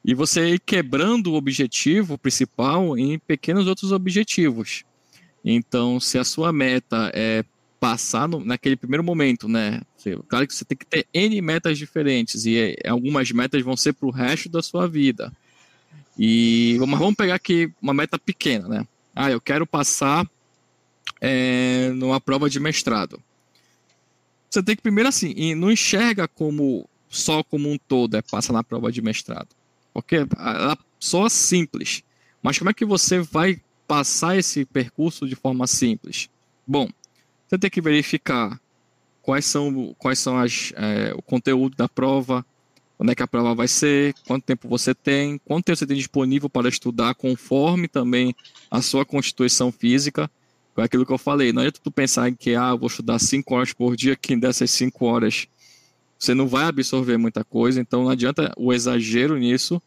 e 0.04 0.14
você 0.14 0.54
ir 0.54 0.60
quebrando 0.60 1.32
o 1.32 1.34
objetivo 1.34 2.16
principal 2.16 2.96
em 2.96 3.18
pequenos 3.18 3.66
outros 3.66 3.92
objetivos. 3.92 4.84
Então, 5.44 5.98
se 6.00 6.18
a 6.18 6.24
sua 6.24 6.52
meta 6.52 7.10
é 7.14 7.44
passar 7.78 8.28
no, 8.28 8.44
naquele 8.44 8.76
primeiro 8.76 9.04
momento, 9.04 9.48
né? 9.48 9.80
Claro 10.28 10.46
que 10.46 10.54
você 10.54 10.64
tem 10.64 10.76
que 10.76 10.86
ter 10.86 11.06
N 11.12 11.40
metas 11.40 11.78
diferentes 11.78 12.44
e 12.44 12.76
é, 12.84 12.88
algumas 12.88 13.30
metas 13.30 13.62
vão 13.62 13.76
ser 13.76 13.92
para 13.92 14.08
o 14.08 14.10
resto 14.10 14.48
da 14.48 14.62
sua 14.62 14.88
vida. 14.88 15.32
E 16.18 16.76
mas 16.80 16.98
vamos 16.98 17.14
pegar 17.14 17.36
aqui 17.36 17.72
uma 17.80 17.94
meta 17.94 18.18
pequena, 18.18 18.68
né? 18.68 18.86
Ah, 19.14 19.30
eu 19.30 19.40
quero 19.40 19.66
passar 19.66 20.28
é, 21.20 21.90
numa 21.94 22.20
prova 22.20 22.50
de 22.50 22.58
mestrado. 22.58 23.22
Você 24.50 24.62
tem 24.62 24.74
que 24.74 24.82
primeiro 24.82 25.08
assim, 25.08 25.54
não 25.54 25.70
enxerga 25.70 26.26
como 26.26 26.88
só 27.08 27.42
como 27.42 27.70
um 27.70 27.78
todo 27.78 28.16
é 28.16 28.22
passar 28.22 28.52
na 28.52 28.64
prova 28.64 28.90
de 28.90 29.00
mestrado. 29.00 29.48
Porque 30.02 30.26
ela 30.36 30.76
soa 30.98 31.30
simples. 31.30 32.02
Mas 32.42 32.58
como 32.58 32.70
é 32.70 32.74
que 32.74 32.84
você 32.84 33.20
vai 33.20 33.60
passar 33.86 34.36
esse 34.36 34.64
percurso 34.64 35.26
de 35.26 35.34
forma 35.34 35.66
simples? 35.66 36.28
Bom, 36.66 36.88
você 37.46 37.58
tem 37.58 37.70
que 37.70 37.80
verificar 37.80 38.60
quais 39.22 39.44
são, 39.44 39.94
quais 39.98 40.18
são 40.18 40.38
as, 40.38 40.72
é, 40.76 41.12
o 41.14 41.22
conteúdo 41.22 41.76
da 41.76 41.88
prova, 41.88 42.44
onde 42.98 43.12
é 43.12 43.14
que 43.14 43.22
a 43.22 43.26
prova 43.26 43.54
vai 43.54 43.68
ser, 43.68 44.14
quanto 44.26 44.44
tempo 44.44 44.68
você 44.68 44.94
tem, 44.94 45.38
quanto 45.44 45.64
tempo 45.66 45.78
você 45.78 45.86
tem 45.86 45.96
disponível 45.96 46.48
para 46.48 46.68
estudar, 46.68 47.14
conforme 47.14 47.88
também 47.88 48.34
a 48.70 48.82
sua 48.82 49.04
constituição 49.04 49.72
física. 49.72 50.30
Com 50.74 50.82
aquilo 50.82 51.04
que 51.04 51.12
eu 51.12 51.18
falei, 51.18 51.52
não 51.52 51.60
adianta 51.60 51.80
tu 51.82 51.90
pensar 51.90 52.28
em 52.28 52.34
que 52.34 52.54
ah, 52.54 52.74
vou 52.74 52.86
estudar 52.86 53.18
5 53.18 53.54
horas 53.54 53.72
por 53.72 53.96
dia, 53.96 54.14
que 54.14 54.36
dessas 54.36 54.70
5 54.70 55.04
horas 55.04 55.48
você 56.18 56.34
não 56.34 56.48
vai 56.48 56.64
absorver 56.64 57.16
muita 57.16 57.44
coisa, 57.44 57.80
então 57.80 58.04
não 58.04 58.10
adianta 58.10 58.52
o 58.56 58.72
exagero 58.72 59.36
nisso 59.36 59.80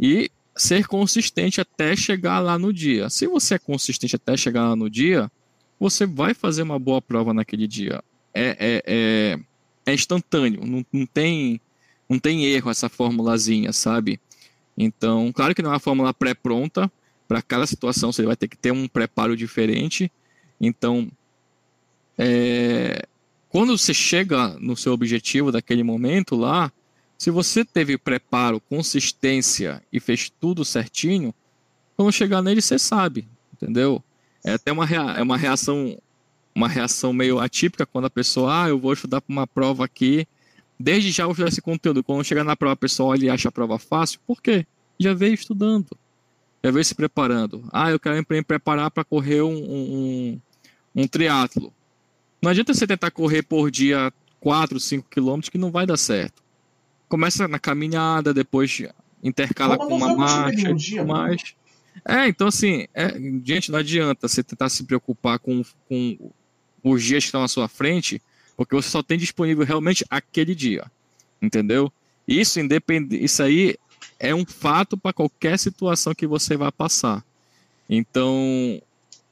e 0.00 0.30
ser 0.56 0.86
consistente 0.86 1.60
até 1.60 1.94
chegar 1.94 2.40
lá 2.40 2.58
no 2.58 2.72
dia. 2.72 3.10
Se 3.10 3.26
você 3.26 3.54
é 3.54 3.58
consistente 3.58 4.16
até 4.16 4.36
chegar 4.36 4.70
lá 4.70 4.74
no 4.74 4.88
dia, 4.88 5.30
você 5.78 6.06
vai 6.06 6.32
fazer 6.32 6.62
uma 6.62 6.78
boa 6.78 7.02
prova 7.02 7.34
naquele 7.34 7.66
dia. 7.66 8.02
É, 8.32 8.56
é, 8.58 8.82
é, 8.86 9.38
é 9.86 9.94
instantâneo, 9.94 10.64
não, 10.64 10.84
não, 10.92 11.06
tem, 11.06 11.60
não 12.08 12.18
tem 12.18 12.44
erro 12.44 12.70
essa 12.70 12.88
formulazinha, 12.88 13.72
sabe? 13.72 14.18
Então, 14.76 15.30
claro 15.32 15.54
que 15.54 15.62
não 15.62 15.70
é 15.70 15.74
uma 15.74 15.80
fórmula 15.80 16.14
pré-pronta, 16.14 16.90
para 17.28 17.42
cada 17.42 17.66
situação 17.66 18.12
você 18.12 18.24
vai 18.24 18.36
ter 18.36 18.48
que 18.48 18.56
ter 18.56 18.72
um 18.72 18.88
preparo 18.88 19.36
diferente. 19.36 20.10
Então, 20.60 21.10
é, 22.18 23.06
quando 23.48 23.76
você 23.76 23.94
chega 23.94 24.48
no 24.60 24.76
seu 24.76 24.92
objetivo 24.92 25.52
daquele 25.52 25.82
momento 25.82 26.34
lá, 26.36 26.72
se 27.20 27.30
você 27.30 27.66
teve 27.66 27.98
preparo, 27.98 28.58
consistência 28.58 29.82
e 29.92 30.00
fez 30.00 30.32
tudo 30.40 30.64
certinho, 30.64 31.34
quando 31.94 32.10
chegar 32.10 32.40
nele 32.40 32.62
você 32.62 32.78
sabe, 32.78 33.28
entendeu? 33.52 34.02
É 34.42 34.54
até 34.54 34.72
uma, 34.72 34.86
rea 34.86 35.02
é 35.18 35.22
uma 35.22 35.36
reação 35.36 35.98
uma 36.54 36.66
reação 36.66 37.12
meio 37.12 37.38
atípica 37.38 37.84
quando 37.84 38.06
a 38.06 38.10
pessoa, 38.10 38.64
ah, 38.64 38.68
eu 38.70 38.78
vou 38.78 38.94
estudar 38.94 39.20
para 39.20 39.30
uma 39.30 39.46
prova 39.46 39.84
aqui, 39.84 40.26
desde 40.78 41.10
já 41.10 41.24
eu 41.24 41.30
estudar 41.32 41.50
esse 41.50 41.60
conteúdo. 41.60 42.02
Quando 42.02 42.24
chegar 42.24 42.42
na 42.42 42.56
prova, 42.56 42.72
a 42.72 42.76
pessoa 42.76 43.10
olha 43.10 43.26
e 43.26 43.28
acha 43.28 43.50
a 43.50 43.52
prova 43.52 43.78
fácil, 43.78 44.18
por 44.26 44.40
quê? 44.40 44.64
Já 44.98 45.12
veio 45.12 45.34
estudando, 45.34 45.90
já 46.64 46.70
veio 46.70 46.84
se 46.86 46.94
preparando. 46.94 47.68
Ah, 47.70 47.90
eu 47.90 48.00
quero 48.00 48.16
me 48.16 48.42
preparar 48.42 48.90
para 48.90 49.04
correr 49.04 49.42
um, 49.42 49.52
um, 49.52 50.40
um 50.96 51.06
triatlo. 51.06 51.70
Não 52.40 52.50
adianta 52.50 52.72
você 52.72 52.86
tentar 52.86 53.10
correr 53.10 53.42
por 53.42 53.70
dia 53.70 54.10
4, 54.40 54.80
5 54.80 55.06
quilômetros 55.10 55.50
que 55.50 55.58
não 55.58 55.70
vai 55.70 55.84
dar 55.84 55.98
certo 55.98 56.40
começa 57.10 57.48
na 57.48 57.58
caminhada, 57.58 58.32
depois 58.32 58.82
intercala 59.22 59.76
com 59.76 59.96
uma 59.96 60.16
marcha 60.16 60.70
e 60.70 61.04
mais. 61.04 61.54
É, 62.06 62.28
então 62.28 62.46
assim, 62.46 62.86
é, 62.94 63.18
gente, 63.44 63.70
não 63.70 63.80
adianta 63.80 64.28
você 64.28 64.42
tentar 64.42 64.68
se 64.68 64.84
preocupar 64.84 65.40
com, 65.40 65.62
com 65.88 66.32
os 66.84 67.02
dias 67.02 67.24
que 67.24 67.28
estão 67.28 67.42
à 67.42 67.48
sua 67.48 67.68
frente, 67.68 68.22
porque 68.56 68.76
você 68.76 68.88
só 68.88 69.02
tem 69.02 69.18
disponível 69.18 69.64
realmente 69.66 70.04
aquele 70.08 70.54
dia, 70.54 70.90
entendeu? 71.42 71.92
Isso 72.26 72.60
independe, 72.60 73.22
isso 73.22 73.42
aí 73.42 73.76
é 74.18 74.32
um 74.32 74.46
fato 74.46 74.96
para 74.96 75.12
qualquer 75.12 75.58
situação 75.58 76.14
que 76.14 76.28
você 76.28 76.56
vai 76.56 76.70
passar. 76.70 77.24
Então, 77.88 78.80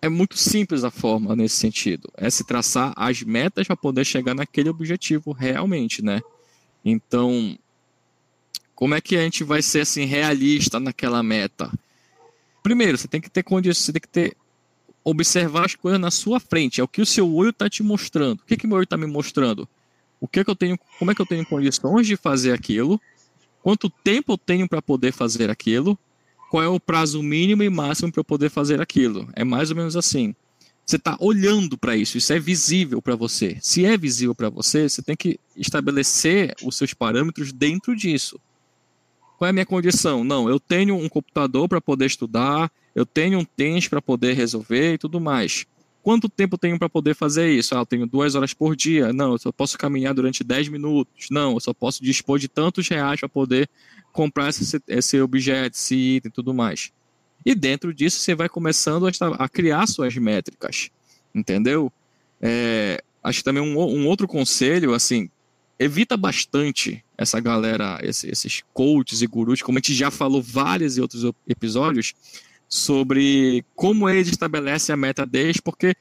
é 0.03 0.09
muito 0.09 0.37
simples 0.37 0.83
a 0.83 0.91
forma 0.91 1.37
nesse 1.37 1.57
sentido. 1.57 2.11
É 2.17 2.29
se 2.29 2.45
traçar 2.45 2.93
as 2.97 3.23
metas 3.23 3.69
para 3.69 3.77
poder 3.77 4.05
chegar 4.05 4.35
naquele 4.35 4.69
objetivo 4.69 5.31
realmente, 5.31 6.03
né? 6.03 6.21
Então, 6.85 7.57
como 8.79 8.95
é 8.95 9.01
que 9.01 9.17
a 9.17 9.23
gente 9.23 9.43
vai 9.43 9.61
ser 9.61 9.81
assim 9.81 10.05
realista 10.05 10.79
naquela 10.79 11.21
meta? 11.21 11.69
Primeiro, 12.63 12.97
você 12.97 13.09
tem 13.09 13.21
que 13.21 13.29
ter 13.29 13.43
condições, 13.43 13.87
você 13.87 13.93
tem 13.93 14.01
que 14.01 14.07
ter 14.07 14.37
observar 15.03 15.65
as 15.67 15.75
coisas 15.75 16.01
na 16.01 16.13
sua 16.13 16.39
frente. 16.39 16.81
É 16.81 16.85
o 16.85 16.87
que 16.87 17.03
o 17.03 17.07
seu 17.07 17.29
olho 17.35 17.51
está 17.51 17.69
te 17.69 17.83
mostrando. 17.83 18.39
O 18.39 18.45
que, 18.45 18.57
que 18.57 18.69
meu 18.69 18.77
olho 18.77 18.85
está 18.85 18.97
me 18.97 19.09
mostrando? 19.09 19.69
O 20.21 20.29
que, 20.29 20.45
que 20.45 20.51
eu 20.51 20.55
tenho? 20.55 20.79
Como 20.97 21.11
é 21.11 21.15
que 21.17 21.21
eu 21.21 21.27
tenho 21.27 21.45
condições 21.45 22.07
de 22.07 22.17
fazer 22.17 22.53
aquilo? 22.53 23.01
Quanto 23.65 23.91
tempo 23.91 24.35
eu 24.35 24.39
tenho 24.39 24.69
para 24.69 24.81
poder 24.81 25.11
fazer 25.11 25.51
aquilo? 25.51 25.99
Qual 26.49 26.63
é 26.63 26.69
o 26.69 26.79
prazo 26.79 27.21
mínimo 27.21 27.65
e 27.65 27.69
máximo 27.69 28.13
para 28.13 28.21
eu 28.21 28.25
poder 28.25 28.49
fazer 28.49 28.81
aquilo? 28.81 29.29
É 29.35 29.43
mais 29.43 29.71
ou 29.71 29.77
menos 29.77 29.97
assim. 29.97 30.37
Você 30.87 30.95
está 30.95 31.17
olhando 31.19 31.77
para 31.77 31.97
isso, 31.97 32.17
isso 32.17 32.33
é 32.33 32.39
visível 32.39 33.03
para 33.03 33.17
você. 33.17 33.59
Se 33.61 33.85
é 33.85 33.99
visível 33.99 34.37
para 34.37 34.49
você, 34.49 34.89
você 34.89 35.03
tem 35.03 35.17
que 35.17 35.41
estabelecer 35.57 36.55
os 36.63 36.77
seus 36.77 36.95
parâmetros 36.95 37.53
dentro 37.53 37.97
disso. 37.97 38.41
Qual 39.39 39.47
é 39.47 39.51
a 39.51 39.53
minha 39.53 39.65
condição? 39.65 40.25
Não, 40.25 40.49
eu 40.49 40.59
tenho 40.59 40.97
um 40.97 41.09
computador 41.09 41.69
para 41.69 41.81
poder 41.81 42.07
estudar, 42.07 42.69
eu 42.93 43.07
tenho 43.07 43.39
um 43.39 43.45
tênis 43.45 43.87
para 43.87 44.03
poder 44.03 44.35
resolver 44.35 44.95
e 44.95 44.99
tudo 44.99 45.21
mais. 45.21 45.65
Quanto 46.03 46.29
tempo 46.29 46.59
tenho 46.59 46.77
para 46.77 46.89
poder 46.89 47.15
fazer 47.15 47.49
isso? 47.49 47.77
Ah, 47.77 47.79
eu 47.79 47.87
tenho 47.87 48.05
duas 48.05 48.35
horas 48.35 48.53
por 48.53 48.75
dia. 48.75 49.13
Não, 49.13 49.33
eu 49.33 49.39
só 49.39 49.53
posso 49.53 49.79
caminhar 49.79 50.13
durante 50.13 50.43
10 50.43 50.69
minutos. 50.69 51.29
Não, 51.31 51.53
eu 51.53 51.61
só 51.61 51.73
posso 51.73 52.03
dispor 52.03 52.41
de 52.41 52.49
tantos 52.49 52.89
reais 52.89 53.21
para 53.21 53.29
poder 53.29 53.71
comprar 54.13 54.49
esse, 54.49 54.83
esse 54.89 55.21
objeto, 55.21 55.77
esse 55.77 55.95
item 56.17 56.31
e 56.31 56.33
tudo 56.33 56.53
mais. 56.53 56.91
E 57.47 57.55
dentro 57.55 57.95
disso 57.95 58.19
você 58.19 58.35
vai 58.35 58.49
começando 58.49 59.07
a, 59.07 59.11
a 59.39 59.49
criar 59.49 59.87
suas 59.87 60.17
métricas, 60.17 60.91
entendeu? 61.33 61.93
É, 62.41 63.01
acho 63.23 63.39
que 63.39 63.45
também 63.45 63.63
um, 63.63 63.79
um 63.79 64.07
outro 64.09 64.27
conselho, 64.27 64.95
assim, 64.95 65.31
evita 65.79 66.17
bastante 66.17 67.05
essa 67.17 67.41
galera, 67.41 67.99
esses 68.03 68.63
coaches 68.73 69.23
e 69.23 69.27
gurus, 69.27 69.63
como 69.63 69.79
a 69.79 69.81
gente 69.81 69.95
já 69.95 70.11
falou 70.11 70.43
vários 70.43 70.97
e 70.97 71.01
outros 71.01 71.25
episódios, 71.47 72.15
sobre 72.69 73.65
como 73.75 74.09
eles 74.09 74.29
estabelecem 74.29 74.93
a 74.93 74.97
meta 74.97 75.25
deles, 75.25 75.59
porque, 75.59 75.95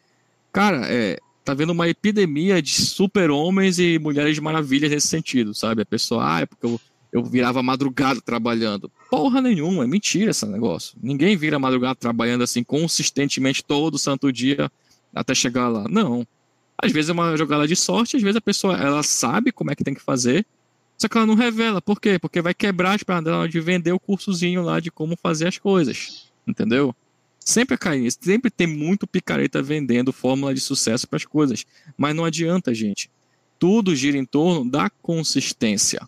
cara, 0.51 0.81
é, 0.85 1.17
tá 1.45 1.53
vendo 1.53 1.71
uma 1.71 1.87
epidemia 1.87 2.61
de 2.61 2.71
super-homens 2.71 3.79
e 3.79 3.97
mulheres 3.97 4.35
de 4.35 4.41
maravilhas 4.41 4.91
nesse 4.91 5.07
sentido, 5.07 5.53
sabe? 5.53 5.83
A 5.83 5.85
pessoa, 5.85 6.35
ah, 6.35 6.41
é 6.41 6.45
porque 6.45 6.65
eu, 6.65 6.81
eu 7.11 7.23
virava 7.23 7.63
madrugada 7.63 8.19
trabalhando. 8.19 8.91
Porra 9.09 9.41
nenhuma, 9.41 9.85
é 9.85 9.87
mentira 9.87 10.31
esse 10.31 10.45
negócio. 10.45 10.97
Ninguém 11.01 11.37
vira 11.37 11.57
madrugada 11.57 11.95
trabalhando 11.95 12.43
assim 12.43 12.63
consistentemente 12.63 13.63
todo 13.63 13.97
santo 13.97 14.31
dia 14.31 14.69
até 15.15 15.33
chegar 15.33 15.69
lá. 15.69 15.87
Não. 15.87 16.27
Às 16.77 16.91
vezes 16.91 17.09
é 17.09 17.13
uma 17.13 17.35
jogada 17.35 17.67
de 17.67 17.75
sorte, 17.75 18.17
às 18.17 18.23
vezes 18.23 18.35
a 18.35 18.41
pessoa 18.41 18.77
ela 18.77 19.01
sabe 19.01 19.51
como 19.51 19.71
é 19.71 19.75
que 19.75 19.83
tem 19.83 19.93
que 19.93 20.01
fazer, 20.01 20.45
só 20.97 21.07
que 21.07 21.17
ela 21.17 21.27
não 21.27 21.35
revela. 21.35 21.81
Por 21.81 22.01
quê? 22.01 22.17
Porque 22.17 22.41
vai 22.41 22.53
quebrar 22.53 22.95
as 22.95 23.03
pernas 23.03 23.25
dela 23.25 23.47
de 23.47 23.59
vender 23.59 23.91
o 23.91 23.99
cursozinho 23.99 24.63
lá 24.63 24.79
de 24.79 24.89
como 24.89 25.15
fazer 25.15 25.47
as 25.47 25.57
coisas. 25.57 26.31
Entendeu? 26.45 26.95
Sempre 27.39 27.77
cai 27.77 27.99
nisso. 27.99 28.17
Sempre 28.19 28.49
tem 28.49 28.65
muito 28.65 29.05
picareta 29.05 29.61
vendendo 29.61 30.11
fórmula 30.11 30.53
de 30.53 30.59
sucesso 30.59 31.07
para 31.07 31.17
as 31.17 31.25
coisas. 31.25 31.65
Mas 31.95 32.15
não 32.15 32.25
adianta, 32.25 32.73
gente. 32.73 33.11
Tudo 33.59 33.95
gira 33.95 34.17
em 34.17 34.25
torno 34.25 34.69
da 34.69 34.89
consistência. 34.89 36.01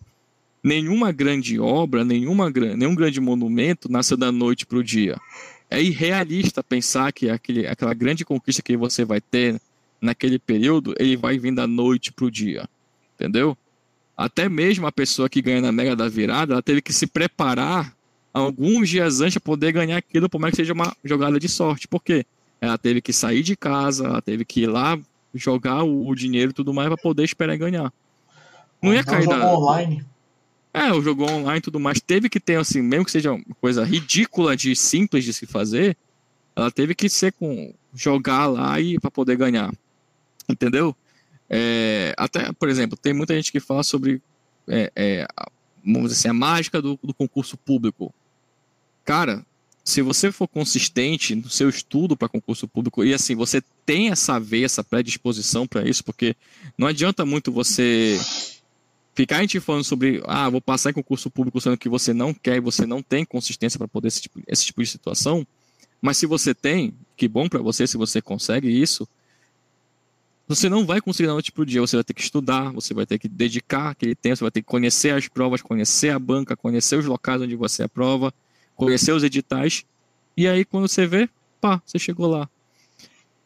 Nenhuma 0.63 1.11
grande 1.11 1.59
obra, 1.59 2.03
nenhuma, 2.03 2.49
nenhum 2.49 2.95
grande 2.95 3.21
monumento 3.21 3.89
nasceu 3.89 4.17
da 4.17 4.31
noite 4.31 4.65
para 4.65 4.77
o 4.77 4.83
dia. 4.83 5.17
É 5.69 5.81
irrealista 5.81 6.63
pensar 6.63 7.13
que 7.13 7.29
aquele, 7.29 7.67
aquela 7.67 7.93
grande 7.93 8.25
conquista 8.25 8.61
que 8.61 8.75
você 8.75 9.05
vai 9.05 9.21
ter 9.21 9.61
naquele 10.01 10.39
período, 10.39 10.93
ele 10.97 11.17
vai 11.17 11.37
vir 11.37 11.53
da 11.53 11.67
noite 11.67 12.11
para 12.11 12.25
o 12.25 12.31
dia. 12.31 12.67
Entendeu? 13.15 13.57
Até 14.15 14.49
mesmo 14.49 14.85
a 14.85 14.91
pessoa 14.91 15.29
que 15.29 15.41
ganha 15.41 15.61
na 15.61 15.71
Mega 15.71 15.95
da 15.95 16.09
Virada, 16.09 16.53
ela 16.53 16.61
teve 16.61 16.81
que 16.81 16.91
se 16.91 17.07
preparar 17.07 17.95
alguns 18.33 18.89
dias 18.89 19.21
antes 19.21 19.35
para 19.35 19.41
poder 19.41 19.71
ganhar 19.71 19.97
aquilo, 19.97 20.29
por 20.29 20.39
mais 20.39 20.51
que 20.51 20.57
seja 20.57 20.73
uma 20.73 20.95
jogada 21.03 21.39
de 21.39 21.47
sorte. 21.47 21.87
Por 21.87 22.03
quê? 22.03 22.25
Ela 22.61 22.77
teve 22.77 23.01
que 23.01 23.13
sair 23.13 23.41
de 23.41 23.55
casa, 23.55 24.05
ela 24.05 24.21
teve 24.21 24.43
que 24.43 24.61
ir 24.61 24.67
lá 24.67 24.99
jogar 25.33 25.83
o, 25.83 26.07
o 26.07 26.15
dinheiro 26.15 26.51
e 26.51 26.53
tudo 26.53 26.73
mais 26.73 26.87
para 26.89 26.97
poder 26.97 27.23
esperar 27.23 27.57
ganhar. 27.57 27.93
Não 28.81 28.93
ia 28.93 29.01
então 29.01 29.13
cair 29.13 29.27
da... 29.27 29.53
online. 29.53 30.05
É, 30.73 30.91
o 30.93 31.01
jogo 31.01 31.23
online 31.23 31.59
e 31.59 31.61
tudo 31.61 31.79
mais. 31.79 31.99
Teve 31.99 32.29
que 32.29 32.39
ter, 32.39 32.57
assim, 32.57 32.81
mesmo 32.81 33.05
que 33.05 33.11
seja 33.11 33.33
uma 33.33 33.55
coisa 33.59 33.83
ridícula 33.83 34.55
de 34.55 34.75
simples 34.75 35.23
de 35.23 35.33
se 35.33 35.45
fazer, 35.45 35.97
ela 36.55 36.69
teve 36.69 36.93
que 36.93 37.09
ser 37.09 37.31
com 37.33 37.73
jogar 37.93 38.47
lá 38.47 38.79
e 38.79 38.99
para 38.99 39.09
poder 39.09 39.35
ganhar. 39.35 39.73
Entendeu? 40.51 40.95
É, 41.49 42.13
até, 42.17 42.51
por 42.53 42.69
exemplo, 42.69 42.97
tem 42.97 43.13
muita 43.13 43.35
gente 43.35 43.51
que 43.51 43.59
fala 43.59 43.83
sobre 43.83 44.21
é, 44.67 44.91
é, 44.95 45.27
vamos 45.83 46.09
dizer 46.09 46.19
assim, 46.19 46.27
a 46.29 46.33
mágica 46.33 46.81
do, 46.81 46.99
do 47.03 47.13
concurso 47.13 47.57
público. 47.57 48.13
Cara, 49.03 49.45
se 49.83 50.01
você 50.01 50.31
for 50.31 50.47
consistente 50.47 51.33
no 51.33 51.49
seu 51.49 51.69
estudo 51.69 52.15
para 52.15 52.29
concurso 52.29 52.67
público 52.67 53.03
e 53.03 53.13
assim 53.13 53.35
você 53.35 53.61
tem 53.85 54.09
essa 54.09 54.39
veia, 54.39 54.65
essa 54.65 54.83
predisposição 54.83 55.65
para 55.65 55.87
isso, 55.87 56.03
porque 56.03 56.35
não 56.77 56.87
adianta 56.87 57.25
muito 57.25 57.51
você 57.51 58.19
ficar 59.15 59.45
te 59.47 59.59
falando 59.59 59.83
sobre 59.83 60.21
ah 60.25 60.49
vou 60.49 60.61
passar 60.61 60.91
em 60.91 60.93
concurso 60.93 61.29
público 61.31 61.59
sendo 61.59 61.77
que 61.77 61.89
você 61.89 62.13
não 62.13 62.33
quer 62.33 62.57
e 62.57 62.61
você 62.61 62.85
não 62.85 63.01
tem 63.01 63.25
consistência 63.25 63.79
para 63.79 63.87
poder 63.87 64.09
esse 64.09 64.21
tipo, 64.21 64.39
esse 64.47 64.65
tipo 64.65 64.83
de 64.83 64.89
situação, 64.89 65.45
mas 65.99 66.17
se 66.17 66.27
você 66.27 66.53
tem, 66.53 66.93
que 67.17 67.27
bom 67.27 67.49
para 67.49 67.61
você 67.61 67.87
se 67.87 67.97
você 67.97 68.21
consegue 68.21 68.69
isso, 68.69 69.07
você 70.49 70.67
não 70.67 70.83
vai 70.83 70.99
conseguir 70.99 71.27
da 71.27 71.33
noite 71.33 71.51
para 71.51 71.61
o 71.61 71.65
dia. 71.65 71.79
Você 71.79 71.95
vai 71.95 72.03
ter 72.03 72.15
que 72.15 72.21
estudar, 72.21 72.71
você 72.71 72.91
vai 72.91 73.05
ter 73.05 73.19
que 73.19 73.27
dedicar 73.27 73.91
aquele 73.91 74.15
tempo, 74.15 74.35
você 74.35 74.43
vai 74.43 74.49
ter 74.49 74.61
que 74.61 74.67
conhecer 74.67 75.13
as 75.13 75.27
provas, 75.27 75.61
conhecer 75.61 76.09
a 76.09 76.17
banca, 76.17 76.57
conhecer 76.57 76.97
os 76.97 77.05
locais 77.05 77.39
onde 77.39 77.55
você 77.55 77.83
aprova, 77.83 78.33
conhecer 78.75 79.11
os 79.11 79.23
editais. 79.23 79.85
E 80.35 80.47
aí, 80.47 80.65
quando 80.65 80.87
você 80.87 81.05
vê, 81.05 81.29
pá, 81.61 81.79
você 81.85 81.99
chegou 81.99 82.25
lá. 82.25 82.49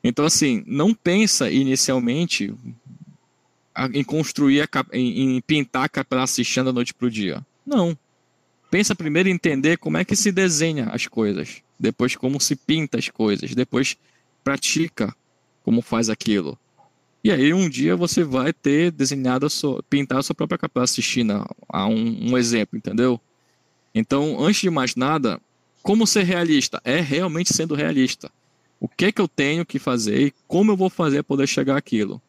Então, 0.02 0.24
assim, 0.24 0.64
não 0.66 0.94
pensa 0.94 1.52
inicialmente 1.52 2.56
em 3.94 4.04
construir, 4.04 4.62
a, 4.62 4.68
em, 4.94 5.36
em 5.36 5.42
pintar 5.42 5.84
a 5.84 5.90
Capela 5.90 6.24
Assistente 6.24 6.64
da 6.64 6.72
noite 6.72 6.94
para 6.94 7.08
o 7.08 7.12
dia. 7.12 7.46
Não. 7.66 7.98
Pensa 8.72 8.96
primeiro 8.96 9.28
em 9.28 9.34
entender 9.34 9.78
como 9.78 9.98
é 9.98 10.06
que 10.06 10.16
se 10.16 10.32
desenha 10.32 10.86
as 10.86 11.06
coisas, 11.06 11.62
depois 11.78 12.16
como 12.16 12.40
se 12.40 12.56
pinta 12.56 12.98
as 12.98 13.10
coisas, 13.10 13.54
depois 13.54 13.98
pratica 14.42 15.14
como 15.64 15.82
faz 15.82 16.10
aquilo. 16.10 16.58
E 17.24 17.32
aí 17.32 17.54
um 17.54 17.70
dia 17.70 17.96
você 17.96 18.24
vai 18.24 18.52
ter 18.52 18.92
desenhado, 18.92 19.46
a 19.46 19.50
sua, 19.50 19.82
pintar 19.84 20.20
a 20.20 20.24
sua 20.24 20.36
própria 20.36 20.58
capela 20.58 20.84
assistindo 20.84 21.46
a 21.70 21.88
um, 21.88 22.32
um 22.32 22.38
exemplo, 22.38 22.78
entendeu? 22.78 23.20
Então, 23.96 24.44
antes 24.44 24.62
de 24.62 24.70
mais 24.70 24.96
nada, 24.96 25.40
como 25.82 26.06
ser 26.06 26.24
realista? 26.24 26.82
É 26.84 27.00
realmente 27.00 27.54
sendo 27.54 27.76
realista. 27.76 28.30
O 28.80 28.88
que 28.90 29.06
é 29.06 29.12
que 29.12 29.22
eu 29.22 29.28
tenho 29.28 29.66
que 29.66 29.80
fazer 29.80 30.20
e 30.20 30.34
como 30.48 30.72
eu 30.72 30.78
vou 30.78 30.90
fazer 30.90 31.18
para 31.18 31.24
poder 31.24 31.48
chegar 31.48 31.78
àquilo? 31.78 32.22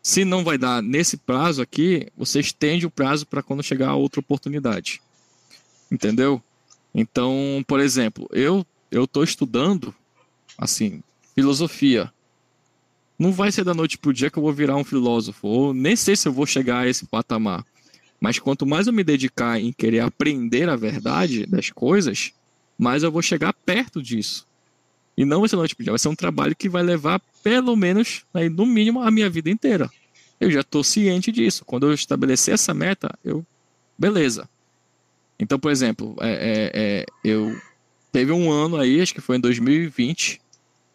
Se 0.00 0.24
não 0.24 0.44
vai 0.44 0.58
dar 0.58 0.80
nesse 0.80 1.16
prazo 1.16 1.60
aqui, 1.60 2.06
você 2.16 2.38
estende 2.38 2.86
o 2.86 2.90
prazo 2.90 3.26
para 3.26 3.42
quando 3.42 3.62
chegar 3.62 3.88
a 3.88 3.96
outra 3.96 4.20
oportunidade. 4.20 5.02
Entendeu? 5.90 6.40
Então, 6.94 7.64
por 7.66 7.80
exemplo, 7.80 8.28
eu 8.32 8.64
eu 8.90 9.04
estou 9.04 9.24
estudando 9.24 9.92
assim 10.56 11.02
filosofia 11.34 12.12
não 13.18 13.32
vai 13.32 13.52
ser 13.52 13.64
da 13.64 13.74
noite 13.74 13.98
pro 13.98 14.12
dia 14.12 14.30
que 14.30 14.38
eu 14.38 14.42
vou 14.42 14.52
virar 14.52 14.76
um 14.76 14.84
filósofo, 14.84 15.46
ou 15.46 15.74
nem 15.74 15.94
sei 15.96 16.16
se 16.16 16.26
eu 16.26 16.32
vou 16.32 16.46
chegar 16.46 16.80
a 16.80 16.88
esse 16.88 17.06
patamar. 17.06 17.64
Mas 18.20 18.38
quanto 18.38 18.66
mais 18.66 18.86
eu 18.86 18.92
me 18.92 19.04
dedicar 19.04 19.60
em 19.60 19.72
querer 19.72 20.00
aprender 20.00 20.68
a 20.68 20.76
verdade 20.76 21.46
das 21.46 21.70
coisas, 21.70 22.32
mais 22.78 23.02
eu 23.02 23.12
vou 23.12 23.22
chegar 23.22 23.52
perto 23.52 24.02
disso. 24.02 24.46
E 25.16 25.24
não 25.24 25.40
vai 25.40 25.48
ser 25.48 25.56
da 25.56 25.60
noite 25.60 25.76
pro 25.76 25.84
dia, 25.84 25.92
vai 25.92 25.98
ser 25.98 26.08
um 26.08 26.16
trabalho 26.16 26.56
que 26.56 26.68
vai 26.68 26.82
levar 26.82 27.20
pelo 27.42 27.76
menos, 27.76 28.24
aí, 28.32 28.48
no 28.48 28.66
mínimo, 28.66 29.00
a 29.00 29.10
minha 29.10 29.30
vida 29.30 29.50
inteira. 29.50 29.90
Eu 30.40 30.50
já 30.50 30.60
estou 30.60 30.82
ciente 30.82 31.30
disso. 31.30 31.64
Quando 31.64 31.86
eu 31.86 31.94
estabelecer 31.94 32.54
essa 32.54 32.74
meta, 32.74 33.16
eu. 33.24 33.44
Beleza. 33.96 34.48
Então, 35.38 35.58
por 35.58 35.70
exemplo, 35.70 36.16
é, 36.20 36.32
é, 36.32 36.70
é, 36.74 37.06
eu 37.22 37.56
teve 38.10 38.32
um 38.32 38.50
ano 38.50 38.76
aí, 38.76 39.00
acho 39.00 39.14
que 39.14 39.20
foi 39.20 39.36
em 39.36 39.40
2020, 39.40 40.40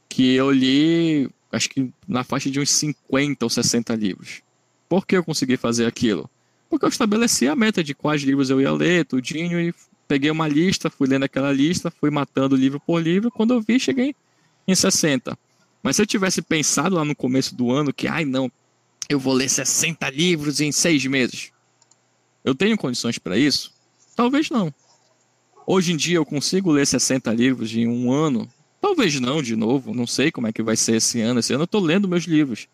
que 0.07 0.36
eu 0.36 0.51
li 0.51 1.30
acho 1.52 1.70
que 1.70 1.91
na 2.08 2.24
faixa 2.24 2.50
de 2.50 2.60
uns 2.60 2.70
50 2.72 3.45
ou 3.45 3.50
60 3.50 3.95
livros. 3.95 4.41
Por 4.88 5.06
que 5.06 5.18
eu 5.18 5.24
consegui 5.24 5.58
fazer 5.58 5.86
aquilo? 5.86 6.30
Porque 6.70 6.86
eu 6.86 6.89
estabeleci 6.89 7.47
a 7.47 7.56
meta 7.56 7.84
de 7.84 7.93
quais 7.93 8.22
livros 8.22 8.50
eu 8.50 8.62
ia 8.62 8.72
ler, 8.72 9.06
tudinho, 9.06 9.60
e 9.60 9.74
peguei 10.08 10.30
uma 10.30 10.47
lista, 10.47 10.89
fui 10.89 11.08
lendo 11.08 11.24
aquela 11.24 11.52
lista, 11.52 11.91
fui 11.91 12.10
matando 12.10 12.56
livro 12.56 12.80
por 12.80 13.02
livro, 13.02 13.32
quando 13.32 13.54
eu 13.54 13.62
vi, 13.62 13.80
cheguei 13.80 14.16
em 14.68 14.76
60. 14.76 15.38
Mas 15.82 15.95
se 15.95 16.02
eu 16.02 16.06
tivesse 16.06 16.41
pensado 16.41 16.95
lá 16.95 17.06
no 17.06 17.16
começo 17.16 17.56
do 17.56 17.72
ano 17.72 17.93
que, 17.93 18.08
ai 18.08 18.26
não, 18.26 18.52
eu 19.08 19.20
vou 19.20 19.34
ler 19.34 19.50
60 19.50 20.10
livros 20.10 20.62
em 20.62 20.72
seis 20.72 21.06
meses. 21.06 21.52
Eu 22.43 22.54
tenho 22.54 22.78
condições 22.78 23.18
para 23.18 23.38
isso? 23.38 23.74
Talvez 24.16 24.50
não. 24.50 24.74
Hoje 25.66 25.93
em 25.93 25.97
dia 25.97 26.18
eu 26.18 26.26
consigo 26.26 26.72
ler 26.72 26.86
60 26.86 27.32
livros 27.34 27.74
em 27.76 27.88
um 27.88 28.12
ano? 28.12 28.47
Talvez 28.82 29.20
não, 29.20 29.42
de 29.42 29.56
novo. 29.56 29.94
Não 29.94 30.08
sei 30.08 30.32
como 30.32 30.48
é 30.48 30.54
que 30.54 30.64
vai 30.64 30.76
ser 30.76 30.96
esse 30.96 31.20
ano. 31.22 31.40
Esse 31.40 31.54
ano 31.54 31.64
eu 31.64 31.66
estou 31.66 31.82
lendo 31.82 32.08
meus 32.08 32.24
livros. 32.24 32.68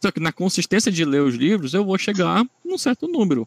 Só 0.00 0.10
que 0.10 0.18
na 0.18 0.32
consistência 0.32 0.90
de 0.90 1.04
ler 1.04 1.22
os 1.22 1.34
livros, 1.34 1.74
eu 1.74 1.84
vou 1.84 1.96
chegar 1.96 2.44
num 2.64 2.76
certo 2.76 3.06
número. 3.06 3.46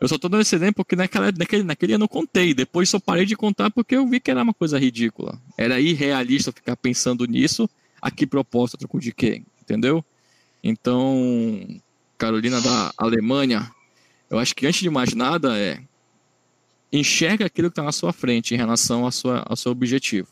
Eu 0.00 0.08
só 0.08 0.16
estou 0.16 0.28
dando 0.30 0.42
esse 0.42 0.54
exemplo 0.54 0.84
porque 0.84 0.94
naquela, 0.94 1.32
naquele, 1.32 1.62
naquele 1.62 1.94
ano 1.94 2.04
eu 2.04 2.08
contei. 2.08 2.54
Depois 2.54 2.88
só 2.88 3.00
parei 3.00 3.24
de 3.24 3.36
contar 3.36 3.70
porque 3.70 3.96
eu 3.96 4.06
vi 4.06 4.20
que 4.20 4.30
era 4.30 4.42
uma 4.42 4.54
coisa 4.54 4.78
ridícula. 4.78 5.40
Era 5.56 5.80
irrealista 5.80 6.52
ficar 6.52 6.76
pensando 6.76 7.24
nisso. 7.24 7.68
A 8.00 8.10
que 8.10 8.26
proposta, 8.26 8.76
troco 8.76 9.00
de 9.00 9.12
quê? 9.12 9.42
Entendeu? 9.62 10.04
Então, 10.62 11.66
Carolina 12.18 12.60
da 12.60 12.92
Alemanha, 12.96 13.70
eu 14.30 14.38
acho 14.38 14.54
que 14.54 14.66
antes 14.66 14.80
de 14.80 14.90
mais 14.90 15.14
nada 15.14 15.58
é 15.58 15.80
enxerga 16.92 17.46
aquilo 17.46 17.68
que 17.68 17.72
está 17.72 17.82
na 17.82 17.92
sua 17.92 18.12
frente 18.12 18.54
em 18.54 18.56
relação 18.56 19.06
à 19.06 19.10
sua, 19.10 19.42
ao 19.46 19.56
seu 19.56 19.72
objetivo. 19.72 20.28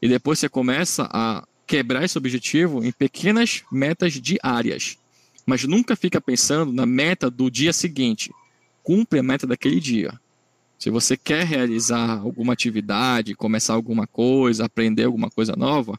E 0.00 0.08
depois 0.08 0.38
você 0.38 0.48
começa 0.48 1.08
a 1.12 1.46
quebrar 1.66 2.04
esse 2.04 2.18
objetivo 2.18 2.84
em 2.84 2.92
pequenas 2.92 3.62
metas 3.70 4.12
diárias. 4.14 4.98
Mas 5.46 5.64
nunca 5.64 5.96
fica 5.96 6.20
pensando 6.20 6.72
na 6.72 6.86
meta 6.86 7.30
do 7.30 7.50
dia 7.50 7.72
seguinte. 7.72 8.30
Cumpre 8.82 9.18
a 9.18 9.22
meta 9.22 9.46
daquele 9.46 9.80
dia. 9.80 10.18
Se 10.78 10.90
você 10.90 11.16
quer 11.16 11.46
realizar 11.46 12.18
alguma 12.20 12.52
atividade, 12.52 13.34
começar 13.34 13.74
alguma 13.74 14.06
coisa, 14.06 14.66
aprender 14.66 15.04
alguma 15.04 15.30
coisa 15.30 15.54
nova, 15.56 15.98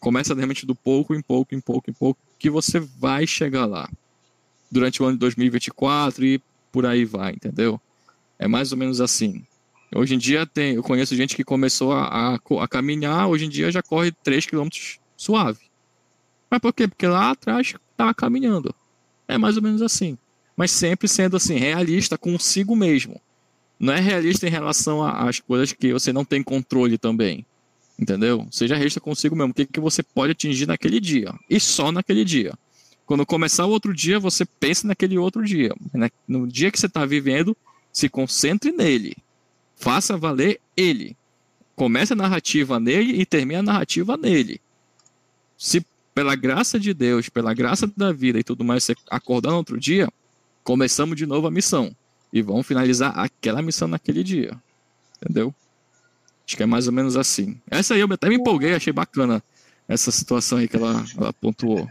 começa 0.00 0.34
realmente 0.34 0.64
do 0.64 0.74
pouco 0.74 1.14
em 1.14 1.20
pouco, 1.20 1.54
em 1.54 1.60
pouco, 1.60 1.90
em 1.90 1.92
pouco, 1.92 2.20
que 2.38 2.48
você 2.48 2.80
vai 2.80 3.26
chegar 3.26 3.66
lá. 3.66 3.88
Durante 4.70 5.02
o 5.02 5.06
ano 5.06 5.14
de 5.14 5.20
2024 5.20 6.24
e 6.24 6.40
por 6.72 6.86
aí 6.86 7.04
vai, 7.04 7.32
entendeu? 7.32 7.80
É 8.38 8.46
mais 8.46 8.72
ou 8.72 8.78
menos 8.78 9.00
assim. 9.00 9.44
Hoje 9.94 10.14
em 10.14 10.18
dia 10.18 10.46
tem, 10.46 10.74
eu 10.74 10.82
conheço 10.82 11.14
gente 11.14 11.36
que 11.36 11.44
começou 11.44 11.92
a, 11.92 12.34
a, 12.34 12.38
a 12.62 12.68
caminhar, 12.68 13.28
hoje 13.28 13.46
em 13.46 13.48
dia 13.48 13.70
já 13.70 13.82
corre 13.82 14.12
3 14.22 14.46
km 14.46 14.68
suave. 15.16 15.60
Mas 16.50 16.60
por 16.60 16.72
quê? 16.72 16.88
Porque 16.88 17.06
lá 17.06 17.30
atrás 17.30 17.74
estava 17.90 18.14
caminhando. 18.14 18.74
É 19.28 19.38
mais 19.38 19.56
ou 19.56 19.62
menos 19.62 19.82
assim. 19.82 20.18
Mas 20.56 20.70
sempre 20.70 21.08
sendo 21.08 21.36
assim, 21.36 21.56
realista 21.56 22.16
consigo 22.16 22.74
mesmo. 22.74 23.20
Não 23.78 23.92
é 23.92 24.00
realista 24.00 24.46
em 24.46 24.50
relação 24.50 25.04
às 25.04 25.38
coisas 25.38 25.72
que 25.72 25.92
você 25.92 26.12
não 26.12 26.24
tem 26.24 26.42
controle 26.42 26.96
também. 26.96 27.44
Entendeu? 27.98 28.46
Seja 28.50 28.74
realista 28.74 29.00
consigo 29.00 29.36
mesmo. 29.36 29.50
O 29.50 29.54
que, 29.54 29.66
que 29.66 29.80
você 29.80 30.02
pode 30.02 30.32
atingir 30.32 30.66
naquele 30.66 31.00
dia. 31.00 31.32
E 31.48 31.60
só 31.60 31.92
naquele 31.92 32.24
dia. 32.24 32.54
Quando 33.04 33.24
começar 33.24 33.66
o 33.66 33.70
outro 33.70 33.94
dia, 33.94 34.18
você 34.18 34.44
pensa 34.44 34.86
naquele 34.86 35.16
outro 35.18 35.44
dia. 35.44 35.74
No 36.26 36.46
dia 36.46 36.70
que 36.70 36.78
você 36.78 36.86
está 36.86 37.06
vivendo, 37.06 37.56
se 37.92 38.08
concentre 38.08 38.72
nele. 38.72 39.16
Faça 39.76 40.16
valer 40.16 40.60
ele. 40.76 41.16
Comece 41.74 42.14
a 42.14 42.16
narrativa 42.16 42.80
nele 42.80 43.20
e 43.20 43.26
termine 43.26 43.60
a 43.60 43.62
narrativa 43.62 44.16
nele. 44.16 44.60
Se 45.56 45.84
pela 46.14 46.34
graça 46.34 46.80
de 46.80 46.94
Deus, 46.94 47.28
pela 47.28 47.52
graça 47.52 47.86
da 47.94 48.10
vida 48.10 48.38
e 48.38 48.42
tudo 48.42 48.64
mais, 48.64 48.84
você 48.84 48.94
acordar 49.10 49.50
no 49.50 49.58
outro 49.58 49.78
dia, 49.78 50.08
começamos 50.64 51.16
de 51.16 51.26
novo 51.26 51.46
a 51.46 51.50
missão. 51.50 51.94
E 52.32 52.40
vamos 52.40 52.66
finalizar 52.66 53.18
aquela 53.18 53.60
missão 53.60 53.86
naquele 53.86 54.24
dia. 54.24 54.58
Entendeu? 55.22 55.54
Acho 56.46 56.56
que 56.56 56.62
é 56.62 56.66
mais 56.66 56.86
ou 56.86 56.92
menos 56.92 57.16
assim. 57.16 57.60
Essa 57.70 57.94
aí 57.94 58.00
eu 58.00 58.08
até 58.10 58.28
me 58.28 58.36
empolguei, 58.36 58.74
achei 58.74 58.92
bacana 58.92 59.42
essa 59.88 60.10
situação 60.10 60.58
aí 60.58 60.66
que 60.66 60.76
ela, 60.76 61.04
ela 61.16 61.32
pontuou. 61.32 61.88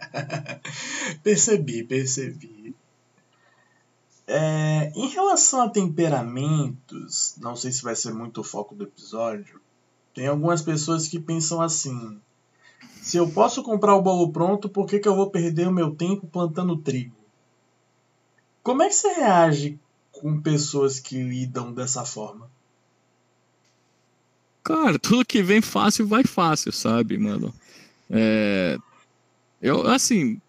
percebi, 1.24 1.84
percebi. 1.84 2.76
É, 4.28 4.92
em 4.96 5.08
relação 5.08 5.62
a 5.62 5.70
temperamentos, 5.70 7.36
não 7.40 7.56
sei 7.56 7.72
se 7.72 7.84
vai 7.84 7.96
ser 7.96 8.14
muito 8.14 8.42
o 8.42 8.44
foco 8.44 8.74
do 8.74 8.84
episódio. 8.84 9.62
Tem 10.14 10.28
algumas 10.28 10.62
pessoas 10.62 11.08
que 11.08 11.20
pensam 11.20 11.62
assim: 11.62 12.20
se 13.02 13.18
eu 13.18 13.30
posso 13.30 13.62
comprar 13.62 13.96
o 13.96 14.02
bolo 14.02 14.32
pronto, 14.32 14.68
por 14.68 14.88
que, 14.88 15.00
que 15.00 15.08
eu 15.08 15.16
vou 15.16 15.30
perder 15.30 15.68
o 15.68 15.74
meu 15.74 15.96
tempo 15.96 16.26
plantando 16.26 16.78
trigo? 16.78 17.16
Como 18.64 18.82
é 18.82 18.88
que 18.88 18.96
você 18.96 19.14
reage 19.14 19.80
com 20.12 20.42
pessoas 20.42 21.00
que 21.00 21.22
lidam 21.22 21.72
dessa 21.72 22.04
forma? 22.04 22.50
Cara, 24.64 24.98
tudo 24.98 25.24
que 25.24 25.44
vem 25.44 25.62
fácil 25.62 26.08
vai 26.08 26.24
fácil, 26.24 26.72
sabe, 26.72 27.20
mano? 27.20 27.54
É, 28.10 28.80
eu, 29.62 29.86
assim, 29.86 30.42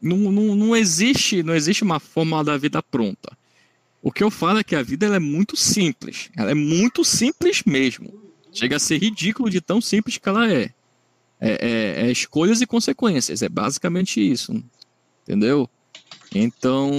não, 0.00 0.16
não, 0.16 0.54
não, 0.54 0.76
existe, 0.76 1.42
não 1.42 1.54
existe 1.54 1.82
uma 1.82 1.98
fórmula 1.98 2.44
da 2.44 2.56
vida 2.56 2.82
pronta. 2.82 3.36
O 4.00 4.12
que 4.12 4.22
eu 4.22 4.30
falo 4.30 4.60
é 4.60 4.64
que 4.64 4.76
a 4.76 4.82
vida 4.82 5.06
é 5.06 5.18
muito 5.18 5.56
simples. 5.56 6.30
Ela 6.36 6.52
é 6.52 6.54
muito 6.54 7.04
simples 7.04 7.62
mesmo. 7.64 8.12
Chega 8.52 8.76
a 8.76 8.80
ser 8.80 8.98
ridículo 8.98 9.50
de 9.50 9.60
tão 9.60 9.80
simples 9.80 10.18
que 10.18 10.28
ela 10.28 10.50
é. 10.50 10.70
É, 11.40 11.50
é, 11.50 12.06
é 12.06 12.10
escolhas 12.10 12.60
e 12.60 12.66
consequências. 12.66 13.42
É 13.42 13.48
basicamente 13.48 14.20
isso. 14.20 14.62
Entendeu? 15.22 15.68
Então, 16.34 16.90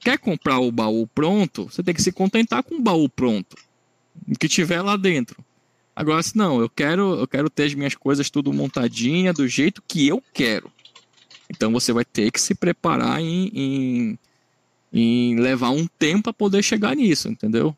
quer 0.00 0.18
comprar 0.18 0.58
o 0.58 0.72
baú 0.72 1.06
pronto, 1.06 1.64
você 1.64 1.82
tem 1.82 1.94
que 1.94 2.02
se 2.02 2.12
contentar 2.12 2.62
com 2.62 2.76
o 2.76 2.82
baú 2.82 3.08
pronto. 3.08 3.56
O 4.28 4.38
que 4.38 4.48
tiver 4.48 4.82
lá 4.82 4.96
dentro. 4.96 5.44
Agora, 5.94 6.22
se 6.22 6.36
não, 6.36 6.60
eu 6.60 6.68
quero, 6.68 7.20
eu 7.20 7.28
quero 7.28 7.50
ter 7.50 7.64
as 7.64 7.74
minhas 7.74 7.94
coisas 7.94 8.30
tudo 8.30 8.52
montadinha 8.52 9.32
do 9.32 9.46
jeito 9.46 9.82
que 9.86 10.08
eu 10.08 10.22
quero. 10.32 10.70
Então 11.54 11.70
você 11.70 11.92
vai 11.92 12.04
ter 12.04 12.30
que 12.30 12.40
se 12.40 12.54
preparar 12.54 13.20
em, 13.20 13.50
em, 13.54 14.18
em 14.92 15.36
levar 15.38 15.70
um 15.70 15.86
tempo 15.86 16.24
para 16.24 16.32
poder 16.32 16.62
chegar 16.62 16.96
nisso, 16.96 17.28
entendeu? 17.28 17.76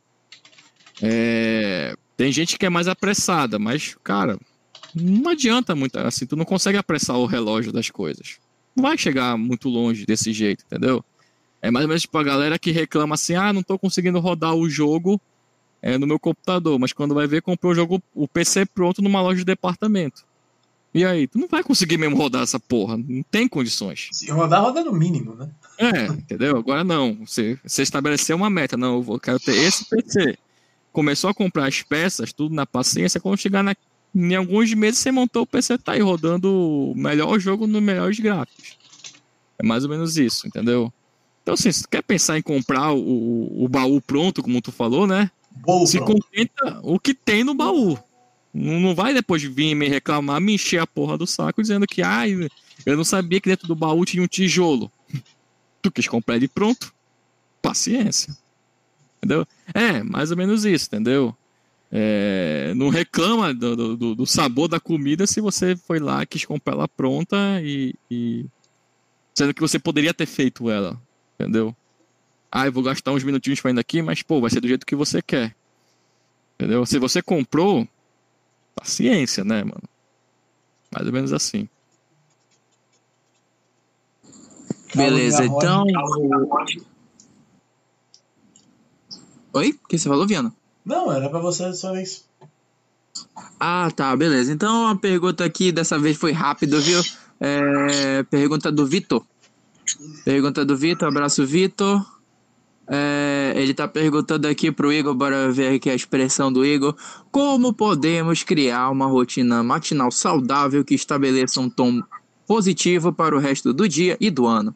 É, 1.02 1.96
tem 2.16 2.30
gente 2.30 2.56
que 2.56 2.64
é 2.64 2.70
mais 2.70 2.86
apressada, 2.86 3.58
mas, 3.58 3.96
cara, 4.04 4.38
não 4.94 5.32
adianta 5.32 5.74
muito. 5.74 5.98
Assim, 5.98 6.24
tu 6.24 6.36
não 6.36 6.44
consegue 6.44 6.78
apressar 6.78 7.18
o 7.18 7.26
relógio 7.26 7.72
das 7.72 7.90
coisas. 7.90 8.38
Não 8.76 8.82
vai 8.82 8.96
chegar 8.96 9.36
muito 9.36 9.68
longe 9.68 10.06
desse 10.06 10.32
jeito, 10.32 10.64
entendeu? 10.64 11.04
É 11.60 11.70
mais 11.70 11.84
ou 11.84 11.88
menos 11.88 12.02
tipo 12.02 12.16
a 12.16 12.22
galera 12.22 12.58
que 12.58 12.70
reclama 12.70 13.14
assim: 13.14 13.34
ah, 13.34 13.52
não 13.52 13.62
tô 13.62 13.78
conseguindo 13.78 14.20
rodar 14.20 14.54
o 14.54 14.68
jogo 14.68 15.20
é, 15.82 15.98
no 15.98 16.06
meu 16.06 16.18
computador, 16.18 16.78
mas 16.78 16.92
quando 16.92 17.14
vai 17.14 17.26
ver, 17.26 17.42
comprou 17.42 17.72
o 17.72 17.74
jogo, 17.74 18.02
o 18.14 18.28
PC 18.28 18.66
pronto 18.66 19.02
numa 19.02 19.20
loja 19.20 19.38
de 19.38 19.44
departamento. 19.44 20.24
E 20.94 21.04
aí, 21.04 21.26
tu 21.26 21.38
não 21.38 21.48
vai 21.48 21.64
conseguir 21.64 21.98
mesmo 21.98 22.16
rodar 22.16 22.42
essa 22.42 22.60
porra. 22.60 22.96
Não 22.96 23.24
tem 23.24 23.48
condições. 23.48 24.08
Se 24.12 24.30
rodar, 24.30 24.62
roda 24.62 24.84
no 24.84 24.92
mínimo, 24.92 25.34
né? 25.34 25.50
É, 25.76 26.06
entendeu? 26.06 26.56
Agora 26.56 26.84
não. 26.84 27.14
Você, 27.26 27.58
você 27.64 27.82
estabeleceu 27.82 28.36
uma 28.36 28.48
meta. 28.48 28.76
Não, 28.76 28.94
eu 28.94 29.02
vou, 29.02 29.18
quero 29.18 29.40
ter 29.40 29.56
esse 29.56 29.84
PC. 29.88 30.38
Começou 30.92 31.28
a 31.28 31.34
comprar 31.34 31.66
as 31.66 31.82
peças, 31.82 32.32
tudo 32.32 32.54
na 32.54 32.64
paciência. 32.64 33.20
Quando 33.20 33.40
chegar 33.40 33.64
na, 33.64 33.74
em 34.14 34.36
alguns 34.36 34.72
meses, 34.72 35.00
você 35.00 35.10
montou 35.10 35.42
o 35.42 35.46
PC, 35.46 35.76
tá 35.78 35.92
aí 35.92 36.00
rodando 36.00 36.48
o 36.48 36.94
melhor 36.94 37.40
jogo 37.40 37.66
nos 37.66 37.82
melhores 37.82 38.20
gráficos. 38.20 38.78
É 39.58 39.66
mais 39.66 39.82
ou 39.82 39.90
menos 39.90 40.16
isso, 40.16 40.46
entendeu? 40.46 40.92
Então, 41.42 41.54
assim, 41.54 41.72
se 41.72 41.82
tu 41.82 41.88
quer 41.88 42.02
pensar 42.02 42.38
em 42.38 42.42
comprar 42.42 42.92
o, 42.92 43.64
o 43.64 43.68
baú 43.68 44.00
pronto, 44.00 44.42
como 44.42 44.62
tu 44.62 44.70
falou, 44.70 45.08
né? 45.08 45.28
Se 45.86 45.98
pronto. 45.98 46.22
contenta 46.22 46.80
o 46.84 47.00
que 47.00 47.12
tem 47.12 47.42
no 47.42 47.54
baú. 47.54 47.98
Não 48.54 48.94
vai 48.94 49.12
depois 49.12 49.42
vir 49.42 49.74
me 49.74 49.88
reclamar, 49.88 50.40
me 50.40 50.54
encher 50.54 50.78
a 50.78 50.86
porra 50.86 51.18
do 51.18 51.26
saco 51.26 51.60
dizendo 51.60 51.88
que, 51.88 52.02
ai, 52.02 52.48
eu 52.86 52.96
não 52.96 53.02
sabia 53.02 53.40
que 53.40 53.48
dentro 53.48 53.66
do 53.66 53.74
baú 53.74 54.04
tinha 54.04 54.22
um 54.22 54.28
tijolo. 54.28 54.90
Tu 55.82 55.90
quis 55.90 56.08
comprar 56.08 56.36
ele 56.36 56.48
pronto? 56.48 56.94
Paciência. 57.60 58.34
Entendeu? 59.18 59.46
É, 59.74 60.02
mais 60.02 60.30
ou 60.30 60.36
menos 60.36 60.64
isso, 60.64 60.86
entendeu? 60.86 61.36
É, 61.90 62.72
não 62.74 62.88
reclama 62.88 63.52
do, 63.52 63.96
do, 63.96 64.14
do, 64.14 64.26
sabor 64.26 64.66
da 64.66 64.80
comida 64.80 65.26
se 65.26 65.40
você 65.40 65.76
foi 65.76 65.98
lá, 65.98 66.24
quis 66.24 66.44
comprar 66.44 66.74
ela 66.74 66.88
pronta 66.88 67.36
e, 67.62 67.94
e. 68.10 68.46
Sendo 69.34 69.52
que 69.52 69.60
você 69.60 69.78
poderia 69.78 70.14
ter 70.14 70.26
feito 70.26 70.70
ela, 70.70 71.00
entendeu? 71.38 71.74
Ah, 72.50 72.66
eu 72.66 72.72
vou 72.72 72.82
gastar 72.82 73.12
uns 73.12 73.24
minutinhos 73.24 73.60
indo 73.64 73.80
aqui, 73.80 74.00
mas 74.00 74.22
pô, 74.22 74.40
vai 74.40 74.50
ser 74.50 74.60
do 74.60 74.68
jeito 74.68 74.86
que 74.86 74.96
você 74.96 75.20
quer. 75.20 75.54
Entendeu? 76.54 76.86
Se 76.86 76.98
você 76.98 77.20
comprou, 77.20 77.86
Paciência, 78.74 79.44
né, 79.44 79.62
mano? 79.62 79.82
Mais 80.92 81.06
ou 81.06 81.12
menos 81.12 81.32
assim. 81.32 81.68
Beleza, 84.94 85.44
então. 85.44 85.84
Oi? 89.52 89.70
O 89.70 89.88
que 89.88 89.98
você 89.98 90.08
falou, 90.08 90.26
Viana? 90.26 90.54
Não, 90.84 91.12
era 91.12 91.28
pra 91.28 91.40
você 91.40 91.72
só 91.72 91.92
vez. 91.92 92.24
Ah, 93.58 93.90
tá, 93.94 94.14
beleza. 94.16 94.52
Então 94.52 94.88
a 94.88 94.96
pergunta 94.96 95.44
aqui 95.44 95.72
dessa 95.72 95.98
vez 95.98 96.16
foi 96.16 96.32
rápido, 96.32 96.80
viu? 96.80 97.00
É, 97.40 98.22
pergunta 98.24 98.70
do 98.70 98.86
Vitor. 98.86 99.24
Pergunta 100.24 100.64
do 100.64 100.76
Vitor, 100.76 101.08
abraço 101.08 101.46
Vitor. 101.46 102.04
É, 102.86 103.54
ele 103.56 103.70
está 103.70 103.88
perguntando 103.88 104.46
aqui 104.46 104.70
para 104.70 104.86
o 104.86 104.92
Igor, 104.92 105.14
bora 105.14 105.50
ver 105.50 105.74
aqui 105.74 105.88
a 105.88 105.94
expressão 105.94 106.52
do 106.52 106.64
Igor. 106.64 106.94
Como 107.30 107.72
podemos 107.72 108.42
criar 108.42 108.90
uma 108.90 109.06
rotina 109.06 109.62
matinal 109.62 110.10
saudável 110.10 110.84
que 110.84 110.94
estabeleça 110.94 111.60
um 111.60 111.70
tom 111.70 112.02
positivo 112.46 113.12
para 113.12 113.34
o 113.34 113.38
resto 113.38 113.72
do 113.72 113.88
dia 113.88 114.16
e 114.20 114.30
do 114.30 114.46
ano? 114.46 114.72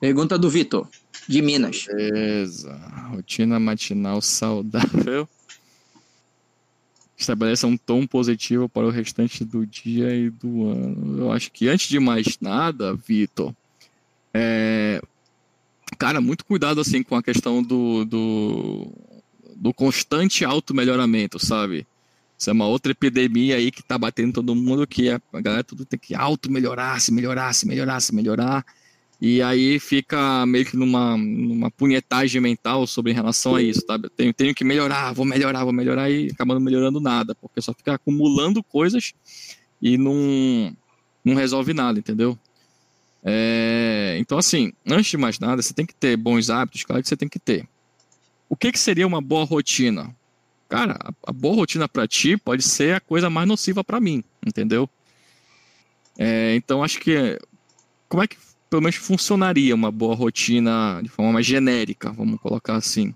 Pergunta 0.00 0.38
do 0.38 0.48
Vitor, 0.48 0.88
de 1.28 1.42
Minas. 1.42 1.86
Beleza. 1.86 2.74
Rotina 3.10 3.60
matinal 3.60 4.22
saudável. 4.22 5.28
Estabeleça 7.16 7.66
um 7.66 7.76
tom 7.76 8.06
positivo 8.06 8.68
para 8.68 8.86
o 8.86 8.90
restante 8.90 9.44
do 9.44 9.64
dia 9.64 10.12
e 10.12 10.30
do 10.30 10.66
ano. 10.68 11.18
Eu 11.18 11.30
acho 11.30 11.52
que 11.52 11.68
antes 11.68 11.88
de 11.88 12.00
mais 12.00 12.38
nada, 12.40 12.94
Vitor, 12.94 13.54
é... 14.34 15.00
cara, 15.98 16.20
muito 16.20 16.44
cuidado 16.44 16.80
assim 16.80 17.02
com 17.02 17.14
a 17.16 17.22
questão 17.22 17.62
do, 17.62 18.04
do, 18.04 18.92
do 19.56 19.74
constante 19.74 20.44
auto-melhoramento, 20.44 21.38
sabe? 21.38 21.86
Isso 22.38 22.50
é 22.50 22.52
uma 22.52 22.66
outra 22.66 22.90
epidemia 22.90 23.56
aí 23.56 23.70
que 23.70 23.82
tá 23.82 23.96
batendo 23.96 24.32
todo 24.32 24.54
mundo, 24.54 24.86
que 24.86 25.08
a 25.10 25.20
galera 25.34 25.62
tudo 25.62 25.84
tem 25.84 25.98
que 25.98 26.14
auto-melhorar, 26.14 27.00
se 27.00 27.12
melhorar, 27.12 27.52
se 27.52 27.66
melhorar, 27.66 28.00
se 28.00 28.14
melhorar. 28.14 28.66
E 29.20 29.40
aí 29.40 29.78
fica 29.78 30.44
meio 30.44 30.64
que 30.66 30.76
numa, 30.76 31.16
numa 31.16 31.70
punhetagem 31.70 32.40
mental 32.40 32.84
sobre 32.88 33.12
relação 33.12 33.54
a 33.54 33.62
isso, 33.62 33.84
sabe? 33.86 34.08
tenho, 34.10 34.34
tenho 34.34 34.52
que 34.52 34.64
melhorar, 34.64 35.12
vou 35.12 35.24
melhorar, 35.24 35.62
vou 35.62 35.72
melhorar 35.72 36.10
e 36.10 36.30
acabando 36.32 36.60
melhorando 36.60 36.98
nada, 37.00 37.32
porque 37.36 37.62
só 37.62 37.72
fica 37.72 37.94
acumulando 37.94 38.64
coisas 38.64 39.14
e 39.80 39.96
não, 39.96 40.76
não 41.24 41.36
resolve 41.36 41.72
nada, 41.72 42.00
entendeu? 42.00 42.36
É, 43.24 44.16
então, 44.18 44.36
assim, 44.38 44.72
antes 44.86 45.10
de 45.10 45.16
mais 45.16 45.38
nada, 45.38 45.62
você 45.62 45.72
tem 45.72 45.86
que 45.86 45.94
ter 45.94 46.16
bons 46.16 46.50
hábitos, 46.50 46.84
claro 46.84 47.02
que 47.02 47.08
você 47.08 47.16
tem 47.16 47.28
que 47.28 47.38
ter. 47.38 47.68
O 48.48 48.56
que, 48.56 48.72
que 48.72 48.78
seria 48.78 49.06
uma 49.06 49.20
boa 49.20 49.44
rotina? 49.44 50.14
Cara, 50.68 50.98
a, 51.00 51.30
a 51.30 51.32
boa 51.32 51.54
rotina 51.54 51.88
para 51.88 52.08
ti 52.08 52.36
pode 52.36 52.62
ser 52.62 52.96
a 52.96 53.00
coisa 53.00 53.30
mais 53.30 53.46
nociva 53.46 53.84
para 53.84 54.00
mim, 54.00 54.24
entendeu? 54.44 54.88
É, 56.18 56.54
então, 56.54 56.82
acho 56.82 56.98
que. 57.00 57.38
Como 58.08 58.22
é 58.22 58.26
que 58.26 58.36
pelo 58.72 58.80
menos 58.80 58.96
funcionaria 58.96 59.74
uma 59.74 59.90
boa 59.90 60.14
rotina 60.14 60.98
de 61.02 61.08
forma 61.10 61.30
mais 61.30 61.44
genérica, 61.44 62.10
vamos 62.10 62.40
colocar 62.40 62.76
assim. 62.76 63.14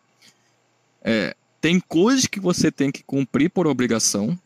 É, 1.03 1.35
tem 1.63 1.81
coisas 1.81 2.27
que 2.27 2.39
você 2.39 2.71
tem 2.71 2.93
que 2.93 3.03
cumprir 3.03 3.49
por 3.49 3.67
obrigação, 3.67 4.39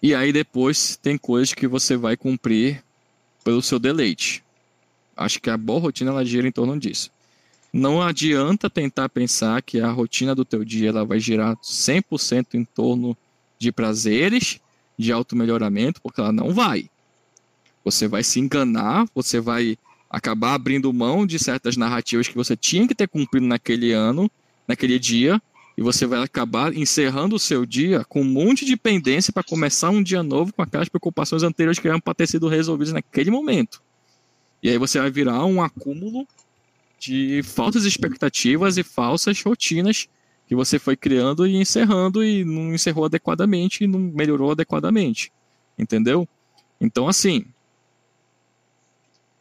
e 0.00 0.14
aí 0.14 0.32
depois 0.32 0.96
tem 0.96 1.18
coisas 1.18 1.52
que 1.52 1.66
você 1.66 1.96
vai 1.96 2.16
cumprir 2.16 2.84
pelo 3.44 3.62
seu 3.62 3.78
deleite. 3.78 4.42
Acho 5.16 5.40
que 5.40 5.50
a 5.50 5.56
boa 5.56 5.80
rotina 5.80 6.10
ela 6.10 6.24
gira 6.24 6.46
em 6.46 6.52
torno 6.52 6.78
disso. 6.78 7.10
Não 7.72 8.00
adianta 8.00 8.70
tentar 8.70 9.08
pensar 9.08 9.60
que 9.62 9.80
a 9.80 9.90
rotina 9.90 10.34
do 10.34 10.44
teu 10.44 10.64
dia 10.64 10.88
ela 10.88 11.04
vai 11.04 11.20
girar 11.20 11.56
100% 11.56 12.54
em 12.54 12.64
torno 12.64 13.16
de 13.58 13.70
prazeres, 13.70 14.60
de 14.98 15.12
auto-melhoramento, 15.12 16.00
porque 16.00 16.20
ela 16.20 16.32
não 16.32 16.52
vai. 16.52 16.88
Você 17.84 18.08
vai 18.08 18.22
se 18.22 18.40
enganar, 18.40 19.06
você 19.14 19.40
vai 19.40 19.76
acabar 20.10 20.54
abrindo 20.54 20.92
mão 20.92 21.26
de 21.26 21.38
certas 21.38 21.76
narrativas 21.76 22.28
que 22.28 22.34
você 22.34 22.56
tinha 22.56 22.88
que 22.88 22.94
ter 22.94 23.08
cumprido 23.08 23.46
naquele 23.46 23.92
ano, 23.92 24.30
naquele 24.66 24.98
dia, 24.98 25.40
e 25.78 25.80
você 25.80 26.06
vai 26.06 26.20
acabar 26.20 26.76
encerrando 26.76 27.36
o 27.36 27.38
seu 27.38 27.64
dia 27.64 28.04
com 28.06 28.22
um 28.22 28.24
monte 28.24 28.64
de 28.64 28.76
pendência 28.76 29.32
para 29.32 29.44
começar 29.44 29.90
um 29.90 30.02
dia 30.02 30.24
novo 30.24 30.52
com 30.52 30.60
aquelas 30.60 30.88
preocupações 30.88 31.44
anteriores 31.44 31.78
que 31.78 31.86
eram 31.86 32.00
para 32.00 32.14
ter 32.14 32.26
sido 32.26 32.48
resolvidas 32.48 32.92
naquele 32.92 33.30
momento. 33.30 33.80
E 34.60 34.68
aí 34.68 34.76
você 34.76 34.98
vai 34.98 35.08
virar 35.08 35.44
um 35.44 35.62
acúmulo 35.62 36.26
de 36.98 37.44
falsas 37.44 37.84
expectativas 37.84 38.76
e 38.76 38.82
falsas 38.82 39.40
rotinas 39.40 40.08
que 40.48 40.56
você 40.56 40.80
foi 40.80 40.96
criando 40.96 41.46
e 41.46 41.54
encerrando 41.54 42.24
e 42.24 42.44
não 42.44 42.74
encerrou 42.74 43.04
adequadamente 43.04 43.84
e 43.84 43.86
não 43.86 44.00
melhorou 44.00 44.50
adequadamente. 44.50 45.30
Entendeu? 45.78 46.28
Então, 46.80 47.06
assim, 47.06 47.44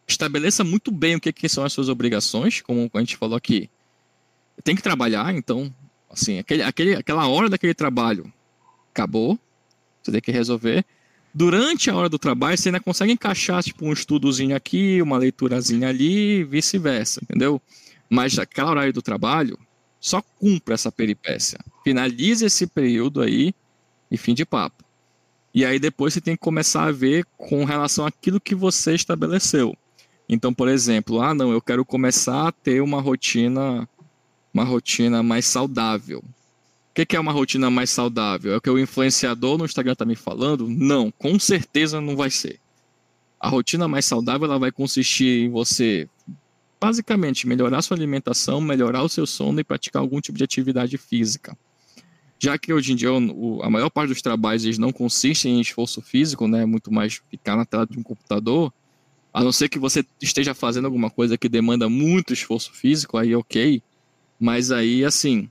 estabeleça 0.07 0.63
muito 0.63 0.91
bem 0.91 1.15
o 1.15 1.19
que, 1.19 1.33
que 1.33 1.49
são 1.49 1.65
as 1.65 1.73
suas 1.73 1.89
obrigações, 1.89 2.61
como 2.61 2.91
a 2.93 2.99
gente 2.99 3.17
falou 3.17 3.35
aqui. 3.35 3.71
Tem 4.63 4.75
que 4.75 4.83
trabalhar, 4.83 5.33
então, 5.33 5.73
assim, 6.09 6.39
aquele, 6.39 6.63
aquele, 6.63 6.95
aquela 6.95 7.27
hora 7.27 7.49
daquele 7.49 7.73
trabalho 7.73 8.31
acabou, 8.91 9.37
você 10.01 10.11
tem 10.11 10.21
que 10.21 10.31
resolver. 10.31 10.85
Durante 11.33 11.89
a 11.89 11.95
hora 11.95 12.09
do 12.09 12.17
trabalho, 12.17 12.57
você 12.57 12.69
ainda 12.69 12.79
consegue 12.79 13.11
encaixar 13.11 13.61
tipo, 13.61 13.85
um 13.85 13.93
estudozinho 13.93 14.55
aqui, 14.55 15.01
uma 15.01 15.17
leiturazinha 15.17 15.89
ali, 15.89 16.43
vice-versa, 16.43 17.19
entendeu? 17.23 17.61
Mas 18.09 18.39
aquela 18.39 18.71
hora 18.71 18.91
do 18.91 19.01
trabalho, 19.01 19.57
só 19.99 20.21
cumpra 20.21 20.73
essa 20.73 20.91
peripécia. 20.91 21.59
Finalize 21.83 22.45
esse 22.45 22.65
período 22.65 23.21
aí 23.21 23.53
e 24.09 24.17
fim 24.17 24.33
de 24.33 24.45
papo. 24.45 24.83
E 25.53 25.65
aí 25.65 25.79
depois 25.79 26.13
você 26.13 26.21
tem 26.21 26.35
que 26.35 26.41
começar 26.41 26.83
a 26.85 26.91
ver 26.91 27.25
com 27.37 27.65
relação 27.65 28.05
àquilo 28.05 28.39
que 28.39 28.55
você 28.55 28.93
estabeleceu. 28.95 29.75
Então, 30.29 30.53
por 30.53 30.67
exemplo, 30.67 31.21
ah, 31.21 31.33
não, 31.33 31.51
eu 31.51 31.61
quero 31.61 31.85
começar 31.85 32.47
a 32.47 32.51
ter 32.51 32.81
uma 32.81 33.01
rotina, 33.01 33.87
uma 34.57 34.63
rotina 34.63 35.21
mais 35.21 35.45
saudável. 35.45 36.23
O 36.89 37.05
que 37.05 37.15
é 37.15 37.19
uma 37.19 37.31
rotina 37.31 37.69
mais 37.69 37.91
saudável? 37.91 38.53
É 38.53 38.57
o 38.57 38.61
que 38.61 38.69
o 38.69 38.79
influenciador 38.79 39.55
no 39.55 39.65
Instagram 39.65 39.93
está 39.93 40.03
me 40.03 40.15
falando? 40.15 40.67
Não, 40.67 41.11
com 41.11 41.39
certeza 41.39 42.01
não 42.01 42.15
vai 42.15 42.31
ser. 42.31 42.59
A 43.39 43.49
rotina 43.49 43.87
mais 43.87 44.05
saudável 44.05 44.45
ela 44.45 44.57
vai 44.57 44.71
consistir 44.71 45.45
em 45.45 45.49
você, 45.49 46.09
basicamente, 46.81 47.47
melhorar 47.47 47.83
sua 47.83 47.95
alimentação, 47.95 48.59
melhorar 48.59 49.03
o 49.03 49.09
seu 49.09 49.27
sono 49.27 49.59
e 49.59 49.63
praticar 49.63 50.01
algum 50.01 50.19
tipo 50.19 50.39
de 50.39 50.43
atividade 50.43 50.97
física. 50.97 51.55
Já 52.39 52.57
que 52.57 52.73
hoje 52.73 52.93
em 52.93 52.95
dia 52.95 53.09
a 53.09 53.69
maior 53.69 53.91
parte 53.91 54.09
dos 54.09 54.23
trabalhos 54.23 54.65
eles 54.65 54.79
não 54.79 54.91
consistem 54.91 55.57
em 55.57 55.61
esforço 55.61 56.01
físico, 56.01 56.47
né, 56.47 56.65
muito 56.65 56.91
mais 56.91 57.21
ficar 57.29 57.55
na 57.55 57.65
tela 57.65 57.85
de 57.85 57.99
um 57.99 58.03
computador, 58.03 58.73
a 59.31 59.43
não 59.43 59.51
ser 59.51 59.69
que 59.69 59.77
você 59.77 60.03
esteja 60.19 60.55
fazendo 60.55 60.85
alguma 60.85 61.11
coisa 61.11 61.37
que 61.37 61.47
demanda 61.47 61.87
muito 61.87 62.33
esforço 62.33 62.73
físico, 62.73 63.17
aí 63.17 63.35
ok. 63.35 63.83
Mas 64.39 64.71
aí, 64.71 65.03
assim, 65.03 65.49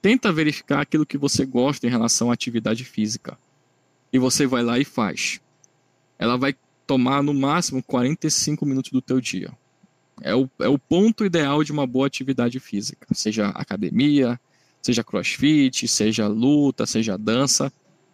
tenta 0.00 0.32
verificar 0.32 0.80
aquilo 0.80 1.06
que 1.06 1.18
você 1.18 1.44
gosta 1.44 1.86
em 1.86 1.90
relação 1.90 2.30
à 2.30 2.34
atividade 2.34 2.84
física. 2.84 3.38
E 4.12 4.18
você 4.18 4.46
vai 4.46 4.62
lá 4.62 4.78
e 4.78 4.84
faz. 4.84 5.40
Ela 6.18 6.36
vai 6.36 6.54
tomar 6.86 7.22
no 7.22 7.32
máximo 7.32 7.82
45 7.82 8.66
minutos 8.66 8.90
do 8.90 9.00
teu 9.00 9.20
dia. 9.20 9.50
É 10.20 10.34
o, 10.34 10.48
é 10.60 10.68
o 10.68 10.78
ponto 10.78 11.24
ideal 11.24 11.64
de 11.64 11.72
uma 11.72 11.86
boa 11.86 12.06
atividade 12.06 12.60
física. 12.60 13.06
Seja 13.12 13.48
academia, 13.48 14.38
seja 14.82 15.02
crossfit, 15.02 15.88
seja 15.88 16.26
luta, 16.26 16.84
seja 16.84 17.16
dança. 17.16 17.72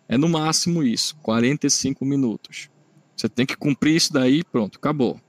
É 0.09 0.17
no 0.17 0.29
máximo 0.29 0.83
isso, 0.83 1.17
45 1.23 2.05
minutos. 2.05 2.71
Você 3.17 3.29
tem 3.29 3.45
que 3.45 3.57
cumprir 3.57 3.97
isso 3.97 4.13
daí, 4.13 4.45
pronto, 4.45 4.79
acabou. 4.79 5.21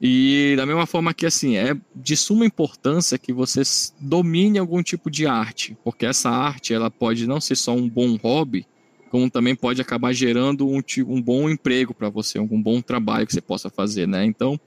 E 0.00 0.54
da 0.56 0.64
mesma 0.64 0.86
forma 0.86 1.12
que 1.12 1.26
assim, 1.26 1.56
é 1.56 1.76
de 1.94 2.16
suma 2.16 2.46
importância 2.46 3.18
que 3.18 3.32
você 3.32 3.62
domine 3.98 4.58
algum 4.58 4.82
tipo 4.82 5.10
de 5.10 5.26
arte, 5.26 5.76
porque 5.82 6.06
essa 6.06 6.30
arte 6.30 6.72
ela 6.72 6.90
pode 6.90 7.26
não 7.26 7.40
ser 7.40 7.56
só 7.56 7.74
um 7.74 7.88
bom 7.88 8.16
hobby, 8.16 8.64
como 9.10 9.28
também 9.28 9.56
pode 9.56 9.80
acabar 9.80 10.12
gerando 10.12 10.68
um, 10.68 10.80
um 11.06 11.20
bom 11.20 11.50
emprego 11.50 11.92
para 11.92 12.08
você, 12.08 12.38
um 12.38 12.62
bom 12.62 12.80
trabalho 12.80 13.26
que 13.26 13.32
você 13.32 13.40
possa 13.40 13.68
fazer, 13.68 14.06
né? 14.06 14.24
Então, 14.24 14.60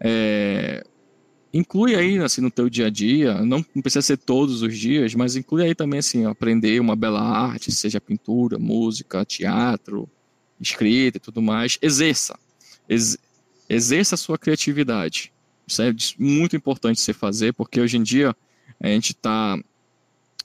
é, 0.00 0.84
inclui 1.54 1.94
aí 1.94 2.18
assim 2.18 2.40
no 2.40 2.50
teu 2.50 2.68
dia 2.68 2.86
a 2.86 2.90
dia, 2.90 3.34
não, 3.44 3.62
precisa 3.62 4.02
ser 4.02 4.16
todos 4.16 4.62
os 4.62 4.76
dias, 4.76 5.14
mas 5.14 5.36
inclui 5.36 5.62
aí 5.62 5.74
também 5.76 6.00
assim 6.00 6.24
aprender 6.24 6.80
uma 6.80 6.96
bela 6.96 7.20
arte, 7.20 7.70
seja 7.70 8.00
pintura, 8.00 8.58
música, 8.58 9.24
teatro, 9.24 10.08
escrita 10.60 11.18
e 11.18 11.20
tudo 11.20 11.40
mais, 11.40 11.78
exerça. 11.80 12.36
Ex 12.88 13.18
exerça 13.68 14.14
a 14.14 14.18
sua 14.18 14.38
criatividade. 14.38 15.32
Isso 15.66 15.82
é 15.82 15.92
muito 16.18 16.54
importante 16.54 17.00
você 17.00 17.12
fazer, 17.12 17.52
porque 17.52 17.80
hoje 17.80 17.96
em 17.96 18.02
dia 18.02 18.34
a 18.80 18.88
gente 18.88 19.10
está 19.10 19.58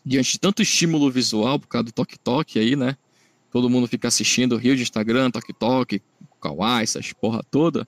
diante 0.05 0.33
de 0.33 0.39
tanto 0.39 0.61
estímulo 0.61 1.11
visual 1.11 1.59
por 1.59 1.67
causa 1.67 1.85
do 1.85 1.91
toque-toque 1.91 2.57
aí, 2.57 2.75
né? 2.75 2.97
Todo 3.51 3.69
mundo 3.69 3.87
fica 3.87 4.07
assistindo 4.07 4.57
rio 4.57 4.75
de 4.75 4.81
Instagram, 4.81 5.29
toque-toque, 5.29 6.01
kawaii, 6.41 6.83
essas 6.83 7.13
porra 7.13 7.43
toda. 7.51 7.87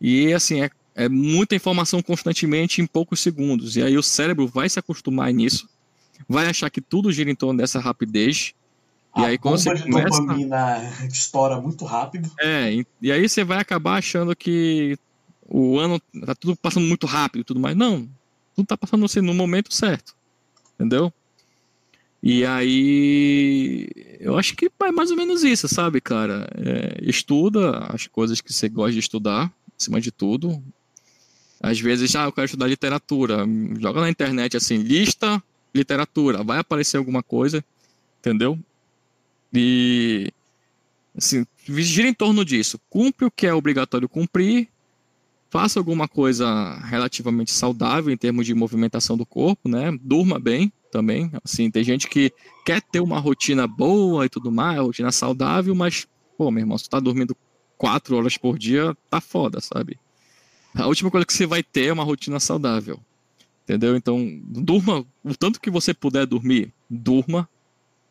E 0.00 0.32
assim, 0.32 0.62
é, 0.62 0.70
é 0.94 1.08
muita 1.08 1.54
informação 1.54 2.02
constantemente 2.02 2.80
em 2.80 2.86
poucos 2.86 3.20
segundos. 3.20 3.76
E 3.76 3.82
aí 3.82 3.96
o 3.96 4.02
cérebro 4.02 4.48
vai 4.48 4.68
se 4.68 4.78
acostumar 4.78 5.32
nisso, 5.32 5.68
vai 6.28 6.46
achar 6.46 6.70
que 6.70 6.80
tudo 6.80 7.12
gira 7.12 7.30
em 7.30 7.34
torno 7.34 7.58
dessa 7.58 7.78
rapidez 7.78 8.54
e 9.16 9.22
a 9.22 9.26
aí 9.26 9.38
quando 9.38 9.58
você 9.58 9.74
de 9.74 9.82
começa... 9.82 10.20
dopamina 10.20 10.90
estoura 11.08 11.60
muito 11.60 11.84
rápido. 11.84 12.30
É, 12.40 12.84
e 13.00 13.12
aí 13.12 13.28
você 13.28 13.44
vai 13.44 13.58
acabar 13.58 13.98
achando 13.98 14.34
que 14.34 14.98
o 15.48 15.78
ano 15.78 16.00
tá 16.24 16.34
tudo 16.34 16.56
passando 16.56 16.86
muito 16.86 17.06
rápido 17.06 17.42
e 17.42 17.44
tudo 17.44 17.60
mais. 17.60 17.76
Não, 17.76 18.08
tudo 18.54 18.66
tá 18.66 18.76
passando 18.76 19.04
assim, 19.04 19.20
no 19.20 19.34
momento 19.34 19.72
certo. 19.72 20.14
Entendeu? 20.74 21.12
E 22.22 22.44
aí, 22.44 23.86
eu 24.18 24.38
acho 24.38 24.56
que 24.56 24.70
é 24.82 24.90
mais 24.90 25.10
ou 25.10 25.16
menos 25.16 25.44
isso, 25.44 25.68
sabe, 25.68 26.00
cara? 26.00 26.48
É, 26.56 26.98
estuda 27.02 27.80
as 27.92 28.06
coisas 28.06 28.40
que 28.40 28.50
você 28.50 28.66
gosta 28.68 28.92
de 28.92 28.98
estudar, 28.98 29.52
acima 29.78 30.00
de 30.00 30.10
tudo. 30.10 30.62
Às 31.62 31.78
vezes, 31.78 32.16
ah, 32.16 32.24
eu 32.24 32.32
quero 32.32 32.46
estudar 32.46 32.66
literatura. 32.66 33.46
Joga 33.78 34.00
na 34.00 34.08
internet 34.08 34.56
assim, 34.56 34.78
lista 34.78 35.42
literatura, 35.74 36.42
vai 36.42 36.58
aparecer 36.58 36.96
alguma 36.96 37.22
coisa, 37.22 37.64
entendeu? 38.20 38.58
E 39.54 40.32
assim, 41.16 41.46
gira 41.66 42.08
em 42.08 42.14
torno 42.14 42.44
disso. 42.44 42.80
Cumpre 42.90 43.26
o 43.26 43.30
que 43.30 43.46
é 43.46 43.54
obrigatório 43.54 44.08
cumprir, 44.08 44.68
faça 45.48 45.78
alguma 45.78 46.08
coisa 46.08 46.74
relativamente 46.86 47.52
saudável 47.52 48.12
em 48.12 48.16
termos 48.16 48.44
de 48.44 48.52
movimentação 48.54 49.16
do 49.16 49.24
corpo, 49.24 49.68
né? 49.68 49.96
Durma 50.02 50.38
bem 50.38 50.72
também. 50.90 51.30
Assim, 51.44 51.70
tem 51.70 51.84
gente 51.84 52.08
que 52.08 52.32
quer 52.64 52.82
ter 52.82 53.00
uma 53.00 53.20
rotina 53.20 53.66
boa 53.66 54.26
e 54.26 54.28
tudo 54.28 54.50
mais, 54.50 54.80
rotina 54.80 55.12
saudável, 55.12 55.74
mas, 55.74 56.08
pô, 56.36 56.50
meu 56.50 56.62
irmão, 56.62 56.76
se 56.76 56.88
tá 56.88 56.98
dormindo 56.98 57.36
quatro 57.78 58.16
horas 58.16 58.36
por 58.36 58.58
dia, 58.58 58.96
tá 59.08 59.20
foda, 59.20 59.60
sabe? 59.60 59.98
A 60.74 60.88
última 60.88 61.10
coisa 61.10 61.24
que 61.24 61.32
você 61.32 61.46
vai 61.46 61.62
ter 61.62 61.86
é 61.86 61.92
uma 61.92 62.02
rotina 62.02 62.40
saudável. 62.40 62.98
Entendeu? 63.62 63.96
Então, 63.96 64.40
durma 64.44 65.06
o 65.22 65.34
tanto 65.36 65.60
que 65.60 65.70
você 65.70 65.94
puder 65.94 66.26
dormir, 66.26 66.72
durma. 66.90 67.48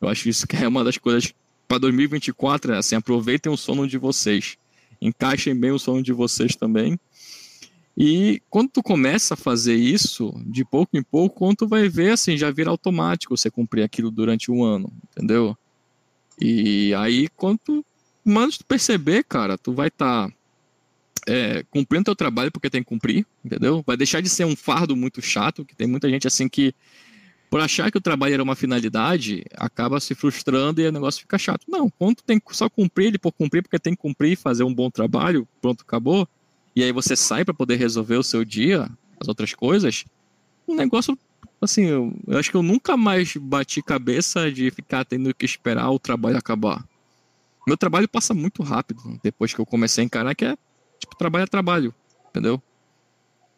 Eu 0.03 0.09
acho 0.09 0.27
isso 0.27 0.45
que 0.45 0.57
é 0.57 0.67
uma 0.67 0.83
das 0.83 0.97
coisas 0.97 1.33
para 1.65 1.77
2024, 1.77 2.73
é 2.73 2.77
assim, 2.77 2.95
aproveitem 2.95 3.51
o 3.51 3.55
sono 3.55 3.87
de 3.87 3.97
vocês. 3.97 4.57
Encaixem 5.01 5.55
bem 5.55 5.71
o 5.71 5.79
sono 5.79 6.03
de 6.03 6.11
vocês 6.11 6.55
também. 6.57 6.99
E 7.97 8.41
quando 8.49 8.69
tu 8.69 8.83
começa 8.83 9.33
a 9.33 9.37
fazer 9.37 9.75
isso, 9.75 10.33
de 10.45 10.65
pouco 10.65 10.97
em 10.97 11.03
pouco, 11.03 11.37
quando 11.37 11.57
tu 11.57 11.67
vai 11.67 11.87
ver, 11.87 12.11
assim, 12.11 12.35
já 12.35 12.51
vira 12.51 12.69
automático 12.69 13.35
você 13.37 13.49
cumprir 13.49 13.83
aquilo 13.83 14.11
durante 14.11 14.51
um 14.51 14.61
ano, 14.63 14.91
entendeu? 15.09 15.57
E 16.37 16.93
aí, 16.95 17.29
quando 17.37 17.59
tu, 17.59 17.85
quando 18.25 18.57
tu 18.57 18.65
perceber, 18.65 19.23
cara, 19.23 19.57
tu 19.57 19.71
vai 19.71 19.87
estar 19.87 20.27
tá, 20.27 20.35
é, 21.27 21.63
cumprindo 21.69 22.05
teu 22.05 22.15
trabalho 22.15 22.51
porque 22.51 22.69
tem 22.69 22.83
que 22.83 22.89
cumprir, 22.89 23.25
entendeu? 23.45 23.81
Vai 23.87 23.95
deixar 23.95 24.21
de 24.21 24.27
ser 24.27 24.43
um 24.43 24.55
fardo 24.55 24.97
muito 24.97 25.21
chato, 25.21 25.63
que 25.63 25.75
tem 25.75 25.87
muita 25.87 26.09
gente 26.09 26.27
assim 26.27 26.49
que, 26.49 26.75
por 27.53 27.61
achar 27.61 27.91
que 27.91 27.99
o 27.99 28.01
trabalho 28.01 28.33
era 28.33 28.41
uma 28.41 28.55
finalidade, 28.55 29.45
acaba 29.55 29.99
se 29.99 30.15
frustrando 30.15 30.81
e 30.81 30.87
o 30.87 30.91
negócio 30.91 31.21
fica 31.21 31.37
chato. 31.37 31.67
Não, 31.67 31.87
quando 31.87 32.15
tem 32.23 32.39
que 32.39 32.57
só 32.57 32.67
cumprir 32.67 33.09
ele 33.09 33.19
por 33.19 33.31
cumprir, 33.31 33.61
porque 33.61 33.77
tem 33.77 33.93
que 33.93 34.01
cumprir, 34.01 34.35
fazer 34.35 34.63
um 34.63 34.73
bom 34.73 34.89
trabalho, 34.89 35.47
pronto, 35.61 35.83
acabou 35.87 36.27
e 36.75 36.83
aí 36.83 36.91
você 36.91 37.15
sai 37.15 37.45
para 37.45 37.53
poder 37.53 37.75
resolver 37.75 38.15
o 38.15 38.23
seu 38.23 38.43
dia, 38.43 38.89
as 39.21 39.27
outras 39.27 39.53
coisas, 39.53 40.03
um 40.67 40.73
negócio 40.73 41.15
assim, 41.61 41.83
eu, 41.83 42.11
eu, 42.25 42.39
acho 42.39 42.49
que 42.49 42.57
eu 42.57 42.63
nunca 42.63 42.97
mais 42.97 43.37
bati 43.37 43.83
cabeça 43.83 44.51
de 44.51 44.71
ficar 44.71 45.05
tendo 45.05 45.31
que 45.31 45.45
esperar 45.45 45.91
o 45.91 45.99
trabalho 45.99 46.39
acabar. 46.39 46.83
Meu 47.67 47.77
trabalho 47.77 48.09
passa 48.09 48.33
muito 48.33 48.63
rápido 48.63 49.19
depois 49.21 49.53
que 49.53 49.61
eu 49.61 49.65
comecei 49.67 50.03
a 50.03 50.05
encarar 50.05 50.33
que 50.33 50.43
é 50.43 50.57
tipo 50.97 51.15
trabalho 51.15 51.43
é 51.43 51.47
trabalho, 51.47 51.93
entendeu? 52.31 52.59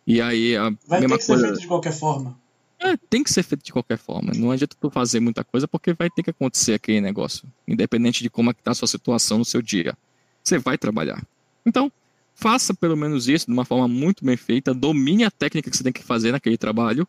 E 0.05 0.19
aí 0.19 0.53
a 0.57 0.69
Vai 0.85 0.99
mesma 0.99 1.15
ter 1.15 1.21
que 1.21 1.27
coisa... 1.27 1.41
ser 1.43 1.47
feito 1.47 1.61
de 1.61 1.67
qualquer 1.67 1.93
forma. 1.93 2.43
É, 2.85 2.95
tem 3.09 3.23
que 3.23 3.33
ser 3.33 3.41
feito 3.41 3.65
de 3.65 3.73
qualquer 3.73 3.97
forma. 3.97 4.31
Não 4.35 4.51
adianta 4.51 4.75
tu 4.79 4.91
fazer 4.91 5.19
muita 5.19 5.43
coisa 5.43 5.67
porque 5.67 5.91
vai 5.93 6.07
ter 6.07 6.21
que 6.21 6.29
acontecer 6.29 6.75
aquele 6.75 7.01
negócio, 7.01 7.47
independente 7.67 8.21
de 8.21 8.29
como 8.29 8.51
é 8.51 8.53
que 8.53 8.61
tá 8.61 8.71
a 8.71 8.75
sua 8.75 8.87
situação 8.87 9.39
no 9.39 9.45
seu 9.45 9.59
dia. 9.59 9.97
Você 10.43 10.59
vai 10.59 10.77
trabalhar. 10.77 11.25
Então, 11.65 11.91
faça 12.35 12.75
pelo 12.75 12.95
menos 12.95 13.27
isso 13.27 13.47
de 13.47 13.53
uma 13.53 13.65
forma 13.65 13.87
muito 13.87 14.23
bem 14.23 14.37
feita, 14.37 14.71
domine 14.71 15.23
a 15.23 15.31
técnica 15.31 15.71
que 15.71 15.75
você 15.75 15.83
tem 15.83 15.91
que 15.91 16.03
fazer 16.03 16.31
naquele 16.31 16.57
trabalho. 16.57 17.07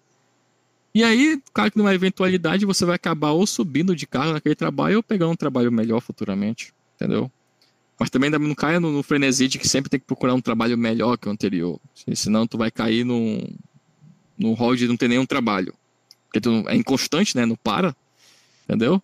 E 0.94 1.04
aí, 1.04 1.38
claro 1.52 1.70
que 1.70 1.76
numa 1.76 1.94
eventualidade 1.94 2.64
você 2.64 2.86
vai 2.86 2.96
acabar 2.96 3.32
ou 3.32 3.46
subindo 3.46 3.94
de 3.94 4.06
cargo 4.06 4.32
naquele 4.32 4.54
trabalho 4.54 4.96
ou 4.96 5.02
pegando 5.02 5.32
um 5.32 5.36
trabalho 5.36 5.70
melhor 5.70 6.00
futuramente, 6.00 6.72
entendeu? 6.94 7.30
Mas 8.00 8.08
também 8.08 8.30
não 8.30 8.54
caia 8.54 8.80
no, 8.80 8.90
no 8.90 9.02
frenesi 9.02 9.46
de 9.46 9.58
que 9.58 9.68
sempre 9.68 9.90
tem 9.90 10.00
que 10.00 10.06
procurar 10.06 10.32
um 10.32 10.40
trabalho 10.40 10.78
melhor 10.78 11.18
que 11.18 11.28
o 11.28 11.30
anterior. 11.30 11.78
Senão 12.14 12.46
tu 12.46 12.56
vai 12.56 12.70
cair 12.70 13.04
no, 13.04 13.46
no 14.38 14.52
rol 14.52 14.76
de 14.76 14.86
não 14.88 14.96
ter 14.96 15.08
nenhum 15.08 15.26
trabalho. 15.26 15.74
Porque 16.26 16.40
tu 16.40 16.64
é 16.68 16.76
inconstante, 16.76 17.36
né? 17.36 17.46
Não 17.46 17.56
para. 17.56 17.94
Entendeu? 18.64 19.02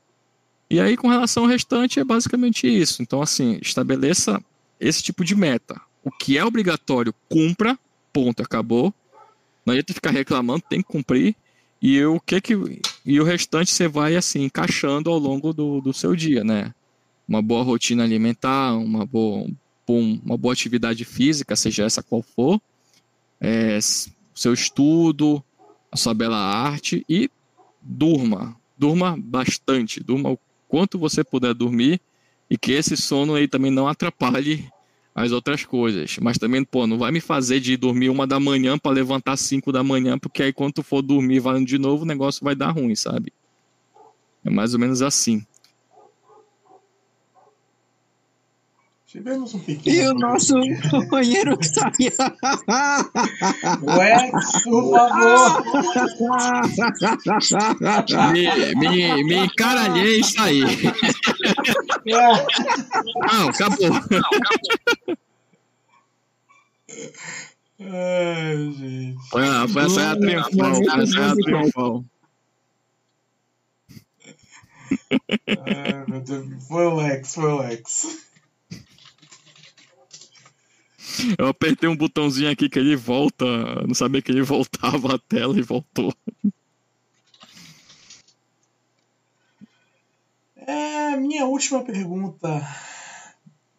E 0.69 0.81
aí, 0.81 0.97
com 0.97 1.09
relação 1.09 1.45
ao 1.45 1.49
restante, 1.49 2.01
é 2.01 2.05
basicamente 2.05 2.67
isso. 2.67 3.03
Então, 3.03 3.23
assim, 3.23 3.59
estabeleça 3.63 4.43
esse 4.81 5.03
tipo 5.03 5.25
de 5.25 5.35
meta 5.35 5.81
o 6.05 6.11
que 6.11 6.37
é 6.37 6.45
obrigatório, 6.45 7.15
cumpra, 7.29 7.79
ponto, 8.13 8.43
acabou. 8.43 8.93
Não 9.65 9.73
adianta 9.73 9.95
ficar 9.95 10.11
reclamando, 10.11 10.65
tem 10.69 10.83
que 10.83 10.89
cumprir. 10.89 11.37
E 11.81 12.05
o 12.05 12.21
que 12.21 12.41
que 12.41 12.55
e 13.05 13.21
o 13.21 13.25
restante 13.25 13.71
você 13.71 13.89
vai 13.89 14.17
assim 14.17 14.45
encaixando 14.45 15.11
ao 15.11 15.19
longo 15.19 15.53
do, 15.53 15.81
do 15.81 15.93
seu 15.93 16.15
dia, 16.15 16.45
né? 16.45 16.73
Uma 17.27 17.43
boa 17.43 17.63
rotina 17.63 18.05
alimentar, 18.05 18.75
uma 18.75 19.07
boa 19.07 19.49
uma 19.89 20.39
boa 20.39 20.55
atividade 20.55 21.05
física, 21.05 21.55
seja 21.55 21.85
essa 21.85 22.03
qual 22.03 22.23
for, 22.23 22.59
é, 23.39 23.79
seu 24.43 24.53
estudo, 24.53 25.43
a 25.91 25.97
sua 25.97 26.13
bela 26.13 26.37
arte 26.37 27.05
e 27.09 27.31
durma, 27.81 28.57
durma 28.77 29.17
bastante, 29.17 30.03
durma 30.03 30.31
o 30.31 30.39
quanto 30.69 30.99
você 30.99 31.23
puder 31.23 31.55
dormir 31.55 32.01
e 32.51 32.59
que 32.59 32.73
esse 32.73 32.97
sono 32.97 33.35
aí 33.35 33.47
também 33.47 33.71
não 33.71 33.87
atrapalhe 33.87 34.69
as 35.15 35.31
outras 35.31 35.65
coisas. 35.65 36.19
Mas 36.21 36.39
também, 36.39 36.65
pô, 36.65 36.87
não 36.87 36.99
vai 36.99 37.13
me 37.13 37.21
fazer 37.21 37.61
de 37.61 37.77
dormir 37.77 38.09
uma 38.09 38.27
da 38.27 38.41
manhã 38.41 38.77
para 38.77 38.91
levantar 38.91 39.37
cinco 39.37 39.71
da 39.71 39.85
manhã, 39.85 40.19
porque 40.19 40.43
aí 40.43 40.53
quando 40.53 40.83
for 40.83 41.03
dormir 41.03 41.39
valendo 41.39 41.67
de 41.67 41.79
novo, 41.79 42.03
o 42.03 42.07
negócio 42.07 42.43
vai 42.43 42.55
dar 42.55 42.71
ruim, 42.71 42.97
sabe? 42.97 43.33
É 44.45 44.51
mais 44.51 44.75
ou 44.75 44.81
menos 44.81 45.03
assim. 45.03 45.47
Tivemos 49.13 49.53
um 49.53 49.59
pequeno. 49.59 49.95
E 49.95 50.09
o 50.09 50.15
nosso 50.15 50.55
companheiro 50.89 51.59
que 51.59 51.67
saiu. 51.67 52.13
Ué, 53.83 54.31
por 54.65 54.91
favor. 54.91 55.63
me, 58.33 58.75
me, 58.75 59.23
me 59.25 59.35
encaralhei 59.45 60.21
e 60.21 60.25
saí. 60.25 60.63
Não, 62.07 63.49
acabou. 63.51 63.91
Não, 63.91 63.99
acabou. 63.99 65.19
Ai, 67.81 68.73
gente. 68.79 69.19
Foi, 69.29 69.43
foi 69.69 69.85
essa 69.85 70.01
é 70.01 70.07
a 70.07 70.17
triunfal. 70.17 71.03
Essa 71.03 71.21
é 71.21 71.25
a 71.25 71.35
triunfal. 71.35 72.05
Ai, 75.67 76.05
meu 76.09 76.21
Deus. 76.23 76.67
Foi 76.67 76.87
o 76.87 76.95
Lex, 76.95 77.35
foi 77.35 77.53
o 77.53 77.59
Lex. 77.59 78.32
Eu 81.39 81.47
apertei 81.49 81.89
um 81.89 81.97
botãozinho 81.97 82.51
aqui 82.51 82.69
que 82.69 82.79
ele 82.79 82.97
volta. 82.97 83.45
Não 83.87 83.95
sabia 83.95 84.23
que 84.23 84.31
ele 84.31 84.43
voltava 84.45 85.15
a 85.15 85.19
tela 85.19 85.59
e 85.59 85.63
voltou. 85.63 86.15
É, 90.57 91.17
minha 91.17 91.47
última 91.47 91.85
pergunta. 91.85 92.63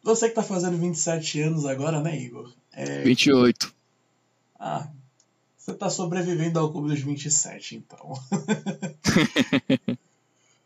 Você 0.04 0.28
que 0.28 0.36
tá 0.36 0.44
fazendo 0.44 0.78
27 0.78 1.42
anos 1.42 1.66
agora, 1.66 2.02
né, 2.02 2.20
Igor? 2.20 2.52
É... 2.74 3.04
28. 3.04 3.74
Ah, 4.60 4.90
você 5.58 5.74
tá 5.74 5.90
sobrevivendo 5.90 6.60
ao 6.60 6.72
clube 6.72 6.90
dos 6.90 7.00
27, 7.00 7.78
então. 7.78 8.14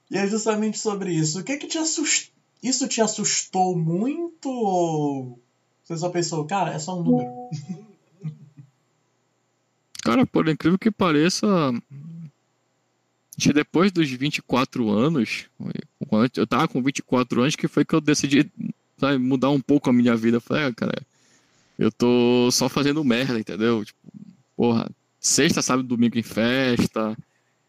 e 0.09 0.17
é 0.17 0.25
justamente 0.27 0.79
sobre 0.79 1.13
isso. 1.13 1.39
O 1.39 1.43
que 1.43 1.57
que 1.57 1.67
te 1.67 1.77
assustou? 1.77 2.35
Isso 2.63 2.87
te 2.87 3.01
assustou 3.01 3.77
muito 3.77 4.49
ou 4.49 5.39
você 5.87 5.97
só 5.97 6.09
pensou, 6.09 6.45
cara, 6.45 6.73
é 6.73 6.79
só 6.79 6.99
um 6.99 7.03
número? 7.03 7.31
Cara, 10.03 10.25
por 10.25 10.47
incrível 10.47 10.79
que 10.79 10.89
pareça, 10.89 11.47
depois 13.53 13.91
dos 13.91 14.09
24 14.09 14.89
anos, 14.89 15.47
eu 16.33 16.47
tava 16.47 16.65
com 16.65 16.81
24 16.81 17.41
anos, 17.41 17.57
que 17.57 17.67
foi 17.67 17.83
que 17.83 17.93
eu 17.93 17.99
decidi 17.99 18.49
sabe, 18.97 19.17
mudar 19.17 19.49
um 19.49 19.59
pouco 19.59 19.89
a 19.89 19.93
minha 19.93 20.15
vida. 20.15 20.37
Eu 20.37 20.41
falei, 20.41 20.65
ah, 20.65 20.73
cara, 20.73 21.01
eu 21.77 21.91
tô 21.91 22.49
só 22.51 22.69
fazendo 22.69 23.03
merda, 23.03 23.37
entendeu? 23.37 23.83
Tipo, 23.83 23.99
porra, 24.55 24.89
sexta, 25.19 25.61
sábado, 25.61 25.87
domingo 25.87 26.17
em 26.17 26.23
festa, 26.23 27.17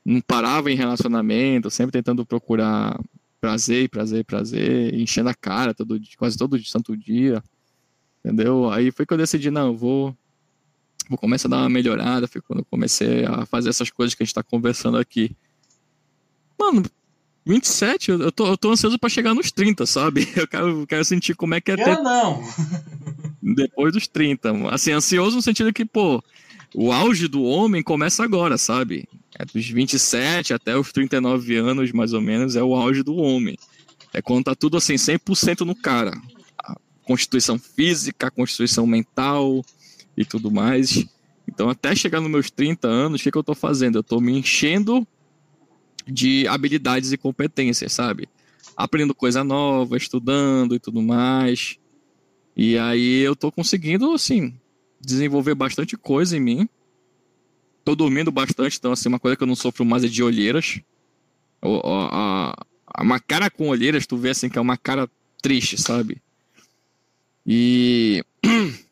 não 0.05 0.21
parava 0.21 0.71
em 0.71 0.77
relacionamento, 0.77 1.71
sempre 1.71 1.93
tentando 1.93 2.25
procurar 2.25 3.01
prazer, 3.41 3.89
prazer, 3.89 4.25
prazer, 4.25 4.95
enchendo 4.95 5.29
a 5.29 5.35
cara 5.35 5.75
todo, 5.75 6.01
quase 6.17 6.39
todo 6.39 6.63
santo 6.65 6.97
dia. 6.97 7.43
Entendeu? 8.29 8.71
Aí 8.71 8.91
foi 8.91 9.07
que 9.07 9.15
eu 9.15 9.17
decidi, 9.17 9.51
não, 9.51 9.69
eu 9.69 9.75
vou, 9.75 10.15
vou 11.09 11.17
começar 11.17 11.49
a 11.49 11.53
dar 11.53 11.57
uma 11.61 11.71
melhorada. 11.71 12.29
Foi 12.29 12.43
quando 12.43 12.59
eu 12.59 12.65
comecei 12.67 13.25
a 13.25 13.47
fazer 13.47 13.71
essas 13.71 13.89
coisas 13.89 14.15
que 14.15 14.23
a 14.23 14.27
gente 14.27 14.35
tá 14.35 14.43
conversando 14.43 14.99
aqui. 14.99 15.35
Mano, 16.61 16.83
27, 17.47 18.11
eu 18.11 18.31
tô, 18.31 18.49
eu 18.49 18.59
tô 18.59 18.71
ansioso 18.71 18.99
para 18.99 19.09
chegar 19.09 19.33
nos 19.33 19.51
30, 19.51 19.87
sabe? 19.87 20.29
Eu 20.37 20.47
quero, 20.47 20.87
quero 20.87 21.05
sentir 21.05 21.35
como 21.35 21.55
é 21.55 21.61
que 21.61 21.71
é 21.71 21.77
ter... 21.77 21.89
Eu 21.89 22.03
não! 22.03 22.43
Depois 23.41 23.95
dos 23.95 24.07
30. 24.07 24.69
Assim, 24.69 24.93
ansioso 24.93 25.37
no 25.37 25.43
sentido 25.43 25.73
que, 25.73 25.87
pô, 25.87 26.23
o 26.75 26.93
auge 26.93 27.29
do 27.29 27.43
homem 27.43 27.83
começa 27.83 28.23
agora, 28.23 28.59
sabe? 28.59 29.09
É 29.39 29.47
dos 29.47 29.67
27 29.67 30.53
até 30.53 30.77
os 30.77 30.93
39 30.93 31.57
anos, 31.57 31.93
mais 31.93 32.13
ou 32.13 32.21
menos, 32.21 32.57
é 32.57 32.63
o 32.63 32.75
auge 32.75 33.03
do 33.03 33.17
homem. 33.17 33.57
É 34.13 34.21
quando 34.21 34.45
tá 34.45 34.55
tudo 34.55 34.77
assim, 34.77 34.97
100% 34.97 35.61
no 35.61 35.75
cara 35.75 36.13
constituição 37.09 37.59
física, 37.59 38.31
constituição 38.31 38.87
mental 38.87 39.65
e 40.15 40.27
tudo 40.27 40.51
mais. 40.51 41.07
Então, 41.49 41.71
até 41.71 41.97
chegar 41.97 42.21
nos 42.21 42.31
meus 42.31 42.51
30 42.51 42.87
anos, 42.87 43.19
o 43.19 43.25
que, 43.25 43.31
que 43.31 43.39
eu 43.39 43.41
estou 43.41 43.55
fazendo? 43.55 43.97
Eu 43.97 44.03
estou 44.03 44.21
me 44.21 44.39
enchendo 44.39 45.09
de 46.07 46.47
habilidades 46.47 47.11
e 47.11 47.17
competências, 47.17 47.95
sabe? 47.95 48.29
Aprendendo 48.77 49.15
coisa 49.15 49.43
nova, 49.43 49.97
estudando 49.97 50.75
e 50.75 50.79
tudo 50.79 51.01
mais. 51.01 51.79
E 52.55 52.77
aí 52.77 53.21
eu 53.21 53.33
estou 53.33 53.51
conseguindo, 53.51 54.13
assim, 54.13 54.55
desenvolver 55.01 55.55
bastante 55.55 55.97
coisa 55.97 56.37
em 56.37 56.41
mim. 56.41 56.69
Tô 57.87 57.97
dormindo 57.97 58.31
bastante, 58.31 58.77
então 58.77 58.93
assim, 58.93 59.09
uma 59.09 59.19
coisa 59.19 59.35
que 59.35 59.43
eu 59.43 59.47
não 59.47 59.57
sofro 59.57 59.83
mais 59.83 60.05
é 60.05 60.09
de 60.09 60.23
olheiras. 60.23 60.79
A, 61.63 62.67
uma 63.01 63.19
cara 63.19 63.49
com 63.49 63.69
olheiras, 63.69 64.07
tu 64.07 64.19
vê 64.19 64.29
assim 64.29 64.51
que 64.51 64.59
é 64.59 64.61
uma 64.61 64.77
cara 64.77 65.09
triste, 65.41 65.81
sabe? 65.81 66.21
E 67.51 68.23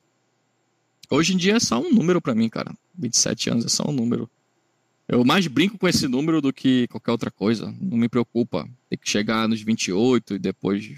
hoje 1.10 1.34
em 1.34 1.36
dia 1.36 1.56
é 1.56 1.60
só 1.60 1.78
um 1.78 1.92
número 1.92 2.22
para 2.22 2.34
mim, 2.34 2.48
cara. 2.48 2.74
27 2.96 3.50
anos 3.50 3.66
é 3.66 3.68
só 3.68 3.86
um 3.86 3.92
número. 3.92 4.30
Eu 5.06 5.22
mais 5.26 5.46
brinco 5.46 5.76
com 5.76 5.86
esse 5.86 6.08
número 6.08 6.40
do 6.40 6.50
que 6.54 6.88
qualquer 6.88 7.10
outra 7.10 7.30
coisa. 7.30 7.66
Não 7.78 7.98
me 7.98 8.08
preocupa. 8.08 8.66
Tem 8.88 8.98
que 8.98 9.10
chegar 9.10 9.46
nos 9.46 9.60
28 9.60 10.36
e 10.36 10.38
depois, 10.38 10.90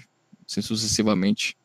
assim 0.49 0.61
sucessivamente. 0.61 1.57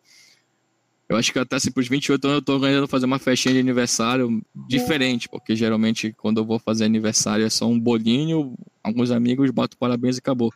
Eu 1.09 1.17
acho 1.17 1.33
que 1.33 1.39
até 1.39 1.55
assim, 1.55 1.71
pros 1.71 1.87
28 1.87 2.25
anos 2.25 2.39
eu 2.39 2.43
tô 2.43 2.55
organizando 2.55 2.89
fazer 2.89 3.07
uma 3.07 3.21
festinha 3.21 3.55
de 3.55 3.61
aniversário 3.61 4.43
diferente, 4.67 5.29
porque 5.29 5.55
geralmente 5.55 6.13
quando 6.19 6.39
eu 6.39 6.45
vou 6.45 6.59
fazer 6.59 6.87
aniversário 6.87 7.47
é 7.47 7.51
só 7.51 7.69
um 7.69 7.79
bolinho, 7.79 8.57
alguns 8.83 9.13
amigos, 9.13 9.49
boto 9.53 9.77
parabéns 9.77 10.17
e 10.17 10.19
acabou. 10.19 10.53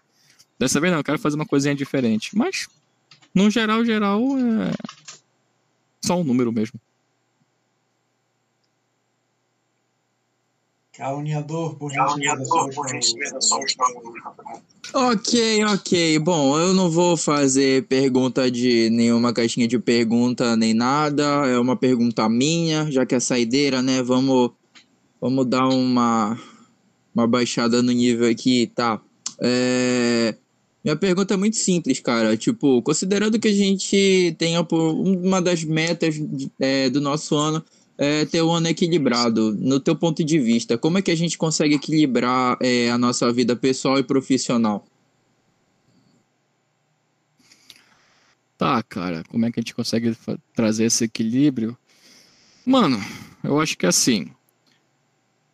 Dessa 0.58 0.80
vez 0.80 0.90
não, 0.90 0.98
eu 0.98 1.04
quero 1.04 1.18
fazer 1.18 1.36
uma 1.36 1.46
coisinha 1.46 1.76
diferente. 1.76 2.36
Mas, 2.36 2.66
no 3.32 3.48
geral, 3.48 3.84
geral, 3.84 4.20
é 4.36 4.97
só 6.04 6.16
um 6.16 6.24
número 6.24 6.52
mesmo. 6.52 6.80
Caluniador, 10.98 11.76
por 11.76 11.92
Caluniador, 11.92 12.74
por 12.74 12.88
gentileza, 12.88 13.38
Ok, 14.92 15.64
ok. 15.66 16.18
Bom, 16.18 16.58
eu 16.58 16.74
não 16.74 16.90
vou 16.90 17.16
fazer 17.16 17.86
pergunta 17.86 18.50
de 18.50 18.90
nenhuma 18.90 19.32
caixinha 19.32 19.68
de 19.68 19.78
pergunta 19.78 20.56
nem 20.56 20.74
nada. 20.74 21.22
É 21.46 21.56
uma 21.56 21.76
pergunta 21.76 22.28
minha, 22.28 22.90
já 22.90 23.06
que 23.06 23.14
é 23.14 23.20
saideira, 23.20 23.80
né? 23.80 24.02
Vamos, 24.02 24.50
vamos 25.20 25.46
dar 25.46 25.68
uma, 25.68 26.36
uma 27.14 27.28
baixada 27.28 27.80
no 27.80 27.92
nível 27.92 28.28
aqui, 28.28 28.66
tá? 28.74 29.00
É, 29.40 30.34
minha 30.84 30.96
pergunta 30.96 31.34
é 31.34 31.36
muito 31.36 31.56
simples, 31.56 32.00
cara. 32.00 32.36
Tipo, 32.36 32.80
considerando 32.82 33.38
que 33.38 33.48
a 33.48 33.52
gente 33.52 34.34
tenha 34.38 34.66
uma 34.70 35.42
das 35.42 35.64
metas 35.64 36.14
é, 36.60 36.88
do 36.88 37.00
nosso 37.00 37.36
ano 37.36 37.64
é, 37.98 38.24
ter 38.24 38.42
um 38.42 38.52
ano 38.52 38.68
equilibrado. 38.68 39.54
No 39.58 39.80
teu 39.80 39.96
ponto 39.96 40.24
de 40.24 40.38
vista, 40.38 40.78
como 40.78 40.98
é 40.98 41.02
que 41.02 41.10
a 41.10 41.16
gente 41.16 41.36
consegue 41.36 41.74
equilibrar 41.74 42.56
é, 42.62 42.90
a 42.90 42.96
nossa 42.96 43.30
vida 43.32 43.56
pessoal 43.56 43.98
e 43.98 44.04
profissional? 44.04 44.86
Tá, 48.56 48.82
cara, 48.82 49.22
como 49.28 49.46
é 49.46 49.52
que 49.52 49.60
a 49.60 49.62
gente 49.62 49.74
consegue 49.74 50.16
trazer 50.54 50.84
esse 50.84 51.04
equilíbrio? 51.04 51.76
Mano, 52.64 53.00
eu 53.42 53.60
acho 53.60 53.78
que 53.78 53.86
assim, 53.86 54.28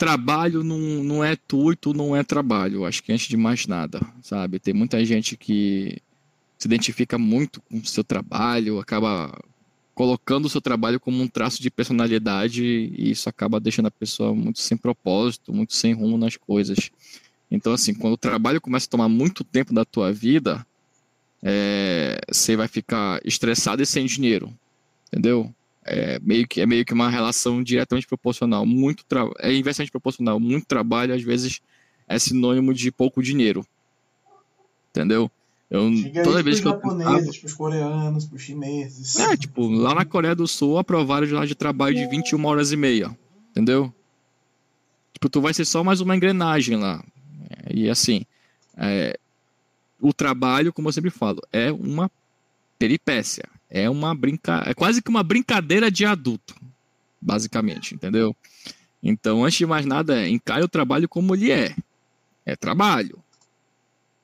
trabalho 0.05 0.63
não, 0.63 0.79
não 0.79 1.25
é 1.25 1.35
tu 1.35 1.73
e 1.73 1.77
tu 1.77 1.95
não 1.95 2.15
é 2.15 2.23
trabalho. 2.23 2.85
Acho 2.85 3.03
que 3.03 3.11
antes 3.11 3.27
de 3.27 3.39
mais 3.39 3.67
nada, 3.67 4.01
sabe? 4.23 4.59
Tem 4.59 4.75
muita 4.75 5.03
gente 5.03 5.35
que 5.35 5.97
se 6.59 6.69
identifica 6.69 7.17
muito 7.17 7.63
com 7.63 7.79
o 7.79 7.87
seu 7.87 8.05
trabalho, 8.05 8.79
acaba 8.79 9.33
colocando 9.95 10.45
o 10.45 10.51
seu 10.51 10.61
trabalho 10.61 11.01
como 11.01 11.23
um 11.23 11.27
traço 11.27 11.63
de 11.63 11.71
personalidade 11.71 12.63
e 12.65 13.11
isso 13.13 13.31
acaba 13.31 13.59
deixando 13.59 13.87
a 13.87 13.91
pessoa 13.91 14.35
muito 14.35 14.61
sem 14.61 14.77
propósito, 14.77 15.55
muito 15.55 15.73
sem 15.75 15.95
rumo 15.95 16.19
nas 16.19 16.37
coisas. 16.37 16.91
Então, 17.51 17.73
assim, 17.73 17.95
quando 17.95 18.13
o 18.13 18.19
trabalho 18.19 18.61
começa 18.61 18.87
a 18.87 18.91
tomar 18.91 19.09
muito 19.09 19.43
tempo 19.43 19.73
da 19.73 19.87
tua 19.87 20.13
vida, 20.13 20.67
é, 21.43 22.21
você 22.31 22.57
vai 22.57 22.69
ficar 22.69 23.21
estressado 23.25 23.83
e 23.83 23.87
sem 23.87 24.05
dinheiro, 24.05 24.53
entendeu? 25.09 25.51
É 25.85 26.19
meio 26.21 26.49
que, 26.49 26.61
é 26.61 26.67
meio 26.67 26.85
que 26.85 26.95
uma 26.95 27.11
relação 27.11 27.63
diretamente 27.63 28.07
proporcional. 28.07 28.65
Muito 28.65 29.05
é 29.39 29.53
inversamente 29.53 29.93
proporcional. 29.93 30.41
Muito 30.41 30.67
trabalho, 30.67 31.15
às 31.15 31.23
vezes, 31.23 31.61
é 32.09 32.19
sinônimo 32.19 32.73
de 32.73 32.91
pouco 32.91 33.23
dinheiro. 33.23 33.67
Entendeu? 34.91 35.31
Eu, 35.71 35.93
Chega 35.93 36.23
toda 36.23 36.43
vez 36.43 36.61
que 36.61 36.69
japoneses, 36.69 37.35
eu... 37.35 37.41
pros 37.41 37.55
coreanos, 37.55 38.27
pros 38.27 38.43
chineses. 38.43 39.17
É, 39.17 39.37
tipo, 39.37 39.67
lá 39.67 39.95
na 39.95 40.05
Coreia 40.05 40.35
do 40.35 40.47
Sul 40.47 40.79
aprovaram 40.79 41.27
já 41.27 41.45
de 41.45 41.55
trabalho 41.55 41.97
de 41.97 42.07
21 42.07 42.45
horas 42.47 42.71
e 42.71 42.77
meia. 42.77 43.17
Entendeu? 43.51 43.93
Tipo, 45.13 45.29
tu 45.29 45.41
vai 45.41 45.53
ser 45.53 45.65
só 45.65 45.83
mais 45.83 46.01
uma 46.01 46.17
engrenagem 46.17 46.77
lá. 46.77 47.05
E 47.71 47.89
assim, 47.89 48.25
é, 48.77 49.19
o 50.01 50.13
trabalho, 50.13 50.73
como 50.73 50.89
eu 50.89 50.93
sempre 50.93 51.11
falo, 51.11 51.41
é 51.53 51.73
uma 51.73 52.11
peripécia. 52.79 53.45
É 53.69 53.89
uma 53.89 54.15
brinca... 54.15 54.63
é 54.67 54.75
quase 54.75 55.03
que 55.03 55.11
uma 55.11 55.23
brincadeira 55.23 55.91
de 55.91 56.05
adulto, 56.05 56.55
basicamente, 57.21 57.95
entendeu? 57.95 58.35
Então, 59.03 59.45
antes 59.45 59.59
de 59.59 59.67
mais 59.67 59.85
nada, 59.85 60.29
encare 60.29 60.65
o 60.65 60.69
trabalho 60.69 61.09
como 61.09 61.35
ele 61.35 61.51
é. 61.51 61.75
É 62.47 62.57
trabalho. 62.57 63.19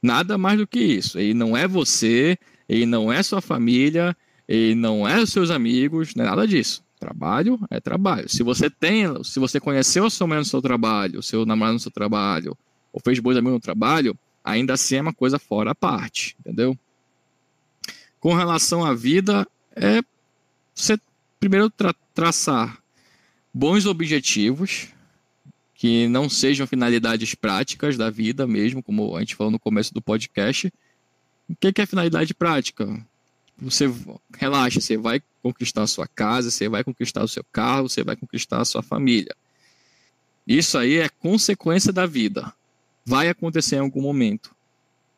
Nada 0.02 0.38
mais 0.38 0.58
do 0.58 0.66
que 0.66 0.80
isso. 0.80 1.18
Ele 1.18 1.34
não 1.34 1.56
é 1.56 1.68
você, 1.68 2.38
ele 2.68 2.86
não 2.86 3.12
é 3.12 3.22
sua 3.22 3.40
família, 3.40 4.16
ele 4.48 4.74
não 4.74 5.06
é 5.06 5.20
os 5.20 5.30
seus 5.30 5.50
amigos, 5.50 6.14
não 6.14 6.24
é 6.24 6.28
nada 6.28 6.46
disso. 6.46 6.82
Trabalho 6.98 7.58
é 7.70 7.80
trabalho. 7.80 8.28
Se 8.28 8.42
você 8.42 8.68
tem, 8.70 9.06
se 9.24 9.38
você 9.38 9.58
conheceu 9.58 10.06
a 10.06 10.10
sua 10.10 10.26
mãe 10.26 10.38
no 10.38 10.44
seu 10.44 10.62
trabalho, 10.62 11.20
o 11.20 11.22
seu 11.22 11.44
namorado 11.44 11.74
no 11.74 11.80
seu 11.80 11.90
trabalho, 11.90 12.56
ou 12.92 13.00
fez 13.02 13.18
bons 13.18 13.36
amigos 13.36 13.54
no 13.54 13.60
trabalho, 13.60 14.16
ainda 14.44 14.74
assim 14.74 14.96
é 14.96 15.02
uma 15.02 15.12
coisa 15.12 15.38
fora 15.38 15.70
a 15.70 15.74
parte, 15.74 16.36
entendeu? 16.40 16.76
Com 18.20 18.34
relação 18.34 18.84
à 18.84 18.94
vida, 18.94 19.48
é 19.74 20.02
você 20.74 20.98
primeiro 21.38 21.70
tra 21.70 21.94
traçar 22.14 22.78
bons 23.52 23.86
objetivos, 23.86 24.88
que 25.74 26.06
não 26.08 26.28
sejam 26.28 26.66
finalidades 26.66 27.34
práticas 27.34 27.96
da 27.96 28.10
vida 28.10 28.46
mesmo, 28.46 28.82
como 28.82 29.16
a 29.16 29.20
gente 29.20 29.34
falou 29.34 29.50
no 29.50 29.58
começo 29.58 29.94
do 29.94 30.02
podcast. 30.02 30.70
O 31.48 31.56
que 31.56 31.80
é 31.80 31.86
finalidade 31.86 32.34
prática? 32.34 32.86
Você 33.56 33.92
relaxa, 34.36 34.80
você 34.80 34.98
vai 34.98 35.22
conquistar 35.42 35.82
a 35.82 35.86
sua 35.86 36.06
casa, 36.06 36.50
você 36.50 36.68
vai 36.68 36.84
conquistar 36.84 37.24
o 37.24 37.28
seu 37.28 37.44
carro, 37.50 37.88
você 37.88 38.04
vai 38.04 38.16
conquistar 38.16 38.60
a 38.60 38.64
sua 38.66 38.82
família. 38.82 39.34
Isso 40.46 40.76
aí 40.76 40.98
é 40.98 41.08
consequência 41.08 41.92
da 41.92 42.04
vida. 42.04 42.52
Vai 43.04 43.28
acontecer 43.28 43.76
em 43.76 43.80
algum 43.80 44.02
momento. 44.02 44.54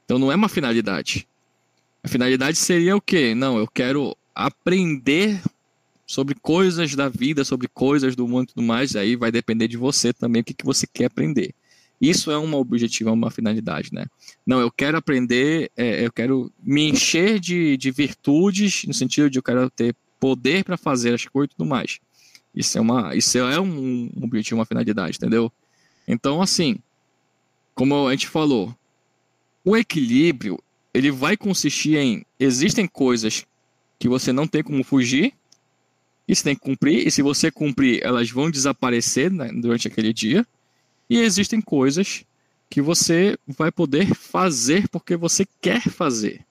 Então 0.05 0.19
não 0.19 0.31
é 0.31 0.37
uma 0.37 0.49
finalidade. 0.49 1.27
A 2.03 2.09
finalidade 2.09 2.59
seria 2.59 2.97
o 2.97 3.01
quê? 3.01 3.35
Não, 3.35 3.59
eu 3.59 3.69
quero 3.69 4.17
aprender 4.35 5.41
sobre 6.07 6.35
coisas 6.35 6.95
da 6.95 7.09
vida, 7.09 7.45
sobre 7.45 7.69
coisas 7.69 8.17
do 8.17 8.27
mundo 8.27 8.45
e 8.45 8.55
tudo 8.55 8.63
mais, 8.63 8.97
aí 8.97 9.17
vai 9.17 9.31
depender 9.31 9.69
de 9.69 9.77
você 9.77 10.13
também 10.13 10.43
o 10.43 10.45
que, 10.45 10.53
que 10.53 10.65
você 10.65 10.87
quer 10.87 11.07
aprender. 11.07 11.55
Isso 12.01 12.33
é 12.33 12.39
um 12.39 12.53
objetivo, 12.55 13.11
é 13.11 13.13
uma 13.13 13.31
finalidade, 13.31 13.91
né? 13.93 14.07
Não, 14.45 14.59
eu 14.59 14.71
quero 14.73 14.99
aprender, 14.99 15.71
é, 15.77 16.05
eu 16.05 16.11
quero 16.11 16.53
me 16.61 16.91
encher 16.91 17.39
de, 17.39 17.77
de 17.77 17.93
virtudes, 17.93 18.85
no 18.85 18.93
sentido 18.93 19.31
de 19.31 19.39
eu 19.39 19.43
quero 19.43 19.71
ter 19.71 19.95
poder 20.19 20.65
para 20.65 20.77
fazer 20.77 21.15
as 21.15 21.25
coisas 21.27 21.53
e 21.53 21.57
tudo 21.57 21.69
mais. 21.69 22.01
Isso 22.55 22.77
é, 22.77 22.81
uma, 22.81 23.15
isso 23.15 23.39
é 23.39 23.61
um, 23.61 24.11
um 24.17 24.25
objetivo, 24.25 24.59
uma 24.59 24.67
finalidade, 24.67 25.17
entendeu? 25.17 25.51
Então, 26.07 26.43
assim, 26.43 26.79
como 27.75 28.09
a 28.09 28.11
gente 28.11 28.29
falou, 28.29 28.77
o 29.65 29.77
equilíbrio, 29.77 30.59
ele 30.95 31.11
vai 31.11 31.37
consistir 31.37 31.97
em, 31.97 32.25
existem 32.39 32.87
coisas 32.87 33.47
que 33.99 34.09
você 34.09 34.33
não 34.33 34.47
tem 34.47 34.63
como 34.63 34.83
fugir, 34.85 35.33
e 36.27 36.35
você 36.35 36.45
tem 36.45 36.55
que 36.55 36.61
cumprir, 36.61 37.07
e 37.07 37.11
se 37.11 37.23
você 37.23 37.51
cumprir, 37.51 38.01
elas 38.03 38.31
vão 38.31 38.51
desaparecer 38.51 39.31
né, 39.31 39.51
durante 39.53 39.89
aquele 39.89 40.13
dia. 40.13 40.47
E 41.11 41.19
existem 41.19 41.61
coisas 41.61 42.25
que 42.71 42.81
você 42.81 43.37
vai 43.47 43.71
poder 43.71 44.15
fazer 44.15 44.89
porque 44.89 45.17
você 45.17 45.47
quer 45.61 45.83
fazer. 45.83 46.45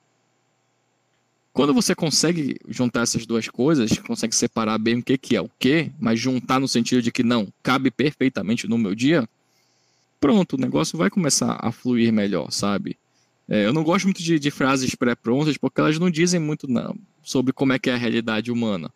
Quando 1.54 1.74
você 1.74 1.94
consegue 1.94 2.58
juntar 2.70 3.02
essas 3.02 3.26
duas 3.26 3.48
coisas, 3.50 3.98
consegue 4.00 4.36
separar 4.36 4.78
bem 4.78 5.00
o 5.00 5.04
que, 5.04 5.18
que 5.18 5.36
é 5.36 5.42
o 5.42 5.50
que, 5.60 5.92
mas 6.00 6.20
juntar 6.20 6.60
no 6.60 6.68
sentido 6.68 7.02
de 7.02 7.12
que 7.12 7.24
não 7.24 7.52
cabe 7.62 7.92
perfeitamente 7.92 8.68
no 8.68 8.78
meu 8.78 8.96
dia, 8.96 9.28
pronto, 10.20 10.54
o 10.56 10.60
negócio 10.60 10.98
vai 10.98 11.10
começar 11.10 11.58
a 11.60 11.72
fluir 11.72 12.14
melhor, 12.14 12.52
sabe? 12.52 12.98
É, 13.54 13.66
eu 13.66 13.74
não 13.74 13.84
gosto 13.84 14.06
muito 14.06 14.24
de, 14.24 14.39
de 14.39 14.49
frases 14.49 14.95
pré-prontas 14.95 15.58
porque 15.58 15.82
elas 15.82 15.99
não 15.99 16.10
dizem 16.10 16.39
muito 16.39 16.66
sobre 17.22 17.52
como 17.52 17.74
é 17.74 17.80
que 17.80 17.89
é 17.89 17.93
a 17.93 17.97
realidade 17.97 18.49
humana. 18.49 18.89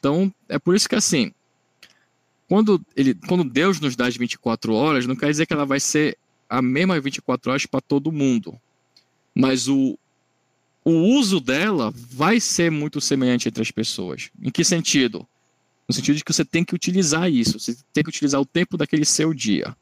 Então, 0.00 0.34
é 0.48 0.58
por 0.58 0.74
isso 0.74 0.88
que 0.88 0.96
assim, 0.96 1.30
quando, 2.48 2.84
ele, 2.96 3.14
quando 3.14 3.44
Deus 3.44 3.78
nos 3.78 3.94
dá 3.94 4.08
as 4.08 4.16
24 4.16 4.74
horas, 4.74 5.06
não 5.06 5.14
quer 5.14 5.30
dizer 5.30 5.46
que 5.46 5.52
ela 5.52 5.64
vai 5.64 5.78
ser 5.78 6.18
a 6.48 6.60
mesma 6.60 7.00
24 7.00 7.52
horas 7.52 7.66
para 7.66 7.80
todo 7.80 8.10
mundo. 8.10 8.60
Mas 9.32 9.68
o, 9.68 9.96
o 10.84 10.90
uso 10.90 11.38
dela 11.38 11.94
vai 11.94 12.40
ser 12.40 12.72
muito 12.72 13.00
semelhante 13.00 13.46
entre 13.46 13.62
as 13.62 13.70
pessoas. 13.70 14.28
Em 14.42 14.50
que 14.50 14.64
sentido? 14.64 15.24
No 15.86 15.94
sentido 15.94 16.16
de 16.16 16.24
que 16.24 16.32
você 16.32 16.44
tem 16.44 16.64
que 16.64 16.74
utilizar 16.74 17.30
isso, 17.30 17.60
você 17.60 17.76
tem 17.92 18.02
que 18.02 18.10
utilizar 18.10 18.40
o 18.40 18.46
tempo 18.46 18.76
daquele 18.76 19.04
seu 19.04 19.32
dia. 19.32 19.76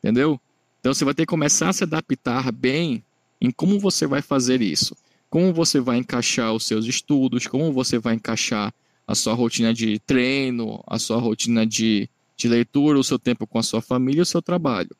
Entendeu? 0.00 0.38
Então 0.80 0.92
você 0.92 1.02
vai 1.02 1.14
ter 1.14 1.22
que 1.22 1.30
começar 1.30 1.70
a 1.70 1.72
se 1.72 1.82
adaptar 1.82 2.52
bem 2.52 3.02
em 3.40 3.50
como 3.50 3.78
você 3.78 4.06
vai 4.06 4.22
fazer 4.22 4.62
isso. 4.62 4.96
Como 5.28 5.52
você 5.52 5.80
vai 5.80 5.98
encaixar 5.98 6.52
os 6.52 6.64
seus 6.64 6.86
estudos, 6.86 7.46
como 7.46 7.72
você 7.72 7.98
vai 7.98 8.14
encaixar 8.14 8.72
a 9.06 9.14
sua 9.14 9.34
rotina 9.34 9.74
de 9.74 9.98
treino, 9.98 10.82
a 10.86 10.98
sua 10.98 11.18
rotina 11.18 11.66
de, 11.66 12.08
de 12.36 12.48
leitura, 12.48 12.98
o 12.98 13.04
seu 13.04 13.18
tempo 13.18 13.46
com 13.46 13.58
a 13.58 13.62
sua 13.62 13.82
família, 13.82 14.22
o 14.22 14.26
seu 14.26 14.40
trabalho. 14.40 14.90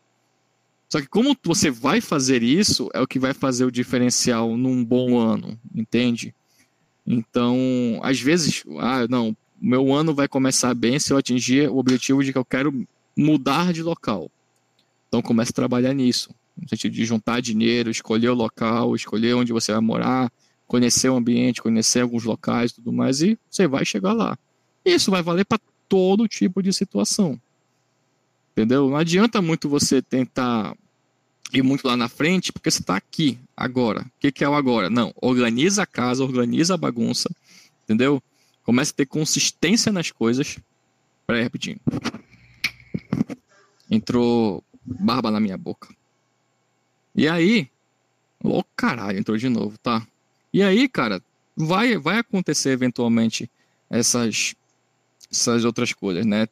Só 0.88 1.00
que 1.00 1.06
como 1.06 1.36
você 1.42 1.70
vai 1.70 2.00
fazer 2.00 2.42
isso 2.42 2.88
é 2.92 3.00
o 3.00 3.06
que 3.06 3.18
vai 3.18 3.32
fazer 3.34 3.64
o 3.64 3.70
diferencial 3.70 4.56
num 4.56 4.84
bom 4.84 5.18
ano, 5.18 5.58
entende? 5.74 6.34
Então, 7.06 8.00
às 8.02 8.20
vezes, 8.20 8.62
ah, 8.78 9.06
não, 9.08 9.36
meu 9.60 9.92
ano 9.92 10.14
vai 10.14 10.28
começar 10.28 10.74
bem 10.74 10.98
se 10.98 11.12
eu 11.12 11.16
atingir 11.16 11.68
o 11.68 11.78
objetivo 11.78 12.22
de 12.22 12.32
que 12.32 12.38
eu 12.38 12.44
quero 12.44 12.86
mudar 13.16 13.72
de 13.72 13.82
local. 13.82 14.30
Então, 15.08 15.22
comece 15.22 15.50
a 15.50 15.54
trabalhar 15.54 15.92
nisso, 15.94 16.34
no 16.56 16.68
sentido 16.68 16.92
de 16.92 17.04
juntar 17.04 17.40
dinheiro, 17.40 17.90
escolher 17.90 18.30
o 18.30 18.34
local, 18.34 18.94
escolher 18.94 19.34
onde 19.34 19.52
você 19.52 19.72
vai 19.72 19.80
morar, 19.80 20.32
conhecer 20.66 21.08
o 21.08 21.16
ambiente, 21.16 21.62
conhecer 21.62 22.00
alguns 22.00 22.24
locais 22.24 22.70
e 22.70 22.74
tudo 22.76 22.92
mais, 22.92 23.20
e 23.20 23.38
você 23.50 23.66
vai 23.66 23.84
chegar 23.84 24.12
lá. 24.12 24.38
Isso 24.84 25.10
vai 25.10 25.22
valer 25.22 25.44
para 25.44 25.60
todo 25.88 26.28
tipo 26.28 26.62
de 26.62 26.72
situação. 26.72 27.40
Entendeu? 28.52 28.88
Não 28.88 28.96
adianta 28.96 29.42
muito 29.42 29.68
você 29.68 30.00
tentar 30.00 30.76
ir 31.52 31.62
muito 31.62 31.86
lá 31.86 31.96
na 31.96 32.08
frente, 32.08 32.52
porque 32.52 32.70
você 32.70 32.80
está 32.80 32.96
aqui, 32.96 33.38
agora. 33.56 34.02
O 34.02 34.20
que, 34.20 34.32
que 34.32 34.44
é 34.44 34.48
o 34.48 34.54
agora? 34.54 34.88
Não, 34.88 35.12
organiza 35.20 35.82
a 35.82 35.86
casa, 35.86 36.22
organiza 36.22 36.74
a 36.74 36.78
bagunça, 36.78 37.28
entendeu? 37.84 38.22
Começa 38.62 38.92
a 38.92 38.96
ter 38.96 39.06
consistência 39.06 39.92
nas 39.92 40.10
coisas. 40.10 40.58
Peraí, 41.26 41.42
rapidinho. 41.42 41.78
Entrou 43.90 44.62
barba 44.84 45.30
na 45.30 45.40
minha 45.40 45.56
boca. 45.56 45.88
E 47.14 47.28
aí, 47.28 47.68
ô 48.42 48.58
oh, 48.58 48.64
caralho, 48.76 49.18
entrou 49.18 49.36
de 49.36 49.48
novo, 49.48 49.78
tá? 49.78 50.06
E 50.52 50.62
aí, 50.62 50.88
cara, 50.88 51.22
vai, 51.56 51.96
vai 51.96 52.18
acontecer 52.18 52.70
eventualmente 52.70 53.50
essas, 53.88 54.54
essas 55.30 55.64
outras 55.64 55.92
coisas, 55.92 56.26
né? 56.26 56.48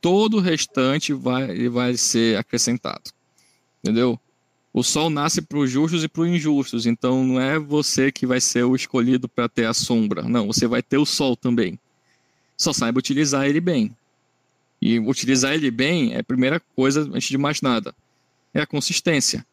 Todo 0.00 0.38
o 0.38 0.40
restante 0.40 1.12
vai, 1.12 1.68
vai 1.68 1.96
ser 1.96 2.38
acrescentado. 2.38 3.10
Entendeu? 3.82 4.18
O 4.72 4.84
sol 4.84 5.10
nasce 5.10 5.42
para 5.42 5.58
os 5.58 5.68
justos 5.68 6.04
e 6.04 6.08
para 6.08 6.22
os 6.22 6.28
injustos, 6.28 6.86
então 6.86 7.24
não 7.24 7.40
é 7.40 7.58
você 7.58 8.12
que 8.12 8.24
vai 8.24 8.40
ser 8.40 8.62
o 8.62 8.76
escolhido 8.76 9.28
para 9.28 9.48
ter 9.48 9.64
a 9.64 9.74
sombra. 9.74 10.22
Não, 10.22 10.46
você 10.46 10.66
vai 10.66 10.80
ter 10.80 10.96
o 10.96 11.04
sol 11.04 11.36
também. 11.36 11.78
Só 12.56 12.72
saiba 12.72 13.00
utilizar 13.00 13.46
ele 13.46 13.60
bem. 13.60 13.94
E 14.80 15.00
utilizar 15.00 15.54
ele 15.54 15.70
bem 15.70 16.14
é 16.14 16.20
a 16.20 16.24
primeira 16.24 16.60
coisa, 16.76 17.02
antes 17.12 17.28
de 17.28 17.36
mais 17.36 17.60
nada. 17.60 17.94
É 18.54 18.60
a 18.60 18.66
consistência. 18.66 19.44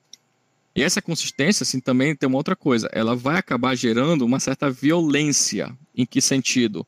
E 0.77 0.83
essa 0.83 1.01
consistência, 1.01 1.63
assim, 1.63 1.79
também 1.79 2.15
tem 2.15 2.29
uma 2.29 2.37
outra 2.37 2.55
coisa. 2.55 2.87
Ela 2.93 3.15
vai 3.15 3.37
acabar 3.37 3.75
gerando 3.75 4.23
uma 4.23 4.39
certa 4.39 4.69
violência. 4.69 5.75
Em 5.95 6.05
que 6.05 6.21
sentido? 6.21 6.85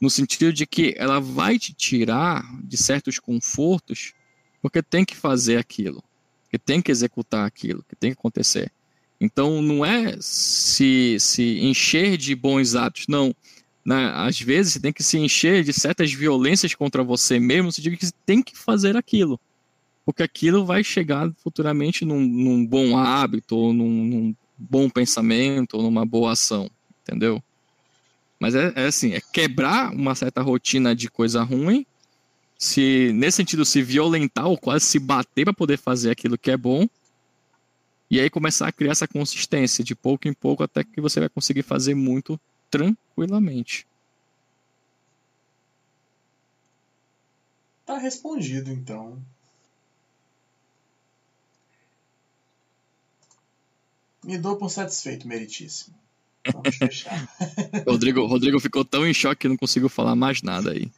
No 0.00 0.10
sentido 0.10 0.52
de 0.52 0.66
que 0.66 0.94
ela 0.96 1.20
vai 1.20 1.58
te 1.58 1.72
tirar 1.72 2.44
de 2.64 2.76
certos 2.76 3.18
confortos 3.18 4.14
porque 4.60 4.82
tem 4.82 5.04
que 5.04 5.14
fazer 5.14 5.58
aquilo 5.58 6.02
que 6.50 6.58
tem 6.58 6.80
que 6.80 6.90
executar 6.90 7.46
aquilo, 7.46 7.84
que 7.88 7.94
tem 7.94 8.12
que 8.12 8.18
acontecer. 8.18 8.72
Então 9.20 9.62
não 9.62 9.84
é 9.84 10.16
se, 10.20 11.16
se 11.20 11.60
encher 11.60 12.16
de 12.16 12.34
bons 12.34 12.74
atos, 12.74 13.06
não. 13.08 13.34
Né? 13.84 14.10
Às 14.14 14.40
vezes 14.40 14.74
você 14.74 14.80
tem 14.80 14.92
que 14.92 15.02
se 15.02 15.18
encher 15.18 15.62
de 15.62 15.72
certas 15.72 16.12
violências 16.12 16.74
contra 16.74 17.02
você 17.02 17.38
mesmo, 17.38 17.70
você 17.70 17.82
que 17.82 18.06
você 18.06 18.12
tem 18.24 18.42
que 18.42 18.56
fazer 18.56 18.96
aquilo. 18.96 19.38
Porque 20.06 20.22
aquilo 20.22 20.64
vai 20.64 20.84
chegar 20.84 21.30
futuramente 21.42 22.04
num, 22.04 22.20
num 22.20 22.64
bom 22.64 22.96
hábito, 22.96 23.56
ou 23.56 23.72
num, 23.72 24.04
num, 24.04 24.34
bom 24.56 24.88
pensamento, 24.88 25.74
ou 25.74 25.82
numa 25.82 26.06
boa 26.06 26.32
ação, 26.32 26.70
entendeu? 27.02 27.42
Mas 28.38 28.54
é, 28.54 28.72
é 28.76 28.86
assim, 28.86 29.12
é 29.12 29.20
quebrar 29.20 29.92
uma 29.92 30.14
certa 30.14 30.40
rotina 30.40 30.94
de 30.94 31.10
coisa 31.10 31.42
ruim 31.42 31.84
se 32.58 33.12
nesse 33.12 33.36
sentido 33.36 33.64
se 33.64 33.82
violentar 33.82 34.46
ou 34.46 34.56
quase 34.56 34.84
se 34.84 34.98
bater 34.98 35.44
para 35.44 35.52
poder 35.52 35.76
fazer 35.76 36.10
aquilo 36.10 36.38
que 36.38 36.50
é 36.50 36.56
bom. 36.56 36.88
E 38.10 38.20
aí 38.20 38.30
começar 38.30 38.68
a 38.68 38.72
criar 38.72 38.92
essa 38.92 39.08
consistência 39.08 39.82
de 39.82 39.94
pouco 39.94 40.28
em 40.28 40.32
pouco 40.32 40.62
até 40.62 40.84
que 40.84 41.00
você 41.00 41.18
vai 41.18 41.28
conseguir 41.28 41.62
fazer 41.62 41.94
muito 41.94 42.40
tranquilamente. 42.70 43.86
Tá 47.84 47.98
respondido 47.98 48.70
então. 48.70 49.20
Me 54.26 54.36
dou 54.36 54.56
por 54.56 54.70
satisfeito, 54.70 55.28
meritíssimo. 55.28 55.94
Vamos 56.52 56.74
fechar. 56.76 57.28
Rodrigo, 57.86 58.26
Rodrigo 58.26 58.58
ficou 58.58 58.84
tão 58.84 59.06
em 59.06 59.14
choque 59.14 59.42
que 59.42 59.48
não 59.48 59.56
conseguiu 59.56 59.88
falar 59.88 60.16
mais 60.16 60.42
nada 60.42 60.72
aí. 60.72 60.90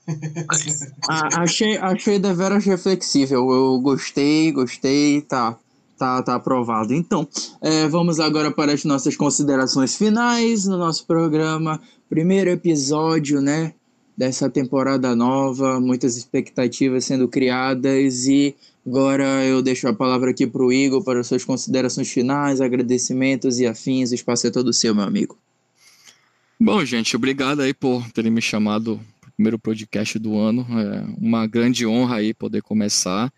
Ah, 1.09 1.43
achei, 1.43 1.77
achei 1.77 2.19
deveras 2.19 2.65
reflexível. 2.65 3.51
Eu 3.51 3.79
gostei, 3.81 4.51
gostei, 4.51 5.21
tá. 5.21 5.59
Tá, 5.99 6.23
tá 6.23 6.37
aprovado. 6.37 6.95
Então, 6.95 7.27
é, 7.61 7.89
vamos 7.89 8.21
agora 8.21 8.53
para 8.53 8.73
as 8.73 8.85
nossas 8.85 9.17
considerações 9.17 9.97
finais 9.97 10.65
no 10.65 10.79
nosso 10.79 11.05
programa. 11.05 11.81
Primeiro 12.09 12.51
episódio, 12.51 13.41
né? 13.41 13.75
Dessa 14.17 14.49
temporada 14.49 15.17
nova, 15.17 15.81
muitas 15.81 16.17
expectativas 16.17 17.05
sendo 17.05 17.27
criadas 17.27 18.27
e 18.29 18.55
Agora 18.89 19.45
eu 19.45 19.61
deixo 19.61 19.87
a 19.87 19.93
palavra 19.93 20.31
aqui 20.31 20.47
para 20.47 20.63
o 20.63 20.73
Igor 20.73 21.05
para 21.05 21.23
suas 21.23 21.45
considerações 21.45 22.11
finais, 22.11 22.59
agradecimentos 22.59 23.61
e 23.61 23.67
afins. 23.67 24.13
O 24.13 24.15
espaço 24.15 24.47
é 24.47 24.51
todo 24.51 24.73
seu, 24.73 24.95
meu 24.95 25.05
amigo. 25.05 25.39
Bom, 26.59 26.83
gente, 26.87 27.15
obrigado 27.15 27.61
aí 27.61 27.75
por 27.75 28.11
terem 28.13 28.33
me 28.33 28.41
chamado 28.41 28.99
para 29.21 29.29
o 29.29 29.33
primeiro 29.33 29.59
podcast 29.59 30.19
do 30.19 30.39
ano. 30.39 30.67
É 30.71 31.05
uma 31.21 31.47
grande 31.47 31.87
honra 31.87 32.17
aí 32.17 32.33
poder 32.33 32.63
começar. 32.63 33.31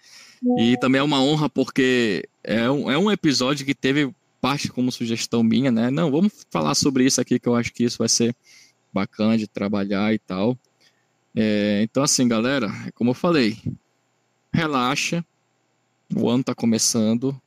E 0.57 0.77
também 0.79 1.01
é 1.01 1.03
uma 1.03 1.21
honra 1.21 1.51
porque 1.51 2.29
é 2.45 2.71
um, 2.71 2.89
é 2.89 2.97
um 2.97 3.11
episódio 3.11 3.67
que 3.67 3.75
teve 3.75 4.09
parte 4.41 4.69
como 4.69 4.93
sugestão 4.93 5.43
minha, 5.43 5.73
né? 5.73 5.91
Não, 5.91 6.13
vamos 6.13 6.47
falar 6.49 6.77
sobre 6.77 7.05
isso 7.05 7.21
aqui 7.21 7.41
que 7.41 7.49
eu 7.49 7.57
acho 7.57 7.73
que 7.73 7.83
isso 7.83 7.99
vai 7.99 8.09
ser 8.09 8.37
bacana 8.93 9.37
de 9.37 9.49
trabalhar 9.49 10.15
e 10.15 10.19
tal. 10.21 10.57
É, 11.35 11.81
então, 11.83 12.05
assim, 12.05 12.29
galera, 12.29 12.71
como 12.95 13.11
eu 13.11 13.15
falei, 13.15 13.59
relaxa, 14.53 15.25
o 16.15 16.29
ano 16.29 16.41
está 16.41 16.55
começando. 16.55 17.41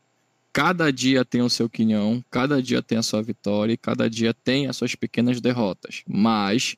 Cada 0.52 0.92
dia 0.92 1.26
tem 1.26 1.42
o 1.42 1.50
seu 1.50 1.68
quinhão, 1.68 2.24
cada 2.30 2.62
dia 2.62 2.82
tem 2.82 2.98
a 2.98 3.04
sua 3.04 3.24
vitória 3.24 3.74
e 3.74 3.78
cada 3.78 4.10
dia 4.10 4.34
tem 4.34 4.68
as 4.68 4.78
suas 4.78 4.94
pequenas 4.94 5.42
derrotas. 5.42 6.04
Mas 6.08 6.76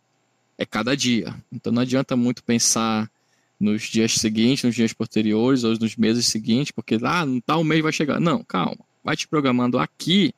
é 0.58 0.66
cada 0.66 0.96
dia. 0.96 1.36
Então 1.52 1.74
não 1.74 1.82
adianta 1.82 2.16
muito 2.16 2.44
pensar 2.44 3.10
nos 3.60 3.84
dias 3.84 4.14
seguintes, 4.16 4.64
nos 4.64 4.76
dias 4.76 4.94
posteriores 4.94 5.64
ou 5.64 5.78
nos 5.78 5.96
meses 5.96 6.26
seguintes, 6.28 6.72
porque 6.72 6.98
lá 6.98 7.24
ah, 7.24 7.26
tal 7.46 7.64
mês 7.64 7.82
vai 7.82 7.92
chegar. 7.92 8.20
Não, 8.20 8.44
calma. 8.44 8.80
Vai 9.04 9.16
te 9.16 9.28
programando 9.28 9.78
aqui 9.78 10.34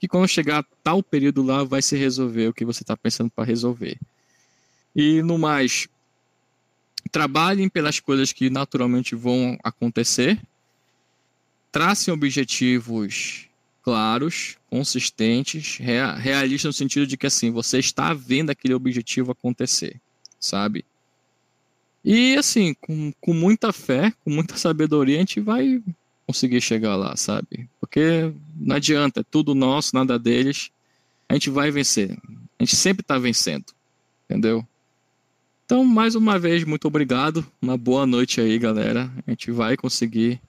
que 0.00 0.08
quando 0.08 0.26
chegar 0.26 0.64
tal 0.82 1.02
período 1.02 1.42
lá 1.42 1.62
vai 1.62 1.80
se 1.80 1.96
resolver 1.96 2.48
o 2.48 2.52
que 2.52 2.64
você 2.64 2.82
está 2.82 2.96
pensando 2.96 3.30
para 3.30 3.44
resolver. 3.44 3.96
E 4.94 5.22
no 5.22 5.38
mais, 5.38 5.88
trabalhem 7.12 7.68
pelas 7.68 8.00
coisas 8.00 8.32
que 8.32 8.50
naturalmente 8.50 9.14
vão 9.14 9.56
acontecer 9.62 10.40
tracem 11.72 12.12
objetivos 12.12 13.48
claros, 13.82 14.56
consistentes, 14.70 15.78
realistas 15.78 16.68
no 16.68 16.72
sentido 16.72 17.06
de 17.06 17.16
que 17.16 17.26
assim, 17.26 17.50
você 17.50 17.78
está 17.78 18.14
vendo 18.14 18.50
aquele 18.50 18.74
objetivo 18.74 19.32
acontecer, 19.32 20.00
sabe? 20.38 20.84
E 22.04 22.36
assim, 22.36 22.74
com, 22.80 23.12
com 23.20 23.34
muita 23.34 23.72
fé, 23.72 24.12
com 24.24 24.30
muita 24.30 24.56
sabedoria, 24.56 25.16
a 25.16 25.20
gente 25.20 25.40
vai 25.40 25.82
conseguir 26.26 26.60
chegar 26.60 26.94
lá, 26.94 27.16
sabe? 27.16 27.68
Porque 27.80 28.32
não 28.54 28.76
adianta, 28.76 29.20
é 29.20 29.24
tudo 29.28 29.54
nosso, 29.54 29.94
nada 29.94 30.18
deles. 30.18 30.70
A 31.28 31.34
gente 31.34 31.50
vai 31.50 31.70
vencer. 31.70 32.16
A 32.58 32.64
gente 32.64 32.76
sempre 32.76 33.02
está 33.02 33.18
vencendo, 33.18 33.66
entendeu? 34.24 34.66
Então, 35.64 35.84
mais 35.84 36.14
uma 36.14 36.38
vez, 36.38 36.64
muito 36.64 36.86
obrigado. 36.86 37.46
Uma 37.60 37.76
boa 37.76 38.06
noite 38.06 38.40
aí, 38.40 38.58
galera. 38.58 39.10
A 39.26 39.30
gente 39.30 39.50
vai 39.50 39.76
conseguir 39.76 40.40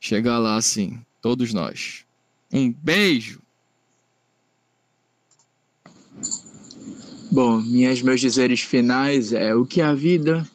chegar 0.00 0.38
lá 0.38 0.56
assim, 0.56 1.00
todos 1.20 1.52
nós. 1.52 2.04
Um 2.52 2.72
beijo. 2.72 3.40
Bom, 7.30 7.60
minhas 7.60 8.00
meus 8.00 8.20
dizeres 8.20 8.60
finais 8.60 9.32
é 9.32 9.54
o 9.54 9.66
que 9.66 9.82
a 9.82 9.94
vida 9.94 10.48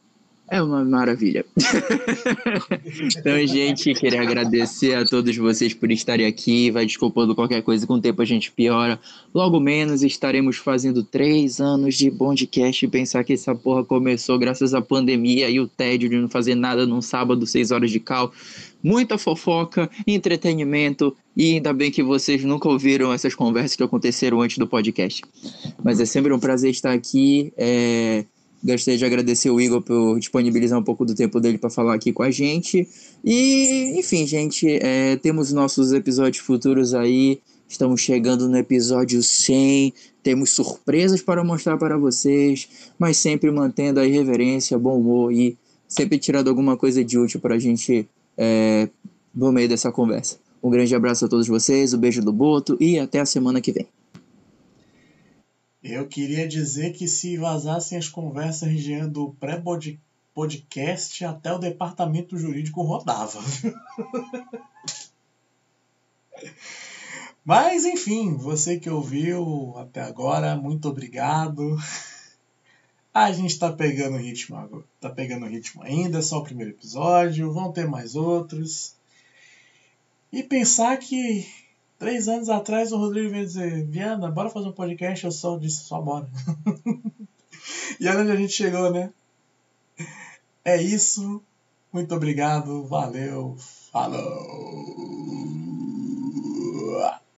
é 0.53 0.61
uma 0.61 0.85
maravilha. 0.85 1.43
então, 3.17 3.47
gente, 3.47 3.91
queria 3.95 4.21
agradecer 4.21 4.93
a 4.93 5.03
todos 5.03 5.35
vocês 5.35 5.73
por 5.73 5.91
estarem 5.91 6.27
aqui. 6.27 6.69
Vai 6.69 6.85
desculpando 6.85 7.33
qualquer 7.33 7.63
coisa, 7.63 7.87
com 7.87 7.95
o 7.95 8.01
tempo 8.01 8.21
a 8.21 8.25
gente 8.25 8.51
piora. 8.51 8.99
Logo 9.33 9.59
menos 9.59 10.03
estaremos 10.03 10.57
fazendo 10.57 11.03
três 11.03 11.59
anos 11.59 11.95
de 11.95 12.11
Bondcast 12.11 12.85
e 12.85 12.87
pensar 12.87 13.23
que 13.23 13.33
essa 13.33 13.55
porra 13.55 13.83
começou 13.83 14.37
graças 14.37 14.75
à 14.75 14.81
pandemia 14.81 15.49
e 15.49 15.59
o 15.59 15.67
tédio 15.67 16.07
de 16.07 16.17
não 16.17 16.29
fazer 16.29 16.53
nada 16.53 16.85
num 16.85 17.01
sábado, 17.01 17.47
seis 17.47 17.71
horas 17.71 17.89
de 17.89 17.99
cal 17.99 18.31
muita 18.83 19.17
fofoca, 19.17 19.89
entretenimento 20.05 21.15
e 21.37 21.53
ainda 21.53 21.71
bem 21.71 21.89
que 21.89 22.03
vocês 22.03 22.43
nunca 22.43 22.67
ouviram 22.67 23.13
essas 23.13 23.33
conversas 23.33 23.77
que 23.77 23.83
aconteceram 23.83 24.41
antes 24.41 24.57
do 24.57 24.67
podcast. 24.67 25.23
Mas 25.81 26.01
é 26.01 26.05
sempre 26.05 26.33
um 26.33 26.39
prazer 26.39 26.69
estar 26.69 26.91
aqui. 26.91 27.53
É... 27.57 28.25
Gostaria 28.63 28.97
de 28.97 29.03
agradecer 29.03 29.49
o 29.49 29.59
Igor 29.59 29.81
por 29.81 30.17
disponibilizar 30.17 30.79
um 30.79 30.83
pouco 30.83 31.03
do 31.03 31.13
tempo 31.13 31.41
dele 31.41 31.57
para 31.57 31.69
falar 31.69 31.95
aqui 31.95 32.13
com 32.13 32.23
a 32.23 32.31
gente. 32.31 32.87
E, 33.21 33.99
enfim, 33.99 34.25
gente, 34.25 34.79
é, 34.81 35.17
temos 35.17 35.51
nossos 35.51 35.91
episódios 35.91 36.45
futuros 36.45 36.93
aí. 36.93 37.41
Estamos 37.67 37.99
chegando 37.99 38.47
no 38.47 38.57
episódio 38.57 39.21
100. 39.21 39.93
Temos 40.23 40.51
surpresas 40.51 41.21
para 41.21 41.43
mostrar 41.43 41.77
para 41.77 41.97
vocês, 41.97 42.69
mas 42.97 43.17
sempre 43.17 43.51
mantendo 43.51 43.99
a 43.99 44.05
irreverência, 44.05 44.79
bom 44.79 44.97
humor 44.97 45.33
e 45.33 45.57
sempre 45.85 46.17
tirando 46.17 46.47
alguma 46.47 46.77
coisa 46.77 47.03
de 47.03 47.19
útil 47.19 47.41
para 47.41 47.55
a 47.55 47.59
gente 47.59 48.07
é, 48.37 48.87
no 49.35 49.51
meio 49.51 49.67
dessa 49.67 49.91
conversa. 49.91 50.37
Um 50.63 50.69
grande 50.69 50.95
abraço 50.95 51.25
a 51.25 51.27
todos 51.27 51.49
vocês, 51.49 51.93
um 51.93 51.97
beijo 51.97 52.21
do 52.21 52.31
Boto 52.31 52.77
e 52.79 52.97
até 52.97 53.19
a 53.19 53.25
semana 53.25 53.59
que 53.59 53.73
vem. 53.73 53.87
Eu 55.83 56.07
queria 56.07 56.47
dizer 56.47 56.93
que 56.93 57.09
se 57.09 57.35
vazassem 57.35 57.97
as 57.97 58.07
conversas 58.07 58.71
do 59.11 59.33
pré-podcast, 59.33 61.25
até 61.25 61.51
o 61.51 61.59
departamento 61.59 62.37
jurídico 62.37 62.81
rodava. 62.83 63.41
Mas 67.43 67.83
enfim, 67.83 68.37
você 68.37 68.79
que 68.79 68.89
ouviu 68.89 69.75
até 69.77 70.01
agora, 70.01 70.55
muito 70.55 70.87
obrigado. 70.87 71.77
A 73.13 73.33
gente 73.33 73.59
tá 73.59 73.69
pegando 73.69 74.15
ritmo 74.15 74.55
agora. 74.55 74.85
Tá 75.01 75.09
pegando 75.09 75.45
ritmo 75.47 75.83
ainda, 75.83 76.19
é 76.19 76.21
só 76.21 76.37
o 76.39 76.43
primeiro 76.43 76.71
episódio, 76.71 77.51
vão 77.51 77.73
ter 77.73 77.85
mais 77.89 78.15
outros. 78.15 78.95
E 80.31 80.41
pensar 80.41 80.95
que 80.97 81.45
Três 82.03 82.27
anos 82.27 82.49
atrás 82.49 82.91
o 82.91 82.97
Rodrigo 82.97 83.29
veio 83.29 83.45
dizer, 83.45 83.85
Viana, 83.85 84.29
bora 84.29 84.49
fazer 84.49 84.67
um 84.67 84.73
podcast, 84.73 85.23
eu 85.23 85.31
só 85.31 85.57
disse, 85.57 85.85
só 85.85 86.01
bora. 86.01 86.27
e 87.97 88.05
olha 88.09 88.19
onde 88.19 88.31
a 88.33 88.35
gente 88.35 88.51
chegou, 88.51 88.91
né? 88.91 89.09
É 90.65 90.75
isso. 90.81 91.41
Muito 91.93 92.13
obrigado, 92.13 92.83
valeu, 92.83 93.55
falou! 93.89 94.83